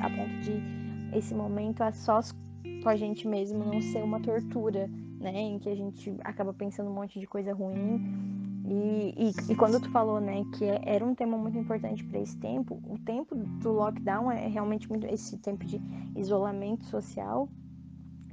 a 0.00 0.10
ponto 0.10 0.38
de 0.40 1.16
esse 1.16 1.34
momento 1.34 1.80
a 1.82 1.92
sós 1.92 2.34
com 2.82 2.88
a 2.88 2.96
gente 2.96 3.26
mesmo 3.26 3.64
não 3.64 3.80
ser 3.80 4.02
uma 4.02 4.20
tortura, 4.20 4.88
né? 5.18 5.40
Em 5.40 5.58
que 5.58 5.68
a 5.68 5.74
gente 5.74 6.14
acaba 6.22 6.52
pensando 6.52 6.90
um 6.90 6.94
monte 6.94 7.18
de 7.18 7.26
coisa 7.26 7.54
ruim. 7.54 8.45
E, 8.68 9.14
e, 9.16 9.52
e 9.52 9.54
quando 9.54 9.80
tu 9.80 9.88
falou, 9.90 10.20
né, 10.20 10.42
que 10.54 10.64
é, 10.64 10.80
era 10.84 11.04
um 11.04 11.14
tema 11.14 11.38
muito 11.38 11.56
importante 11.56 12.02
para 12.04 12.18
esse 12.18 12.36
tempo, 12.38 12.82
o 12.84 12.98
tempo 12.98 13.36
do 13.36 13.70
lockdown 13.70 14.30
é 14.30 14.48
realmente 14.48 14.88
muito 14.88 15.06
esse 15.06 15.38
tempo 15.38 15.64
de 15.64 15.80
isolamento 16.16 16.84
social. 16.84 17.48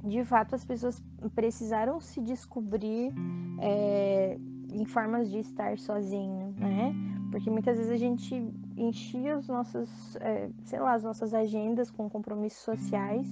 De 0.02 0.24
fato, 0.24 0.54
as 0.54 0.64
pessoas 0.64 1.02
precisaram 1.34 2.00
se 2.00 2.20
descobrir 2.20 3.12
é, 3.60 4.36
em 4.72 4.84
formas 4.84 5.30
de 5.30 5.38
estar 5.38 5.78
sozinho, 5.78 6.52
né? 6.58 6.92
Porque 7.30 7.48
muitas 7.48 7.78
vezes 7.78 7.92
a 7.92 7.96
gente 7.96 8.34
enchia 8.76 9.38
os 9.38 9.48
nossos, 9.48 10.16
é, 10.16 10.50
sei 10.64 10.80
lá, 10.80 10.94
as 10.94 11.04
nossas 11.04 11.32
agendas 11.32 11.90
com 11.90 12.08
compromissos 12.10 12.62
sociais, 12.62 13.26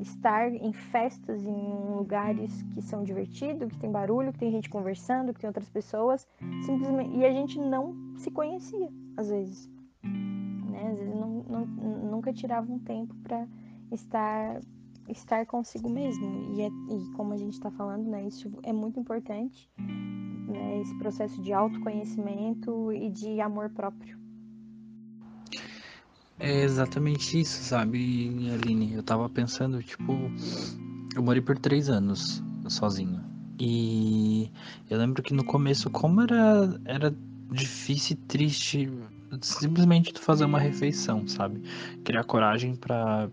estar 0.00 0.52
em 0.52 0.72
festas, 0.72 1.42
em 1.42 1.94
lugares 1.96 2.62
que 2.74 2.82
são 2.82 3.02
divertidos, 3.04 3.70
que 3.70 3.78
tem 3.78 3.90
barulho, 3.90 4.32
que 4.32 4.38
tem 4.38 4.50
gente 4.50 4.70
conversando, 4.70 5.32
que 5.34 5.40
tem 5.40 5.48
outras 5.48 5.68
pessoas, 5.68 6.26
simplesmente 6.64 7.16
e 7.16 7.24
a 7.24 7.32
gente 7.32 7.58
não 7.58 7.94
se 8.16 8.30
conhecia 8.30 8.88
às 9.16 9.28
vezes, 9.28 9.70
né? 10.02 10.90
Às 10.90 10.98
vezes 10.98 11.14
não, 11.14 11.44
não, 11.48 11.66
nunca 12.10 12.32
tirava 12.32 12.70
um 12.72 12.78
tempo 12.78 13.14
para 13.22 13.46
estar 13.92 14.60
estar 15.08 15.44
consigo 15.46 15.88
mesmo 15.90 16.54
e, 16.54 16.62
é, 16.62 16.68
e 16.68 17.12
como 17.16 17.32
a 17.32 17.36
gente 17.36 17.54
está 17.54 17.70
falando, 17.70 18.08
né? 18.08 18.26
Isso 18.26 18.50
é 18.62 18.72
muito 18.72 18.98
importante, 18.98 19.70
né? 19.78 20.80
Esse 20.80 20.96
processo 20.98 21.40
de 21.42 21.52
autoconhecimento 21.52 22.92
e 22.92 23.10
de 23.10 23.40
amor 23.40 23.70
próprio. 23.70 24.19
É 26.40 26.62
exatamente 26.62 27.38
isso, 27.38 27.62
sabe, 27.62 28.30
Aline? 28.50 28.94
Eu 28.94 29.02
tava 29.02 29.28
pensando, 29.28 29.82
tipo, 29.82 30.14
eu 31.14 31.22
morei 31.22 31.42
por 31.42 31.58
três 31.58 31.90
anos 31.90 32.42
sozinho. 32.66 33.22
E 33.58 34.50
eu 34.88 34.98
lembro 34.98 35.22
que 35.22 35.34
no 35.34 35.44
começo, 35.44 35.90
como 35.90 36.22
era, 36.22 36.80
era 36.86 37.14
difícil 37.52 38.16
e 38.16 38.26
triste 38.26 38.90
simplesmente 39.42 40.14
tu 40.14 40.20
fazer 40.22 40.46
uma 40.46 40.58
refeição, 40.58 41.28
sabe? 41.28 41.60
Criar 42.04 42.24
coragem 42.24 42.74
para 42.74 43.28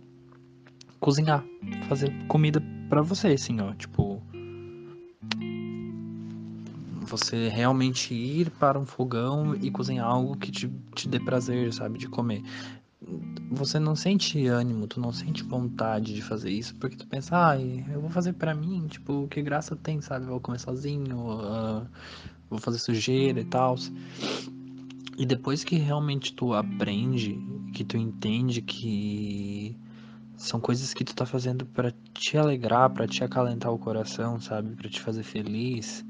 cozinhar, 1.00 1.46
fazer 1.88 2.12
comida 2.28 2.62
para 2.90 3.02
você, 3.02 3.30
assim, 3.30 3.62
ó, 3.62 3.74
tipo 3.74 4.22
você 7.10 7.48
realmente 7.48 8.14
ir 8.14 8.50
para 8.50 8.78
um 8.78 8.86
fogão 8.86 9.56
e 9.56 9.72
cozinhar 9.72 10.06
algo 10.06 10.36
que 10.36 10.52
te, 10.52 10.70
te 10.94 11.08
dê 11.08 11.18
prazer, 11.22 11.74
sabe, 11.74 11.98
de 11.98 12.10
comer 12.10 12.44
você 13.52 13.80
não 13.80 13.96
sente 13.96 14.48
ânimo, 14.48 14.88
tu 14.88 15.00
não 15.00 15.12
sente 15.12 15.44
vontade 15.44 16.14
de 16.14 16.22
fazer 16.22 16.50
isso, 16.50 16.76
porque 16.76 16.96
tu 16.96 17.08
pensa, 17.08 17.52
ah, 17.52 17.60
eu 17.60 18.02
vou 18.02 18.10
fazer 18.10 18.34
para 18.34 18.54
mim, 18.54 18.88
tipo, 18.88 19.28
que 19.28 19.42
graça 19.42 19.76
tem, 19.76 20.02
sabe? 20.02 20.26
Vou 20.26 20.40
comer 20.40 20.60
sozinho, 20.60 21.18
uh, 21.18 21.88
vou 22.50 22.60
fazer 22.60 22.80
sujeira 22.80 23.40
e 23.40 23.46
tal. 23.46 23.76
E 25.18 25.26
depois 25.26 25.64
que 25.64 25.78
realmente 25.78 26.34
tu 26.34 26.54
aprende, 26.54 27.40
que 27.74 27.84
tu 27.84 27.98
entende 27.98 28.62
que 28.62 29.76
são 30.36 30.60
coisas 30.60 30.94
que 30.94 31.04
tu 31.04 31.16
tá 31.16 31.26
fazendo 31.26 31.66
para 31.66 31.92
te 32.14 32.38
alegrar, 32.38 32.90
para 32.92 33.08
te 33.08 33.24
acalentar 33.24 33.72
o 33.72 33.80
coração, 33.80 34.40
sabe? 34.40 34.76
Para 34.76 34.90
te 34.90 35.02
fazer 35.02 35.24
feliz. 35.24 36.06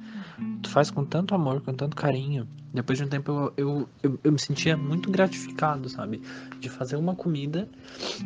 Tu 0.62 0.70
faz 0.70 0.92
com 0.92 1.04
tanto 1.04 1.34
amor, 1.34 1.62
com 1.62 1.74
tanto 1.74 1.96
carinho. 1.96 2.48
Depois 2.74 2.98
de 2.98 3.06
um 3.06 3.08
tempo 3.08 3.32
eu, 3.32 3.54
eu, 3.58 3.90
eu, 4.04 4.20
eu, 4.24 4.32
me 4.32 4.40
sentia 4.40 4.78
muito 4.78 5.10
gratificado, 5.10 5.90
sabe? 5.90 6.22
De 6.60 6.70
fazer 6.70 6.96
uma 6.96 7.16
comida, 7.16 7.68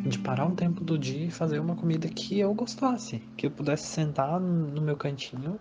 de 0.04 0.18
parar 0.18 0.46
um 0.46 0.54
tempo 0.54 0.84
do 0.84 0.98
dia 0.98 1.26
e 1.26 1.30
fazer 1.30 1.58
uma 1.58 1.74
comida 1.74 2.08
que 2.08 2.38
eu 2.38 2.52
gostasse. 2.54 3.22
Que 3.36 3.46
eu 3.46 3.50
pudesse 3.50 3.86
sentar 3.86 4.38
no 4.38 4.82
meu 4.82 4.96
cantinho, 4.96 5.58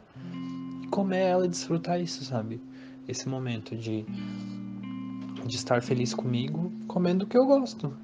comer 0.90 1.22
ela 1.22 1.46
e 1.46 1.50
desfrutar 1.50 2.02
isso, 2.02 2.24
sabe? 2.26 2.62
Esse 3.08 3.30
momento 3.30 3.76
de, 3.76 4.06
de 5.46 5.56
estar 5.56 5.82
feliz 5.82 6.14
comigo, 6.14 6.72
comendo 6.88 7.26
o 7.26 7.28
que 7.28 7.38
eu 7.38 7.46
gosto 7.46 7.96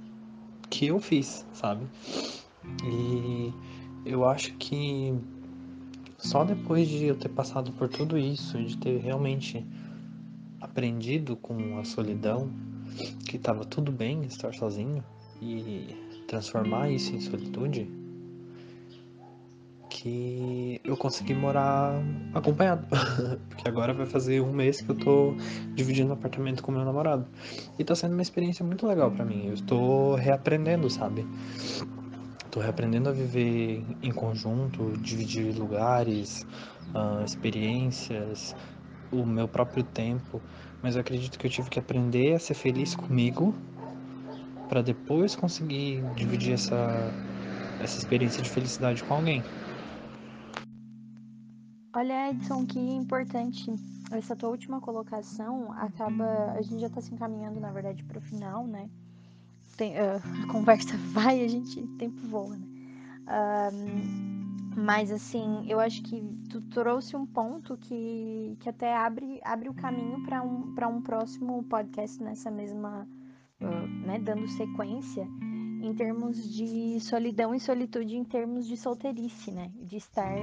que 0.69 0.87
eu 0.87 0.99
fiz, 0.99 1.45
sabe? 1.53 1.85
E 2.83 3.53
eu 4.05 4.25
acho 4.25 4.53
que 4.55 5.13
só 6.17 6.43
depois 6.43 6.87
de 6.87 7.05
eu 7.05 7.15
ter 7.15 7.29
passado 7.29 7.71
por 7.73 7.87
tudo 7.87 8.17
isso, 8.17 8.61
de 8.63 8.77
ter 8.77 8.97
realmente 8.99 9.65
aprendido 10.59 11.35
com 11.35 11.77
a 11.77 11.83
solidão, 11.83 12.49
que 13.25 13.37
estava 13.37 13.63
tudo 13.63 13.91
bem 13.91 14.23
estar 14.23 14.53
sozinho 14.53 15.03
e 15.41 15.95
transformar 16.27 16.89
isso 16.89 17.15
em 17.15 17.21
solitude, 17.21 17.89
que 19.89 20.79
eu 20.83 20.97
consegui 20.97 21.33
morar 21.33 22.01
acompanhado. 22.33 22.87
Porque 23.49 23.67
agora 23.67 23.93
vai 23.93 24.05
fazer 24.05 24.41
um 24.41 24.51
mês 24.51 24.81
que 24.81 24.89
eu 24.89 24.95
tô 24.95 25.35
dividindo 25.73 26.13
apartamento 26.13 26.63
com 26.63 26.71
meu 26.71 26.83
namorado. 26.83 27.25
E 27.77 27.83
tá 27.83 27.95
sendo 27.95 28.13
uma 28.13 28.21
experiência 28.21 28.65
muito 28.65 28.85
legal 28.85 29.11
para 29.11 29.25
mim. 29.25 29.47
Eu 29.47 29.53
estou 29.53 30.15
reaprendendo, 30.15 30.89
sabe? 30.89 31.25
Tô 32.49 32.59
reaprendendo 32.59 33.09
a 33.09 33.11
viver 33.11 33.85
em 34.01 34.11
conjunto, 34.11 34.97
dividir 34.97 35.53
lugares, 35.57 36.45
uh, 36.95 37.23
experiências, 37.23 38.55
o 39.11 39.25
meu 39.25 39.47
próprio 39.47 39.83
tempo. 39.83 40.41
Mas 40.81 40.95
eu 40.95 41.01
acredito 41.01 41.37
que 41.37 41.47
eu 41.47 41.51
tive 41.51 41.69
que 41.69 41.79
aprender 41.79 42.33
a 42.35 42.39
ser 42.39 42.53
feliz 42.53 42.95
comigo 42.95 43.53
para 44.69 44.81
depois 44.81 45.35
conseguir 45.35 46.03
dividir 46.15 46.53
essa, 46.53 47.13
essa 47.79 47.97
experiência 47.97 48.41
de 48.43 48.49
felicidade 48.49 49.03
com 49.03 49.13
alguém. 49.13 49.43
Olha, 51.95 52.29
Edson, 52.29 52.65
que 52.65 52.79
importante 52.79 53.73
essa 54.11 54.35
tua 54.35 54.49
última 54.49 54.79
colocação 54.79 55.71
acaba. 55.73 56.51
A 56.51 56.61
gente 56.61 56.79
já 56.79 56.87
está 56.87 57.01
se 57.01 57.13
encaminhando, 57.13 57.59
na 57.59 57.71
verdade, 57.71 58.03
para 58.03 58.19
o 58.19 58.21
final, 58.21 58.67
né? 58.67 58.87
Tem, 59.77 59.93
uh, 59.93 60.43
a 60.43 60.51
conversa 60.51 60.97
vai 61.13 61.43
a 61.43 61.47
gente. 61.47 61.79
O 61.79 61.87
tempo 61.97 62.19
voa, 62.27 62.57
né? 62.57 62.65
Uh, 63.27 64.77
mas, 64.79 65.11
assim, 65.11 65.65
eu 65.67 65.79
acho 65.79 66.03
que 66.03 66.21
tu 66.49 66.61
trouxe 66.61 67.15
um 67.15 67.25
ponto 67.25 67.77
que, 67.77 68.55
que 68.59 68.69
até 68.69 68.95
abre, 68.95 69.39
abre 69.43 69.69
o 69.69 69.73
caminho 69.73 70.23
para 70.23 70.43
um, 70.43 70.73
um 70.89 71.01
próximo 71.01 71.63
podcast 71.63 72.21
nessa 72.21 72.51
mesma. 72.51 73.07
Uh, 73.59 74.05
né, 74.05 74.19
dando 74.19 74.47
sequência 74.49 75.27
em 75.81 75.91
termos 75.95 76.47
de 76.53 76.99
solidão 76.99 77.55
e 77.55 77.59
solitude, 77.59 78.15
em 78.15 78.23
termos 78.23 78.67
de 78.67 78.77
solteirice, 78.77 79.51
né? 79.51 79.71
De 79.81 79.97
estar 79.97 80.35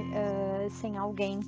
sem 0.69 0.97
alguém 0.97 1.39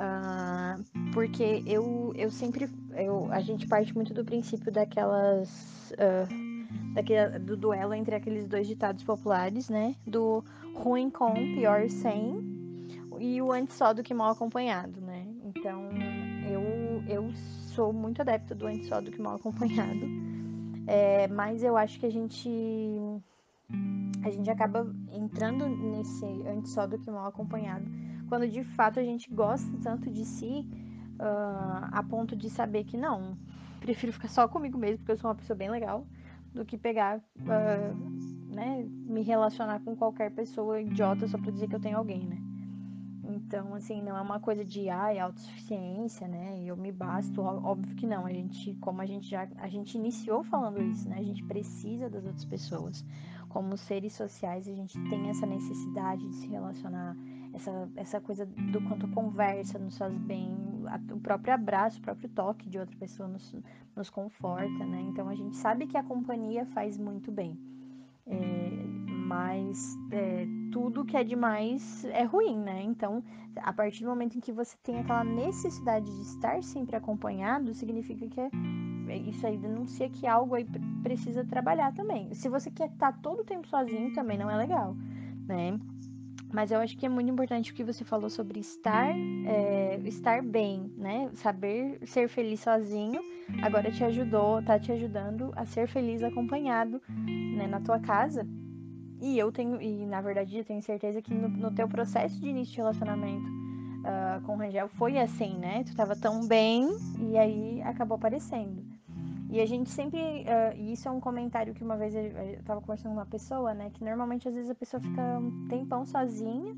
Uh, 0.00 0.82
porque 1.12 1.62
eu, 1.66 2.12
eu 2.16 2.30
sempre. 2.30 2.70
Eu, 2.94 3.30
a 3.30 3.40
gente 3.40 3.66
parte 3.66 3.94
muito 3.94 4.14
do 4.14 4.24
princípio 4.24 4.72
daquelas. 4.72 5.92
Uh, 5.92 6.49
daquele, 6.94 7.38
do 7.38 7.56
duelo 7.56 7.94
entre 7.94 8.14
aqueles 8.14 8.46
dois 8.46 8.66
ditados 8.66 9.02
populares, 9.04 9.68
né? 9.68 9.94
Do 10.06 10.44
ruim 10.74 11.10
com, 11.10 11.34
pior 11.34 11.88
sem, 11.88 12.40
e 13.18 13.40
o 13.42 13.52
antes 13.52 13.76
só 13.76 13.92
do 13.92 14.02
que 14.02 14.14
mal 14.14 14.32
acompanhado, 14.32 15.00
né? 15.00 15.26
Então 15.44 15.88
eu, 16.48 17.02
eu 17.08 17.30
sou 17.74 17.92
muito 17.92 18.22
adepta 18.22 18.54
do 18.54 18.66
antes 18.66 18.88
só 18.88 19.00
do 19.00 19.10
que 19.10 19.20
mal 19.20 19.36
acompanhado. 19.36 20.06
É, 20.86 21.28
mas 21.28 21.62
eu 21.62 21.76
acho 21.76 22.00
que 22.00 22.06
a 22.06 22.10
gente. 22.10 22.48
A 24.24 24.30
gente 24.30 24.50
acaba 24.50 24.92
entrando 25.12 25.68
nesse 25.68 26.24
antes 26.46 26.72
só 26.72 26.86
do 26.86 26.98
que 26.98 27.10
mal 27.10 27.26
acompanhado 27.26 27.84
quando 28.30 28.48
de 28.48 28.62
fato 28.62 29.00
a 29.00 29.02
gente 29.02 29.28
gosta 29.28 29.68
tanto 29.82 30.08
de 30.08 30.24
si 30.24 30.64
uh, 31.18 31.88
a 31.90 32.00
ponto 32.08 32.36
de 32.36 32.48
saber 32.48 32.84
que 32.84 32.96
não, 32.96 33.36
prefiro 33.80 34.12
ficar 34.12 34.28
só 34.28 34.46
comigo 34.46 34.78
mesmo, 34.78 34.98
porque 34.98 35.10
eu 35.10 35.16
sou 35.16 35.28
uma 35.28 35.34
pessoa 35.34 35.56
bem 35.56 35.68
legal, 35.68 36.06
do 36.54 36.64
que 36.64 36.76
pegar, 36.76 37.18
uh, 37.18 38.54
né, 38.54 38.84
me 38.84 39.22
relacionar 39.22 39.80
com 39.80 39.94
qualquer 39.94 40.30
pessoa 40.30 40.80
idiota 40.80 41.26
só 41.28 41.38
pra 41.38 41.50
dizer 41.50 41.68
que 41.68 41.74
eu 41.76 41.80
tenho 41.80 41.96
alguém, 41.96 42.26
né? 42.26 42.38
Então, 43.30 43.74
assim, 43.74 44.02
não 44.02 44.16
é 44.16 44.20
uma 44.20 44.40
coisa 44.40 44.64
de, 44.64 44.88
ai, 44.88 45.18
autossuficiência, 45.18 46.26
né? 46.26 46.62
Eu 46.64 46.76
me 46.76 46.90
basto, 46.90 47.40
óbvio 47.40 47.94
que 47.94 48.06
não. 48.06 48.26
A 48.26 48.32
gente, 48.32 48.74
como 48.76 49.00
a 49.00 49.06
gente 49.06 49.28
já, 49.28 49.48
a 49.58 49.68
gente 49.68 49.96
iniciou 49.96 50.42
falando 50.42 50.82
isso, 50.82 51.08
né? 51.08 51.16
A 51.18 51.22
gente 51.22 51.44
precisa 51.44 52.10
das 52.10 52.24
outras 52.24 52.44
pessoas. 52.44 53.04
Como 53.48 53.76
seres 53.76 54.14
sociais, 54.14 54.66
a 54.68 54.72
gente 54.72 54.98
tem 55.08 55.28
essa 55.28 55.46
necessidade 55.46 56.26
de 56.28 56.34
se 56.36 56.48
relacionar, 56.48 57.16
essa, 57.52 57.88
essa 57.96 58.20
coisa 58.20 58.46
do 58.46 58.80
quanto 58.82 59.08
conversa 59.08 59.78
nos 59.78 59.98
faz 59.98 60.16
bem, 60.18 60.56
o 61.12 61.20
próprio 61.20 61.54
abraço, 61.54 61.98
o 61.98 62.02
próprio 62.02 62.28
toque 62.28 62.68
de 62.68 62.78
outra 62.78 62.96
pessoa 62.96 63.28
nos, 63.28 63.54
nos 63.94 64.10
conforta, 64.10 64.84
né? 64.84 65.00
Então 65.08 65.28
a 65.28 65.34
gente 65.34 65.56
sabe 65.56 65.86
que 65.86 65.96
a 65.96 66.02
companhia 66.02 66.64
faz 66.66 66.96
muito 66.96 67.30
bem. 67.30 67.58
É, 68.26 68.90
mas 69.26 69.96
é, 70.10 70.46
tudo 70.72 71.04
que 71.04 71.16
é 71.16 71.24
demais 71.24 72.04
é 72.06 72.24
ruim, 72.24 72.58
né? 72.58 72.82
Então, 72.82 73.22
a 73.56 73.72
partir 73.72 74.02
do 74.02 74.10
momento 74.10 74.36
em 74.36 74.40
que 74.40 74.52
você 74.52 74.76
tem 74.82 74.98
aquela 74.98 75.24
necessidade 75.24 76.06
de 76.06 76.22
estar 76.22 76.62
sempre 76.62 76.96
acompanhado, 76.96 77.74
significa 77.74 78.26
que 78.28 78.40
é, 78.40 79.16
isso 79.16 79.46
aí 79.46 79.56
denuncia 79.56 80.08
que 80.08 80.26
algo 80.26 80.54
aí 80.54 80.66
precisa 81.02 81.44
trabalhar 81.44 81.92
também. 81.92 82.32
Se 82.34 82.48
você 82.48 82.70
quer 82.70 82.90
estar 82.90 83.20
todo 83.20 83.40
o 83.40 83.44
tempo 83.44 83.66
sozinho, 83.66 84.12
também 84.12 84.38
não 84.38 84.50
é 84.50 84.56
legal, 84.56 84.96
né? 85.46 85.78
Mas 86.52 86.70
eu 86.70 86.80
acho 86.80 86.96
que 86.96 87.06
é 87.06 87.08
muito 87.08 87.30
importante 87.30 87.70
o 87.70 87.74
que 87.74 87.84
você 87.84 88.04
falou 88.04 88.28
sobre 88.28 88.58
estar, 88.60 89.10
é, 89.46 90.00
estar 90.04 90.42
bem, 90.42 90.92
né? 90.96 91.30
Saber 91.34 91.98
ser 92.04 92.28
feliz 92.28 92.60
sozinho. 92.60 93.20
Agora 93.62 93.90
te 93.90 94.02
ajudou, 94.04 94.62
tá 94.62 94.78
te 94.78 94.92
ajudando 94.92 95.52
a 95.56 95.64
ser 95.64 95.88
feliz 95.88 96.22
acompanhado, 96.22 97.00
né, 97.56 97.66
na 97.66 97.80
tua 97.80 97.98
casa. 97.98 98.46
E 99.20 99.38
eu 99.38 99.52
tenho, 99.52 99.80
e 99.80 100.06
na 100.06 100.20
verdade 100.20 100.58
eu 100.58 100.64
tenho 100.64 100.82
certeza 100.82 101.20
que 101.20 101.34
no, 101.34 101.48
no 101.48 101.70
teu 101.72 101.86
processo 101.86 102.40
de 102.40 102.48
início 102.48 102.72
de 102.72 102.78
relacionamento 102.78 103.46
uh, 104.00 104.40
com 104.42 104.54
o 104.54 104.56
Rangel 104.56 104.88
foi 104.88 105.18
assim, 105.18 105.58
né? 105.58 105.84
Tu 105.84 105.94
tava 105.94 106.16
tão 106.16 106.46
bem 106.46 106.88
e 107.20 107.36
aí 107.36 107.82
acabou 107.82 108.16
aparecendo. 108.16 108.89
E 109.50 109.60
a 109.60 109.66
gente 109.66 109.90
sempre. 109.90 110.20
Uh, 110.20 110.76
e 110.76 110.92
isso 110.92 111.08
é 111.08 111.10
um 111.10 111.18
comentário 111.18 111.74
que 111.74 111.82
uma 111.82 111.96
vez 111.96 112.14
eu, 112.14 112.62
tava 112.64 112.80
conversando 112.80 113.12
com 113.12 113.18
uma 113.18 113.26
pessoa, 113.26 113.74
né? 113.74 113.90
Que 113.90 114.04
normalmente 114.04 114.46
às 114.46 114.54
vezes 114.54 114.70
a 114.70 114.74
pessoa 114.76 115.00
fica 115.00 115.20
um 115.38 115.66
tempão 115.68 116.06
sozinha. 116.06 116.72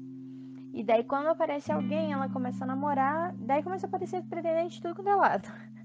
E 0.72 0.82
daí 0.82 1.04
quando 1.04 1.26
aparece 1.26 1.70
alguém, 1.70 2.12
ela 2.12 2.30
começa 2.30 2.64
a 2.64 2.66
namorar. 2.66 3.34
Daí 3.36 3.62
começa 3.62 3.86
a 3.86 3.88
aparecer 3.88 4.22
pretendente 4.22 4.76
de 4.76 4.82
tudo 4.82 4.94
quanto 4.94 5.08
é 5.08 5.14
lado. 5.14 5.48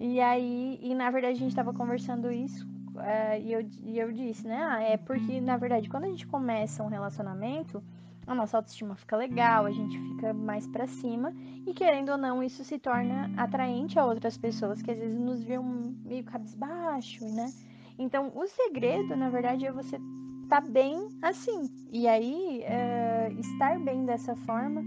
E 0.00 0.20
aí, 0.20 0.78
e 0.80 0.94
na 0.94 1.10
verdade 1.10 1.38
a 1.38 1.40
gente 1.40 1.56
tava 1.56 1.72
conversando 1.74 2.30
isso. 2.30 2.64
Uh, 2.94 3.40
e, 3.42 3.52
eu, 3.52 3.68
e 3.82 3.98
eu 3.98 4.12
disse, 4.12 4.46
né? 4.46 4.62
Ah, 4.62 4.80
é 4.80 4.96
porque, 4.96 5.40
na 5.40 5.56
verdade, 5.56 5.88
quando 5.88 6.04
a 6.04 6.08
gente 6.08 6.24
começa 6.24 6.84
um 6.84 6.86
relacionamento 6.86 7.82
a 8.28 8.34
nossa 8.34 8.58
autoestima 8.58 8.94
fica 8.94 9.16
legal, 9.16 9.64
a 9.64 9.70
gente 9.70 9.98
fica 9.98 10.34
mais 10.34 10.66
para 10.66 10.86
cima 10.86 11.32
e 11.66 11.72
querendo 11.72 12.10
ou 12.10 12.18
não 12.18 12.42
isso 12.42 12.62
se 12.62 12.78
torna 12.78 13.32
atraente 13.36 13.98
a 13.98 14.04
outras 14.04 14.36
pessoas 14.36 14.82
que 14.82 14.90
às 14.90 14.98
vezes 14.98 15.18
nos 15.18 15.42
viram 15.42 15.64
meio 16.04 16.22
cabisbaixo, 16.24 17.24
né? 17.24 17.50
Então 17.98 18.30
o 18.34 18.46
segredo, 18.46 19.16
na 19.16 19.30
verdade, 19.30 19.66
é 19.66 19.72
você 19.72 19.96
estar 20.42 20.60
tá 20.60 20.68
bem 20.68 21.08
assim. 21.22 21.70
E 21.90 22.06
aí 22.06 22.62
é, 22.64 23.32
estar 23.38 23.78
bem 23.80 24.04
dessa 24.04 24.36
forma 24.36 24.82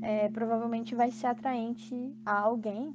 é, 0.00 0.28
provavelmente 0.28 0.94
vai 0.94 1.10
ser 1.10 1.26
atraente 1.26 2.14
a 2.24 2.38
alguém 2.38 2.94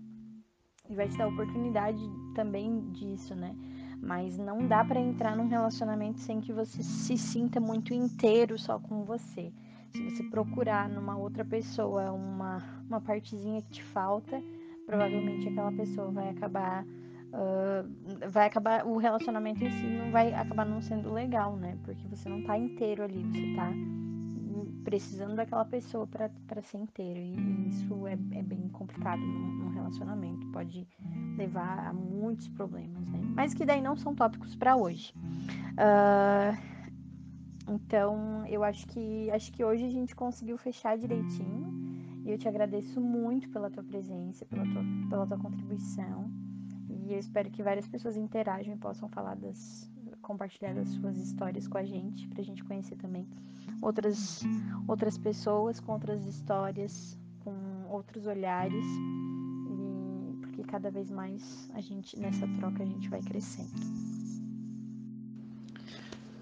e 0.89 0.95
vai 0.95 1.10
te 1.10 1.18
dar 1.18 1.28
oportunidade 1.28 2.02
também 2.34 2.89
disso, 2.91 3.36
né? 3.36 3.54
Mas 4.02 4.38
não 4.38 4.66
dá 4.66 4.84
para 4.86 5.00
entrar 5.00 5.36
num 5.36 5.50
relacionamento 5.50 6.22
sem 6.22 6.39
que 6.39 6.54
você 6.54 6.82
se 6.82 7.18
sinta 7.18 7.60
muito 7.60 7.93
inteiro 7.93 8.58
só 8.58 8.80
com 8.80 9.04
você. 9.04 9.52
Se 9.92 10.10
você 10.10 10.24
procurar 10.24 10.90
numa 10.90 11.18
outra 11.18 11.44
pessoa 11.44 12.12
uma, 12.12 12.64
uma 12.88 13.02
partezinha 13.02 13.62
que 13.62 13.70
te 13.70 13.84
falta, 13.84 14.42
provavelmente 14.86 15.48
aquela 15.48 15.72
pessoa 15.72 16.12
vai 16.12 16.30
acabar. 16.30 16.84
Uh, 16.84 18.30
vai 18.30 18.48
acabar. 18.48 18.86
O 18.86 18.98
relacionamento 18.98 19.64
em 19.64 19.72
si 19.72 19.86
não 19.86 20.12
vai 20.12 20.34
acabar 20.34 20.66
não 20.66 20.82
sendo 20.82 21.14
legal, 21.14 21.56
né? 21.56 21.78
Porque 21.84 22.08
você 22.08 22.28
não 22.28 22.42
tá 22.44 22.58
inteiro 22.58 23.04
ali, 23.04 23.24
você 23.24 23.56
tá 23.56 23.72
precisando 24.84 25.36
daquela 25.36 25.66
pessoa 25.66 26.08
para 26.08 26.62
ser 26.64 26.78
inteiro. 26.78 27.20
E, 27.20 27.36
e 27.36 27.70
isso 27.70 28.08
é, 28.08 28.14
é, 28.14 28.42
bem 28.42 28.68
complicado 28.70 29.22
num, 29.22 29.70
relacionamento. 29.70 30.46
Pode 30.48 30.88
levar 31.38 31.88
a 31.88 31.94
muitos 31.94 32.48
problemas, 32.50 33.06
né? 33.08 33.20
Mas 33.36 33.54
que 33.54 33.66
daí 33.66 33.82
não 33.82 33.96
são 33.96 34.16
tópicos 34.16 34.56
para 34.56 34.76
hoje. 34.76 35.14
Uh, 35.74 36.78
então, 37.70 38.45
eu 38.47 38.63
acho 38.63 38.88
que 38.88 39.30
acho 39.32 39.51
que 39.51 39.63
hoje 39.63 39.86
a 39.86 39.89
gente 39.89 40.15
conseguiu 40.15 40.57
fechar 40.57 40.97
direitinho. 40.97 41.70
E 42.26 42.32
eu 42.32 42.38
te 42.38 42.47
agradeço 42.47 42.99
muito 42.99 43.49
pela 43.49 43.70
tua 43.70 43.84
presença, 43.84 44.45
pela 44.45 44.63
tua, 44.63 44.84
pela 45.09 45.28
tua 45.28 45.38
contribuição. 45.38 46.30
E 46.89 47.13
eu 47.13 47.20
espero 47.20 47.49
que 47.49 47.63
várias 47.63 47.88
pessoas 47.88 48.17
interajam 48.17 48.74
e 48.74 48.78
possam 48.78 49.07
falar 49.09 49.36
das 49.36 49.89
compartilhar 50.22 50.76
das 50.76 50.89
suas 50.89 51.17
histórias 51.17 51.67
com 51.67 51.78
a 51.78 51.84
gente, 51.84 52.28
pra 52.28 52.43
gente 52.43 52.63
conhecer 52.63 52.95
também 52.97 53.28
outras 53.82 54.41
outras 54.88 55.17
pessoas 55.17 55.80
com 55.80 55.93
outras 55.93 56.26
histórias, 56.26 57.17
com 57.39 57.53
outros 57.89 58.28
olhares. 58.28 58.86
E 59.72 60.38
porque 60.41 60.63
cada 60.63 60.91
vez 60.91 61.09
mais 61.09 61.70
a 61.74 61.82
gente 61.82 62.20
nessa 62.20 62.47
troca 62.59 62.84
a 62.84 62.86
gente 62.86 63.09
vai 63.09 63.22
crescendo. 63.22 64.28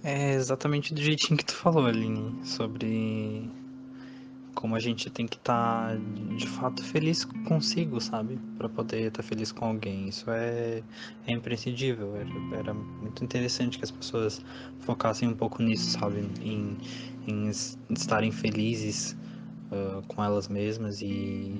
É 0.09 0.35
exatamente 0.35 0.93
do 0.93 1.01
jeitinho 1.01 1.37
que 1.37 1.43
tu 1.43 1.53
falou, 1.53 1.85
Aline, 1.85 2.33
sobre 2.45 3.51
como 4.55 4.73
a 4.73 4.79
gente 4.79 5.09
tem 5.09 5.27
que 5.27 5.35
estar 5.35 5.89
tá, 5.89 5.97
de 6.37 6.47
fato 6.47 6.81
feliz 6.81 7.25
consigo, 7.45 7.99
sabe? 7.99 8.39
Para 8.57 8.69
poder 8.69 9.07
estar 9.07 9.21
tá 9.21 9.27
feliz 9.27 9.51
com 9.51 9.65
alguém. 9.65 10.07
Isso 10.07 10.31
é, 10.31 10.81
é 11.27 11.31
imprescindível. 11.33 12.15
Era, 12.15 12.57
era, 12.57 12.73
muito 12.73 13.21
interessante 13.21 13.77
que 13.77 13.83
as 13.83 13.91
pessoas 13.91 14.41
focassem 14.79 15.27
um 15.27 15.35
pouco 15.35 15.61
nisso, 15.61 15.99
sabe? 15.99 16.25
Em, 16.41 16.77
em 17.27 17.49
estarem 17.89 18.31
felizes 18.31 19.11
uh, 19.73 20.01
com 20.07 20.23
elas 20.23 20.47
mesmas 20.47 21.01
e, 21.01 21.53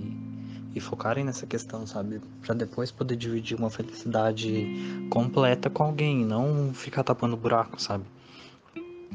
e 0.74 0.80
focarem 0.80 1.26
nessa 1.26 1.46
questão, 1.46 1.86
sabe? 1.86 2.22
Para 2.42 2.56
depois 2.56 2.92
poder 2.92 3.18
dividir 3.18 3.58
uma 3.58 3.70
felicidade 3.70 5.06
completa 5.10 5.70
com 5.70 5.84
alguém, 5.84 6.26
não 6.26 6.74
ficar 6.74 7.04
tapando 7.04 7.36
buraco, 7.36 7.82
sabe? 7.82 8.06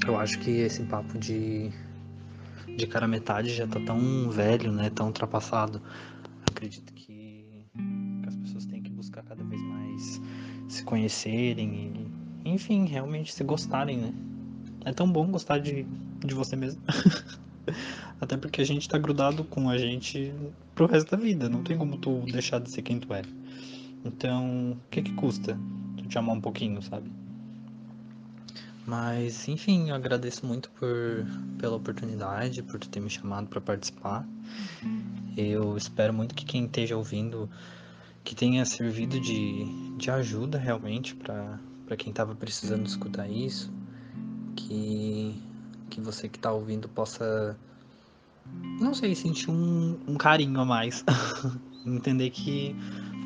Eu 0.06 0.18
acho 0.18 0.38
que 0.40 0.50
esse 0.50 0.82
papo 0.84 1.18
de, 1.18 1.70
de 2.76 2.86
cara 2.86 3.06
metade 3.06 3.50
já 3.50 3.66
tá 3.66 3.78
tão 3.80 4.30
velho, 4.30 4.72
né? 4.72 4.90
Tão 4.90 5.06
ultrapassado. 5.06 5.80
Acredito 6.50 6.92
que 6.94 7.66
as 8.26 8.34
pessoas 8.36 8.66
têm 8.66 8.82
que 8.82 8.90
buscar 8.90 9.22
cada 9.22 9.44
vez 9.44 9.62
mais 9.62 10.20
se 10.68 10.82
conhecerem 10.82 12.10
e, 12.44 12.50
enfim, 12.50 12.86
realmente 12.86 13.32
se 13.32 13.44
gostarem, 13.44 13.98
né? 13.98 14.14
É 14.84 14.92
tão 14.92 15.10
bom 15.10 15.26
gostar 15.30 15.58
de, 15.58 15.86
de 16.18 16.34
você 16.34 16.56
mesmo. 16.56 16.82
Até 18.20 18.36
porque 18.36 18.60
a 18.60 18.66
gente 18.66 18.88
tá 18.88 18.98
grudado 18.98 19.44
com 19.44 19.68
a 19.68 19.78
gente 19.78 20.32
pro 20.74 20.86
resto 20.86 21.10
da 21.10 21.16
vida. 21.16 21.48
Não 21.48 21.62
tem 21.62 21.78
como 21.78 21.96
tu 21.98 22.20
deixar 22.32 22.60
de 22.60 22.70
ser 22.70 22.82
quem 22.82 22.98
tu 22.98 23.12
é. 23.14 23.22
Então, 24.04 24.72
o 24.72 24.90
que 24.90 25.02
que 25.02 25.12
custa 25.12 25.56
tu 25.96 26.06
te 26.06 26.18
amar 26.18 26.36
um 26.36 26.40
pouquinho, 26.40 26.82
sabe? 26.82 27.10
Mas, 28.86 29.46
enfim, 29.48 29.90
eu 29.90 29.94
agradeço 29.94 30.44
muito 30.44 30.68
por, 30.70 31.24
pela 31.58 31.76
oportunidade, 31.76 32.62
por 32.62 32.80
ter 32.80 33.00
me 33.00 33.08
chamado 33.08 33.46
para 33.46 33.60
participar. 33.60 34.26
Eu 35.36 35.76
espero 35.76 36.12
muito 36.12 36.34
que 36.34 36.44
quem 36.44 36.64
esteja 36.64 36.96
ouvindo, 36.96 37.48
que 38.24 38.34
tenha 38.34 38.64
servido 38.64 39.20
de, 39.20 39.64
de 39.96 40.10
ajuda 40.10 40.58
realmente 40.58 41.14
para 41.14 41.60
quem 41.96 42.10
estava 42.10 42.34
precisando 42.34 42.86
escutar 42.86 43.28
isso. 43.28 43.72
Que, 44.56 45.40
que 45.88 46.00
você 46.00 46.28
que 46.28 46.36
está 46.36 46.52
ouvindo 46.52 46.88
possa, 46.88 47.56
não 48.80 48.94
sei, 48.94 49.14
sentir 49.14 49.48
um, 49.48 49.96
um 50.08 50.16
carinho 50.16 50.60
a 50.60 50.64
mais. 50.64 51.04
Entender 51.86 52.30
que 52.30 52.74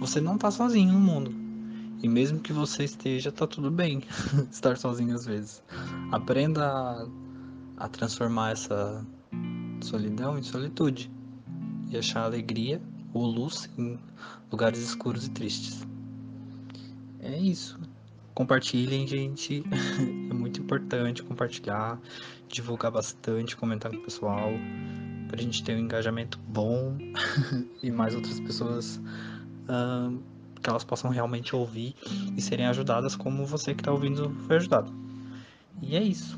você 0.01 0.21
não 0.21 0.35
está 0.35 0.51
sozinho 0.51 0.93
no 0.93 1.01
mundo 1.01 1.46
e 2.03 2.09
mesmo 2.09 2.41
que 2.41 2.53
você 2.53 2.85
esteja, 2.85 3.33
tá 3.33 3.47
tudo 3.47 3.71
bem 3.71 4.03
estar 4.51 4.77
sozinho 4.77 5.15
às 5.15 5.27
vezes. 5.27 5.63
Aprenda 6.13 6.67
a, 6.67 7.07
a 7.77 7.89
transformar 7.89 8.53
essa 8.53 9.05
solidão 9.83 10.39
em 10.39 10.43
solitude 10.43 11.11
e 11.91 11.97
achar 11.97 12.25
alegria 12.25 12.81
ou 13.13 13.25
luz 13.27 13.71
em 13.79 13.99
lugares 14.51 14.81
escuros 14.81 15.27
e 15.27 15.31
tristes. 15.31 15.87
É 17.21 17.37
isso. 17.39 17.79
Compartilhem, 18.35 19.07
gente. 19.07 19.65
é 20.31 20.35
muito 20.35 20.61
importante 20.61 21.23
compartilhar, 21.23 21.99
divulgar 22.49 22.93
bastante, 22.93 23.57
comentar 23.57 23.91
com 23.91 23.99
o 23.99 24.03
pessoal, 24.03 24.51
pra 25.29 25.41
gente 25.41 25.65
ter 25.65 25.75
um 25.75 25.81
engajamento 25.81 26.39
bom 26.47 26.97
e 27.83 27.91
mais 27.91 28.15
outras 28.15 28.39
pessoas. 28.41 29.01
Uh, 29.69 30.36
que 30.67 30.71
elas 30.71 30.83
possam 30.83 31.13
realmente 31.13 31.55
ouvir 31.55 31.95
e 32.37 32.43
serem 32.43 32.67
ajudadas 32.67 33.15
como 33.15 33.47
você 33.47 33.73
que 33.73 33.83
está 33.83 33.93
ouvindo 33.93 34.31
foi 34.49 34.57
ajudado. 34.57 34.93
E 35.81 35.95
é 35.95 36.03
isso. 36.03 36.37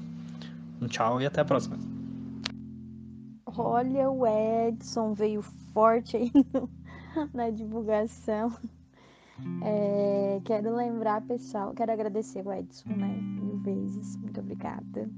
Um 0.82 0.86
tchau 0.86 1.18
e 1.18 1.24
até 1.24 1.40
a 1.40 1.46
próxima. 1.46 1.78
Olha, 3.46 4.10
o 4.10 4.26
Edson 4.26 5.14
veio 5.14 5.40
forte 5.72 6.18
aí 6.18 6.30
no, 6.52 6.68
na 7.32 7.48
divulgação. 7.48 8.54
É, 9.64 10.42
quero 10.44 10.76
lembrar, 10.76 11.22
pessoal, 11.22 11.72
quero 11.72 11.90
agradecer 11.90 12.46
o 12.46 12.52
Edson, 12.52 12.90
né? 12.90 13.18
Mil 13.22 13.56
vezes. 13.60 14.14
Muito 14.16 14.40
obrigada. 14.40 15.08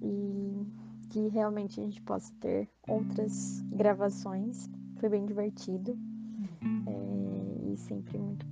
E 0.00 0.66
que 1.10 1.26
realmente 1.30 1.80
a 1.80 1.82
gente 1.82 2.00
possa 2.02 2.32
ter 2.38 2.68
outras 2.86 3.60
gravações. 3.72 4.70
Foi 5.00 5.08
bem 5.08 5.26
divertido. 5.26 5.98
É, 6.86 7.76
sempre 7.76 8.18
muito 8.18 8.46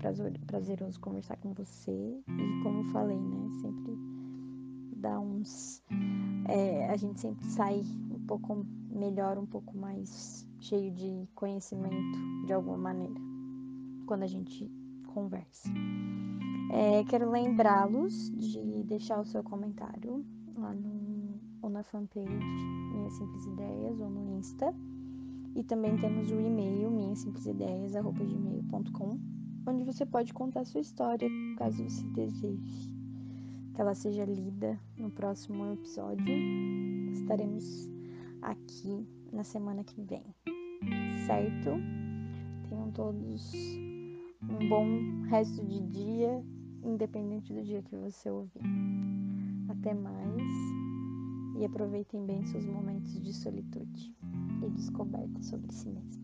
prazeroso 0.47 1.01
conversar 1.01 1.37
com 1.39 1.53
você. 1.53 2.23
E 2.29 2.63
como 2.63 2.85
falei, 2.91 3.19
né? 3.19 3.51
Sempre 3.61 3.99
dá 4.97 5.19
uns. 5.19 5.83
É, 6.49 6.89
a 6.89 6.97
gente 6.97 7.21
sempre 7.21 7.45
sai 7.47 7.83
um 8.11 8.27
pouco 8.27 8.67
melhor, 8.91 9.39
um 9.39 9.47
pouco 9.47 9.77
mais 9.77 10.49
cheio 10.61 10.93
de 10.93 11.29
conhecimento 11.35 12.47
de 12.47 12.53
alguma 12.53 12.77
maneira 12.77 13.21
quando 14.07 14.23
a 14.23 14.27
gente 14.27 14.71
conversa. 15.07 15.69
É, 16.73 17.05
quero 17.05 17.31
lembrá-los 17.31 18.31
de 18.31 18.83
deixar 18.85 19.21
o 19.21 19.25
seu 19.25 19.43
comentário 19.43 20.25
lá 20.57 20.73
no, 20.73 21.39
ou 21.61 21.69
na 21.69 21.83
fanpage 21.83 22.29
Minhas 22.29 23.13
Simples 23.15 23.45
Ideias 23.47 24.01
ou 24.01 24.09
no 24.09 24.39
Insta 24.39 24.75
e 25.55 25.63
também 25.63 25.99
temos 25.99 26.31
o 26.31 26.41
e-mail 26.41 26.91
minhasimplisideias.gmail.com 26.91 29.19
onde 29.67 29.85
você 29.85 30.05
pode 30.05 30.35
contar 30.35 30.65
sua 30.65 30.81
história, 30.81 31.29
caso 31.57 31.85
você 31.85 32.05
deseje 32.09 32.93
que 33.75 33.81
ela 33.81 33.95
seja 33.95 34.25
lida 34.25 34.79
no 34.99 35.11
próximo 35.11 35.73
episódio. 35.73 36.35
Estaremos 37.13 37.89
aqui 38.43 39.07
na 39.33 39.45
semana 39.45 39.83
que 39.83 40.01
vem, 40.03 40.25
certo? 41.27 41.71
Tenham 42.69 42.91
todos 42.93 43.53
um 44.43 44.69
bom 44.69 45.23
resto 45.29 45.65
de 45.65 45.81
dia, 45.81 46.45
independente 46.83 47.53
do 47.53 47.63
dia 47.63 47.83
que 47.83 47.97
você 47.97 48.31
ouvir. 48.31 48.63
Até 49.69 49.95
mais 49.95 50.72
e 51.57 51.65
aproveitem 51.65 52.25
bem 52.25 52.45
seus 52.47 52.65
momentos 52.65 53.23
de 53.23 53.33
solitude 53.33 54.15
e 54.65 54.71
descoberta 54.71 55.43
sobre 55.43 55.73
si 55.73 55.89
mesmo. 55.89 56.23